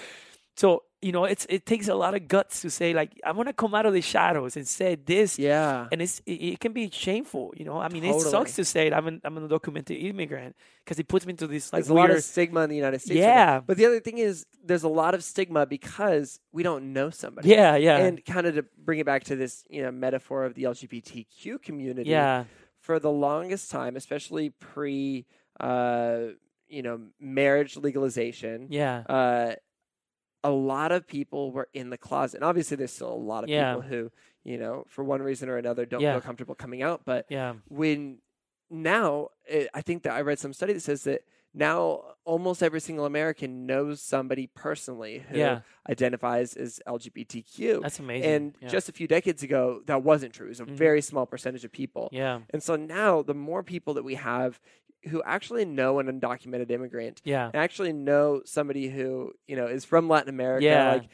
[0.57, 3.47] so you know it's it takes a lot of guts to say like i want
[3.47, 5.87] to come out of the shadows and say this Yeah.
[5.93, 7.77] and it's it, it can be shameful, you know.
[7.79, 8.93] I mean, it sucks to say it.
[8.95, 11.95] I'm an I'm an undocumented immigrant because it puts me into this like there's a
[11.95, 13.19] lot of stigma in the United States.
[13.21, 13.61] Yeah.
[13.61, 17.51] But the other thing is, there's a lot of stigma because we don't know somebody.
[17.51, 20.55] yeah, yeah, And kind of to bring it back to this, you know, metaphor of
[20.55, 22.09] the LGBTQ community.
[22.11, 22.45] yeah,
[22.81, 25.27] For the longest time, especially pre,
[25.61, 26.19] uh,
[26.69, 29.55] you know, marriage legalization, yeah, uh,
[30.45, 32.37] a lot of people were in the closet.
[32.37, 33.75] And obviously, there's still a lot of Yeah.
[33.75, 34.13] people who,
[34.45, 36.13] you know, for one reason or another, don't Yeah.
[36.13, 37.03] feel comfortable coming out.
[37.05, 38.19] But yeah, when
[38.71, 41.21] now it, i think that i read some study that says that
[41.53, 45.61] now almost every single american knows somebody personally who Yeah.
[45.89, 48.31] identifies as lgbtq that's amazing.
[48.31, 48.69] and yeah.
[48.69, 50.71] just a few decades ago that wasn't true it was a Mhm.
[50.71, 54.61] very small percentage of people yeah, and so now the more people that we have
[55.09, 59.85] who actually know an undocumented immigrant yeah, and actually know somebody who you know is
[59.85, 60.93] from latin america Yeah.
[60.93, 61.09] like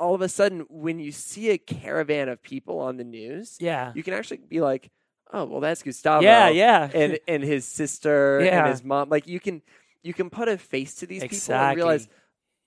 [0.00, 3.92] all of a sudden when you see a caravan of people on the news yeah,
[3.94, 4.90] you can actually be like,
[5.32, 6.24] oh, well, that's Gustavo.
[6.24, 8.58] yeah, yeah, And and his sister Yeah.
[8.58, 9.08] and his mom.
[9.10, 9.62] Like you can
[10.02, 12.08] you can put a face to these people and realize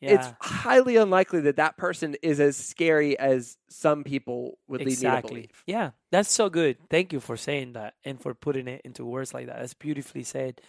[0.01, 0.13] yeah.
[0.15, 4.91] it's highly unlikely that that person is as scary as some people would lead me
[4.91, 5.29] to exactly.
[5.29, 5.63] believe.
[5.65, 6.77] Yeah, that's so good.
[6.89, 9.59] Thank you for saying that and for putting it into words like that.
[9.59, 10.61] That's beautifully said.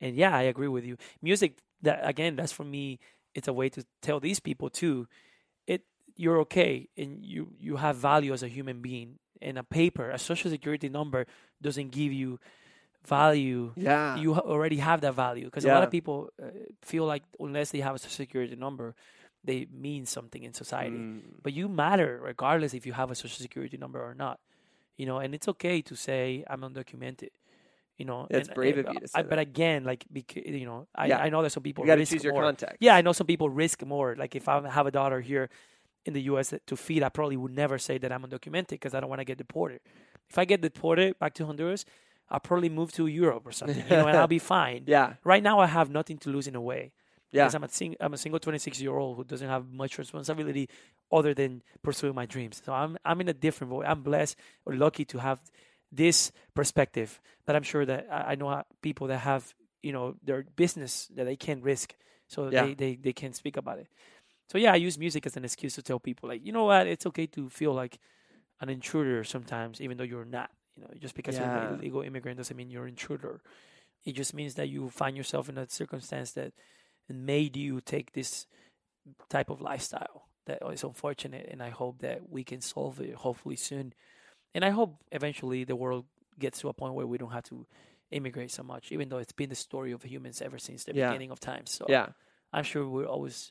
[0.00, 0.96] And yeah, I agree with you.
[1.22, 2.98] Music that again, that's for me,
[3.34, 5.06] it's a way to tell these people too,
[5.66, 5.82] it
[6.16, 9.18] you're okay and you you have value as a human being.
[9.42, 11.26] And a paper, a social security number
[11.62, 12.38] doesn't give you
[13.06, 13.72] value.
[13.76, 14.16] Yeah.
[14.16, 16.46] You already have that value because a lot of people uh,
[16.82, 18.94] feel like unless they have a social security number,
[19.42, 21.20] they mean something in society Mm.
[21.42, 24.38] but you matter regardless if you have a social security number or not
[24.98, 27.30] you know and it's okay to say i'm undocumented
[27.96, 30.42] you know That's and- brave and- of you to I, say but again like because
[30.44, 31.20] you know I, Yeah.
[31.26, 32.42] I know that some people You got to risk choose your more.
[32.42, 32.76] context.
[32.80, 35.48] yeah i know some people risk more like if i have a daughter here
[36.04, 39.00] in the us to feed i probably would never say that i'm undocumented because i
[39.00, 39.80] don't want to get deported
[40.28, 41.86] if i get deported back to honduras
[42.30, 45.14] i'll probably move to europe or something you know and i'll be fine Yeah.
[45.24, 46.92] right now i have nothing to lose in a way
[47.32, 47.44] Yeah.
[47.44, 50.68] because I'm a sing- I'm a single 26 year old who doesn't have much responsibility
[51.12, 52.60] other than pursuing my dreams.
[52.64, 53.86] So I'm I'm in a different way.
[53.86, 54.34] I'm blessed
[54.66, 55.38] or lucky to have
[56.02, 57.20] this perspective.
[57.46, 58.48] But I'm sure that I, I know
[58.82, 59.42] people that have
[59.86, 61.94] you know their business that they can't risk,
[62.26, 62.66] so Yeah.
[62.66, 63.88] they, they they can't speak about it.
[64.50, 66.86] So yeah, I use music as an excuse to tell people like you know what,
[66.86, 67.94] it's okay to feel like
[68.60, 70.50] an intruder sometimes, even though you're not.
[70.80, 71.68] You know, just because you're Yeah.
[71.72, 73.42] an illegal immigrant doesn't mean you're an intruder.
[74.04, 76.52] It just means that you find yourself in a circumstance that
[77.08, 78.46] made you take this
[79.28, 83.56] type of lifestyle that is unfortunate and i hope that we can solve it hopefully
[83.56, 83.92] soon
[84.54, 86.04] and i hope eventually the world
[86.38, 87.66] gets to a point where we don't have to
[88.10, 91.08] immigrate so much even though it's been the story of humans ever since the Yeah.
[91.08, 92.08] beginning of time so Yeah.
[92.52, 93.50] i'm sure we're always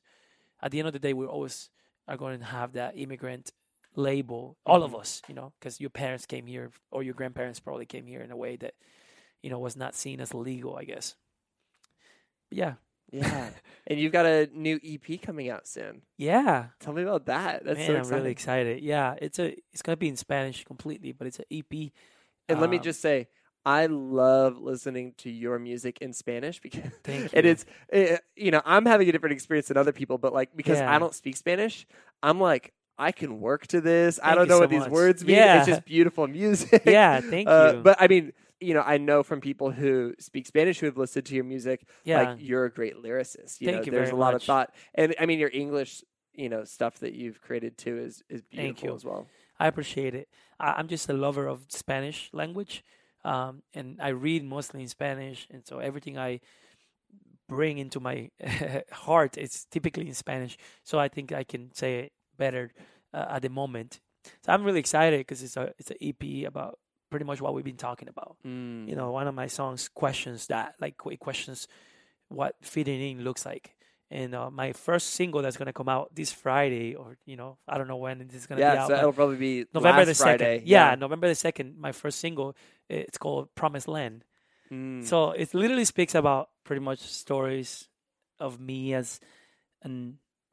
[0.61, 1.69] at the end of the day we're always
[2.07, 3.51] are going to have that immigrant
[3.95, 4.99] label all of Mhm.
[4.99, 8.31] us you know because your parents came here or your grandparents probably came here in
[8.31, 8.73] a way that
[9.41, 11.15] you know was not seen as legal, I guess.
[12.49, 12.73] But yeah,
[13.11, 13.49] Yeah.
[13.87, 16.01] and you've got a new EP coming out soon.
[16.17, 16.67] yeah.
[16.79, 17.63] Tell me about that.
[17.65, 18.17] That's Man, so I'm exciting.
[18.19, 18.83] really excited.
[18.83, 21.91] Yeah, it's a it's gonna be in Spanish completely, but it's an EP.
[22.47, 23.27] and let me Um, just say,
[23.65, 27.41] I love listening to your music in Spanish because Thank you.
[27.43, 30.79] it's eh, you know I'm having a different experience than other people, but like because
[30.79, 30.93] Yeah.
[30.93, 31.85] I don't speak Spanish,
[32.23, 34.19] I'm like I can work to this.
[34.21, 34.91] I don't know so what these much.
[34.91, 35.37] words mean.
[35.37, 35.59] Yeah.
[35.59, 36.83] It's just beautiful music.
[36.85, 37.81] Yeah, thank Uh, you.
[37.81, 41.25] But I mean, you know, I know from people who speak Spanish who have listened
[41.27, 43.61] to your music, yeah, like you're a great lyricist.
[43.61, 46.03] You Thank know, you there's a lot of thought, and I mean, your English,
[46.33, 49.27] you know, stuff that you've created too is is Thank beautiful as well.
[49.57, 50.27] I appreciate it.
[50.59, 52.83] I, I'm just a lover of Spanish language,
[53.23, 56.41] um, and I read mostly in Spanish, and so everything I
[57.47, 58.29] bring into my
[58.91, 60.57] heart is typically in Spanish.
[60.83, 62.71] So I think I can say it better
[63.13, 63.99] uh, at the moment.
[64.41, 66.79] So I'm really excited because it's a it's an EP about
[67.11, 68.37] pretty much what we've been talking about.
[68.45, 68.87] Mm.
[68.89, 71.67] You know, one of my songs questions that, like it questions
[72.29, 73.75] what fitting in looks like.
[74.11, 77.77] And uh, my first single that's gonna come out this Friday, or you know, I
[77.77, 78.87] don't know when this is gonna be yeah, out.
[78.87, 80.55] so it'll probably be November the Friday.
[80.57, 80.67] second.
[80.67, 81.77] Yeah, November the second.
[81.77, 82.55] My first single.
[82.89, 84.25] It's called Promised Land.
[84.71, 85.05] Mm.
[85.05, 87.87] So it literally speaks about pretty much stories
[88.39, 89.19] of me as
[89.83, 89.89] a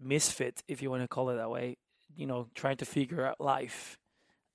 [0.01, 1.77] misfit, if you want to call it that way.
[2.17, 3.99] You know, trying to figure out life.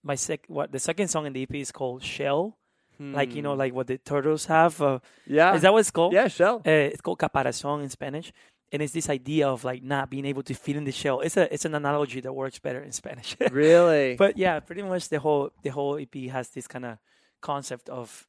[0.04, 2.58] My sec, what the second song in the EP is called Shell,
[3.00, 3.60] like you know, Hmm.
[3.60, 4.82] like what the turtles have.
[4.82, 6.14] Uh, yeah, is that what it's called?
[6.14, 6.62] yeah, shell.
[6.66, 8.32] Uh, it's called caparazón in Spanish,
[8.72, 11.22] and it's this idea of like not being able to fit in the shell.
[11.22, 13.36] It's a it's an analogy that works better in Spanish.
[13.52, 14.16] really?
[14.16, 16.98] but yeah, pretty much the whole the whole EP has this kind of
[17.42, 18.28] concept of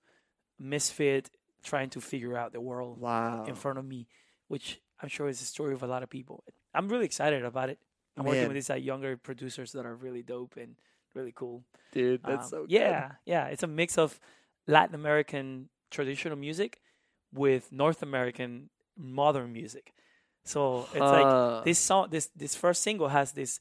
[0.59, 1.31] misfit
[1.63, 3.45] trying to figure out the world wow.
[3.45, 4.07] in front of me,
[4.49, 6.45] which I'm sure is the story of a lot of people.
[6.75, 7.79] I'm really excited about it.
[8.17, 10.77] I'm working with these uh, younger producers that are really dope and
[11.15, 11.65] really cool.
[11.93, 12.71] Dude, that's Um, so good.
[12.73, 13.47] yeah, yeah.
[13.47, 14.19] It's a mix of
[14.67, 16.81] Latin American traditional music
[17.33, 19.93] with North American modern music.
[20.45, 23.61] So it's like this song this this first single has this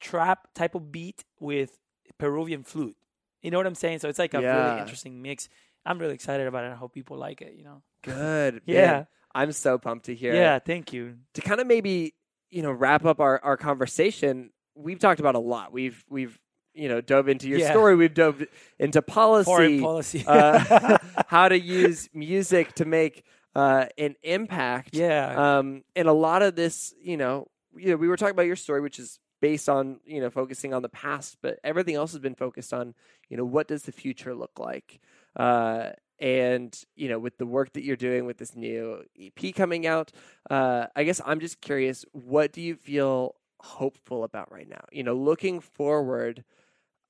[0.00, 1.78] trap type of beat with
[2.18, 2.96] Peruvian flute.
[3.42, 3.98] You know what I'm saying?
[3.98, 4.56] So it's like a Yeah.
[4.66, 5.48] really interesting mix.
[5.84, 6.72] I'm really excited about it.
[6.72, 7.82] I hope people like it, you know.
[8.02, 8.62] good.
[8.66, 8.90] Yeah.
[8.92, 10.36] Man, I'm so pumped to hear it.
[10.36, 11.16] Yeah, thank you.
[11.34, 12.14] to kind of maybe
[12.54, 16.38] you know wrap up our, our conversation we've talked about a lot we've we've
[16.74, 17.70] you know dove into your Yeah.
[17.70, 18.42] story we've dove
[18.78, 20.24] into policy, Foreign policy.
[20.26, 20.98] uh,
[21.28, 23.24] how to use music to make
[23.54, 25.58] uh, an impact yeah.
[25.58, 28.56] um, and a lot of this you know you know we were talking about your
[28.56, 32.20] story which is based on you know focusing on the past but everything else has
[32.20, 32.94] been focused on
[33.28, 35.00] you know what does the future look like
[35.36, 35.90] uh,
[36.20, 40.12] and you know with the work that you're doing with this new ep coming out
[40.50, 44.84] uh, i guess i'm just curious what do you feel hopeful about right now?
[44.92, 46.44] You know looking forward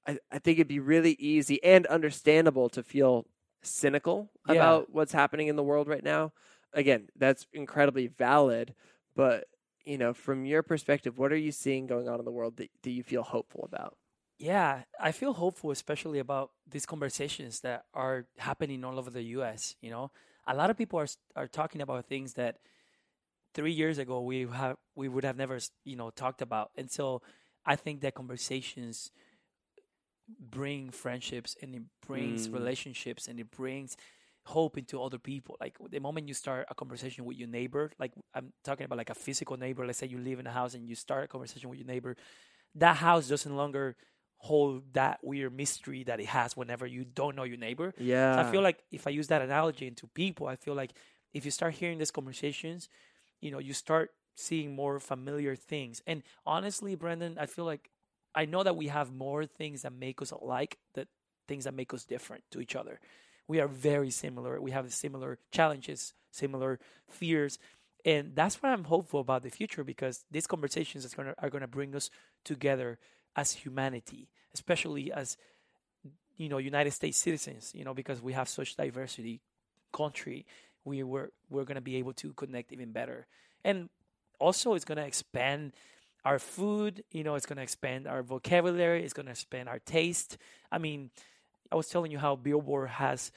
[0.07, 3.27] I, I think it'd be really easy and understandable to feel
[3.63, 4.55] cynical Yeah.
[4.55, 6.33] about what's happening in the world right now.
[6.73, 8.75] Again that's incredibly valid
[9.17, 9.47] but
[9.85, 12.71] you know from your perspective what are you seeing going on in the world that,
[12.83, 13.97] that you feel hopeful about
[14.39, 19.77] Yeah, I feel hopeful, especially about these conversations that are happening all over the U.S.
[19.81, 20.11] You know,
[20.47, 21.07] a lot of people are
[21.37, 22.59] are talking about things that
[23.55, 27.23] three years ago we have we would have never you know talked about, and so
[27.67, 29.11] I think that conversations
[30.39, 32.53] bring friendships and it brings Mm.
[32.55, 33.97] relationships and it brings
[34.47, 38.13] hope into other people like the moment you start a conversation with your neighbor like
[38.35, 40.87] i'm talking about like a physical neighbor let's say you live in a house and
[40.89, 42.15] you start a conversation with your neighbor
[42.75, 43.97] that house doesn't longer
[44.45, 47.95] hold that weird mystery that it has whenever you don't know your neighbor.
[47.99, 50.93] yeah So I feel like if I use that analogy into people, I feel like
[51.33, 52.91] if you start hearing these conversations,
[53.41, 56.03] you know, you start seeing more familiar things.
[56.07, 57.91] And honestly, Brendan, I feel like
[58.35, 61.09] I know that we have more things that make us alike, that
[61.49, 63.01] things that make us different to each other.
[63.49, 64.61] We are very similar.
[64.61, 67.59] We have similar challenges, similar fears,
[68.05, 71.67] and that's why I'm hopeful about the future because these conversations gonna, are going to
[71.67, 72.11] bring us
[72.45, 72.99] together
[73.37, 75.37] as humanity, especially as
[76.37, 77.73] you know United States citizens.
[77.75, 79.41] You know because we have such diversity
[79.93, 80.47] country,
[80.85, 83.27] we were we're to be able to connect even better,
[83.65, 83.89] and
[84.39, 85.73] also it's to expand
[86.25, 87.05] our food.
[87.13, 89.05] You know, it's to expand our vocabulary.
[89.05, 90.39] It's to expand our taste.
[90.73, 91.11] I mean,
[91.71, 93.31] I was telling you how Billboard has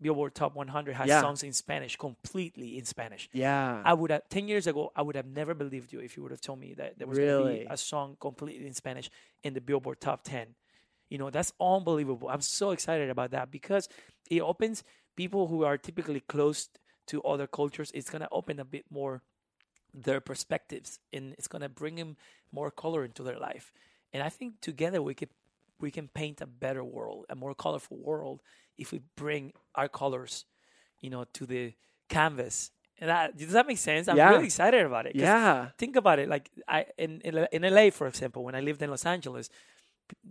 [0.00, 1.20] Billboard Top 100 has Yeah.
[1.20, 3.28] songs in Spanish, completely in Spanish.
[3.32, 4.92] yeah I would have ten years ago.
[4.94, 7.18] I would have never believed you if you would have told me that there was
[7.18, 7.58] going to Really?
[7.60, 9.10] be a song completely in Spanish
[9.42, 10.54] in the Billboard Top Ten.
[11.08, 12.28] You know, that's unbelievable.
[12.28, 13.88] I'm so excited about that because
[14.28, 14.82] it opens
[15.16, 16.68] people who are typically close
[17.06, 17.90] to other cultures.
[17.94, 19.22] It's going to open a bit more
[19.94, 22.16] their perspectives, and it's going to bring them
[22.52, 23.72] more color into their life.
[24.12, 25.30] And I think together we could
[25.78, 28.40] we can paint a better world, a more colorful world,
[28.78, 30.44] if we bring our colors,
[31.00, 31.72] you know, to the
[32.08, 32.70] canvas.
[32.98, 34.08] And that does that make sense?
[34.08, 34.30] I'm Yeah.
[34.30, 35.14] really excited about it.
[35.16, 35.68] Yeah.
[35.78, 38.88] think about it like i in, in in la for example when i lived in
[38.90, 39.50] los angeles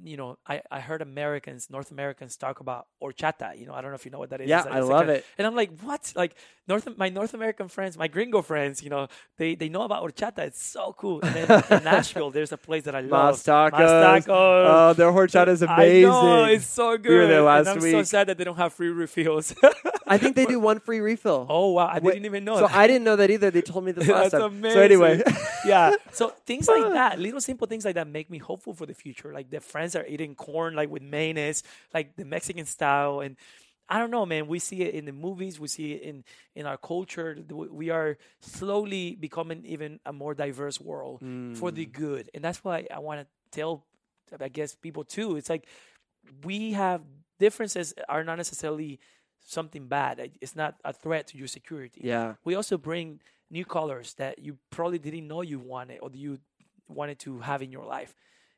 [0.03, 3.91] you know i i heard americans north americans talk about horchata you know i don't
[3.91, 5.25] know if you know what that is Yeah, like- I it's like love a- it.
[5.37, 6.35] and i'm like what like
[6.67, 9.07] north my north american friends my gringo friends you know
[9.37, 12.83] they they know about horchata it's so cool and then in nashville there's a place
[12.83, 13.71] that i love Mas tacos.
[13.79, 14.65] Mas Tacos.
[14.67, 16.09] Oh, their horchata is amazing.
[16.09, 17.09] I know it's so good.
[17.09, 19.53] We were there and last I'm so sad that they don't have free refills.
[20.07, 21.45] I think they do one free refill.
[21.49, 22.55] oh wow, I Wait, didn't even know.
[22.57, 22.75] So that.
[22.75, 23.49] I didn't know that either.
[23.51, 24.53] They told me this last That's time.
[24.57, 24.77] amazing.
[24.77, 25.21] So anyway,
[25.65, 25.91] yeah.
[26.11, 29.33] So things like that, little simple things like that make me hopeful for the future.
[29.33, 31.63] Like the friends are eating corn like with mayonnaise,
[31.93, 33.19] like the Mexican style.
[33.19, 33.35] And
[33.89, 34.47] I don't know, man.
[34.47, 35.59] We see it in the movies.
[35.59, 36.23] We see it in
[36.55, 37.37] in our culture.
[37.49, 41.19] We are slowly becoming even a more diverse world
[41.55, 41.93] for the mm.
[41.93, 42.29] good.
[42.33, 43.85] And that's why I want to tell,
[44.39, 45.37] I guess, people too.
[45.37, 45.67] It's like
[46.43, 47.01] we have
[47.39, 48.99] differences are not necessarily
[49.41, 50.31] something bad.
[50.41, 52.33] It's not a threat to your security yeah.
[52.43, 53.19] we also bring
[53.51, 56.39] new colors that you probably didn't know you wanted or you
[56.87, 58.13] wanted to have in your life.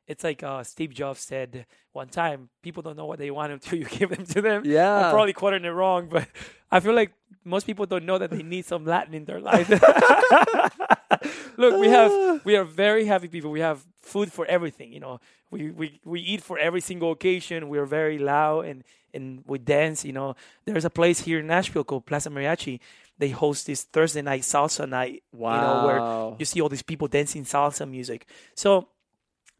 [0.08, 3.78] It's like uh, Steve Jobs said one time: people don't know what they want until
[3.78, 4.64] you give them to them.
[4.66, 5.08] Yeah.
[5.08, 6.28] I'm probably quoting it wrong, but
[6.72, 7.12] I feel like
[7.44, 9.70] most people don't know that they need some Latin in their life.
[11.58, 13.52] Look, we have we are very happy people.
[13.52, 14.94] We have food for everything.
[14.94, 15.20] You know,
[15.52, 17.68] we we we eat for every single occasion.
[17.68, 20.06] We are very loud and and we dance.
[20.06, 20.36] You know,
[20.66, 22.80] there's a place here in Nashville called Plaza Mariachi.
[23.18, 25.24] They host this Thursday night salsa night.
[25.34, 28.28] You know, where you see all these people dancing salsa music.
[28.56, 28.88] So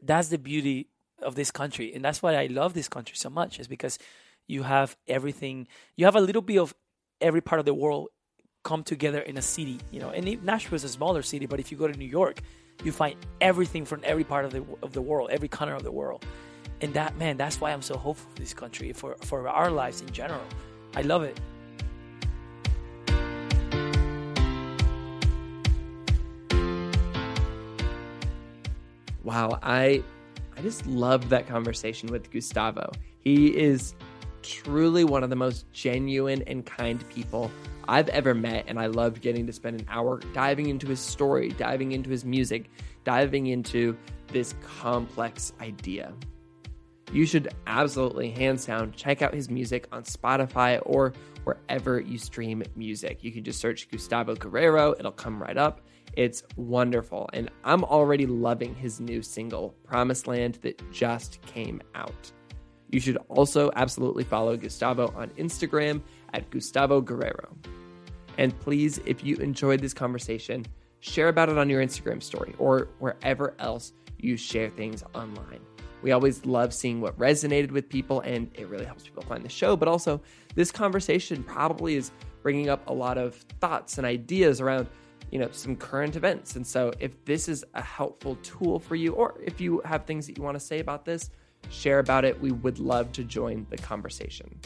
[0.02, 0.90] that's the beauty
[1.22, 3.60] of this country, and that's why I love this country so much.
[3.60, 3.98] Is because
[4.48, 5.68] you have everything.
[5.96, 6.74] You have a little bit of
[7.22, 8.10] every part of the world
[8.64, 9.80] come together in a city.
[9.92, 12.42] You know, and Nashville is a smaller city, but if you go to New York,
[12.84, 15.92] you find everything from every part of the of the world, every corner of the
[15.92, 16.26] world.
[16.82, 20.02] And that man, that's why I'm so hopeful for this country, for for our lives
[20.02, 20.46] in general.
[20.96, 21.40] I love it.
[29.28, 30.02] Wow, I
[30.56, 32.90] I just loved that conversation with Gustavo.
[33.20, 33.94] He is
[34.42, 37.52] truly one of the most genuine and kind people
[37.90, 41.50] I've ever met, and I loved getting to spend an hour diving into his story,
[41.50, 42.70] diving into his music,
[43.04, 43.98] diving into
[44.30, 46.14] this complex idea.
[47.12, 51.12] You should absolutely, hands down, check out his music on Spotify or
[51.44, 53.26] wherever you stream music.
[53.26, 55.82] You can just search Gustavo Guerrero, it'll come right up.
[56.18, 57.30] It's wonderful.
[57.32, 62.32] And I'm already loving his new single, Promised Land, that just came out.
[62.90, 66.02] You should also absolutely follow Gustavo on Instagram
[66.34, 67.56] at Gustavo Guerrero.
[68.40, 70.66] And please, if you enjoyed this conversation,
[71.02, 75.62] share about it on your Instagram story or wherever else you share things online.
[76.02, 79.50] We always love seeing what resonated with people, and it really helps people find the
[79.50, 79.76] show.
[79.76, 80.20] But also,
[80.56, 82.12] this conversation probably is
[82.42, 84.88] bringing up a lot of thoughts and ideas around,
[85.32, 86.56] you know, some current events.
[86.56, 90.28] And so, if this is a helpful tool for you, or if you have things
[90.28, 91.30] that you want to say about this,
[91.70, 92.40] share about it.
[92.40, 94.60] We would love to join the conversation.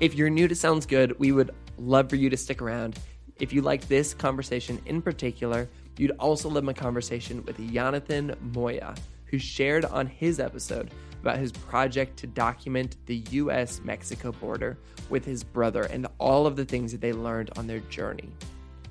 [0.00, 2.98] If you're new to Sounds Good, we would love for you to stick around.
[3.38, 5.68] If you like this conversation in particular,
[5.98, 8.94] you'd also love my conversation with Jonathan Moya,
[9.26, 10.90] who shared on his episode
[11.20, 14.78] about his project to document the US Mexico border
[15.10, 18.30] with his brother and all of the things that they learned on their journey.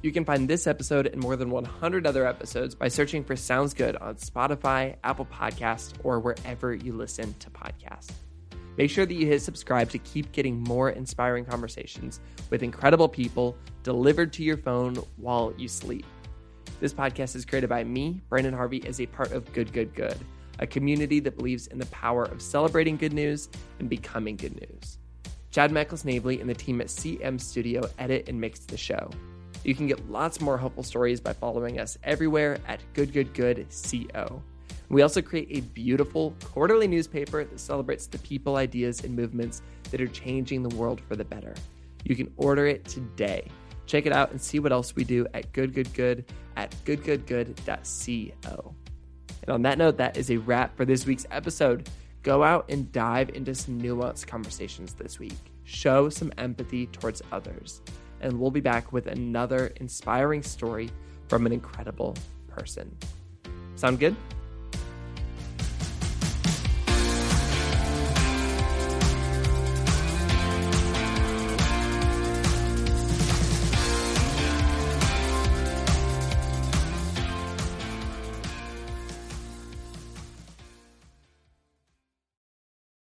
[0.05, 3.73] You can find this episode and more than 100 other episodes by searching for Sounds
[3.73, 8.11] Good on Spotify, Apple Podcasts, or wherever you listen to podcasts.
[8.77, 12.19] Make sure that you hit subscribe to keep getting more inspiring conversations
[12.51, 16.05] with incredible people delivered to your phone while you sleep.
[16.79, 20.19] This podcast is created by me, Branden Harvey, as a part of Good Good Good,
[20.59, 23.49] a community that believes in the power of celebrating good news
[23.79, 24.99] and becoming good news.
[25.49, 29.09] Chad Michael Snavely and the team at CM Studio edit and mix the show.
[29.65, 33.65] You can get lots more helpful stories by following us everywhere at Good Good Good
[34.13, 34.43] Co.
[34.89, 39.99] We also create a beautiful quarterly newspaper that celebrates the people, ideas, and movements that
[39.99, 41.55] are changing the world for the better.
[42.03, 43.47] You can order it today.
[43.87, 46.25] Check it out and see what else we do at Good Good Good
[46.55, 48.75] at goodgoodgood.co.
[49.41, 51.89] And on that note, that is a wrap for this week's episode.
[52.21, 55.33] Go out and dive into some nuanced conversations this week.
[55.63, 57.81] Show some empathy towards others.
[58.25, 60.89] And we'll be back with another inspiring story
[61.27, 62.15] from an incredible
[62.47, 62.97] person.
[63.75, 64.15] Sound good?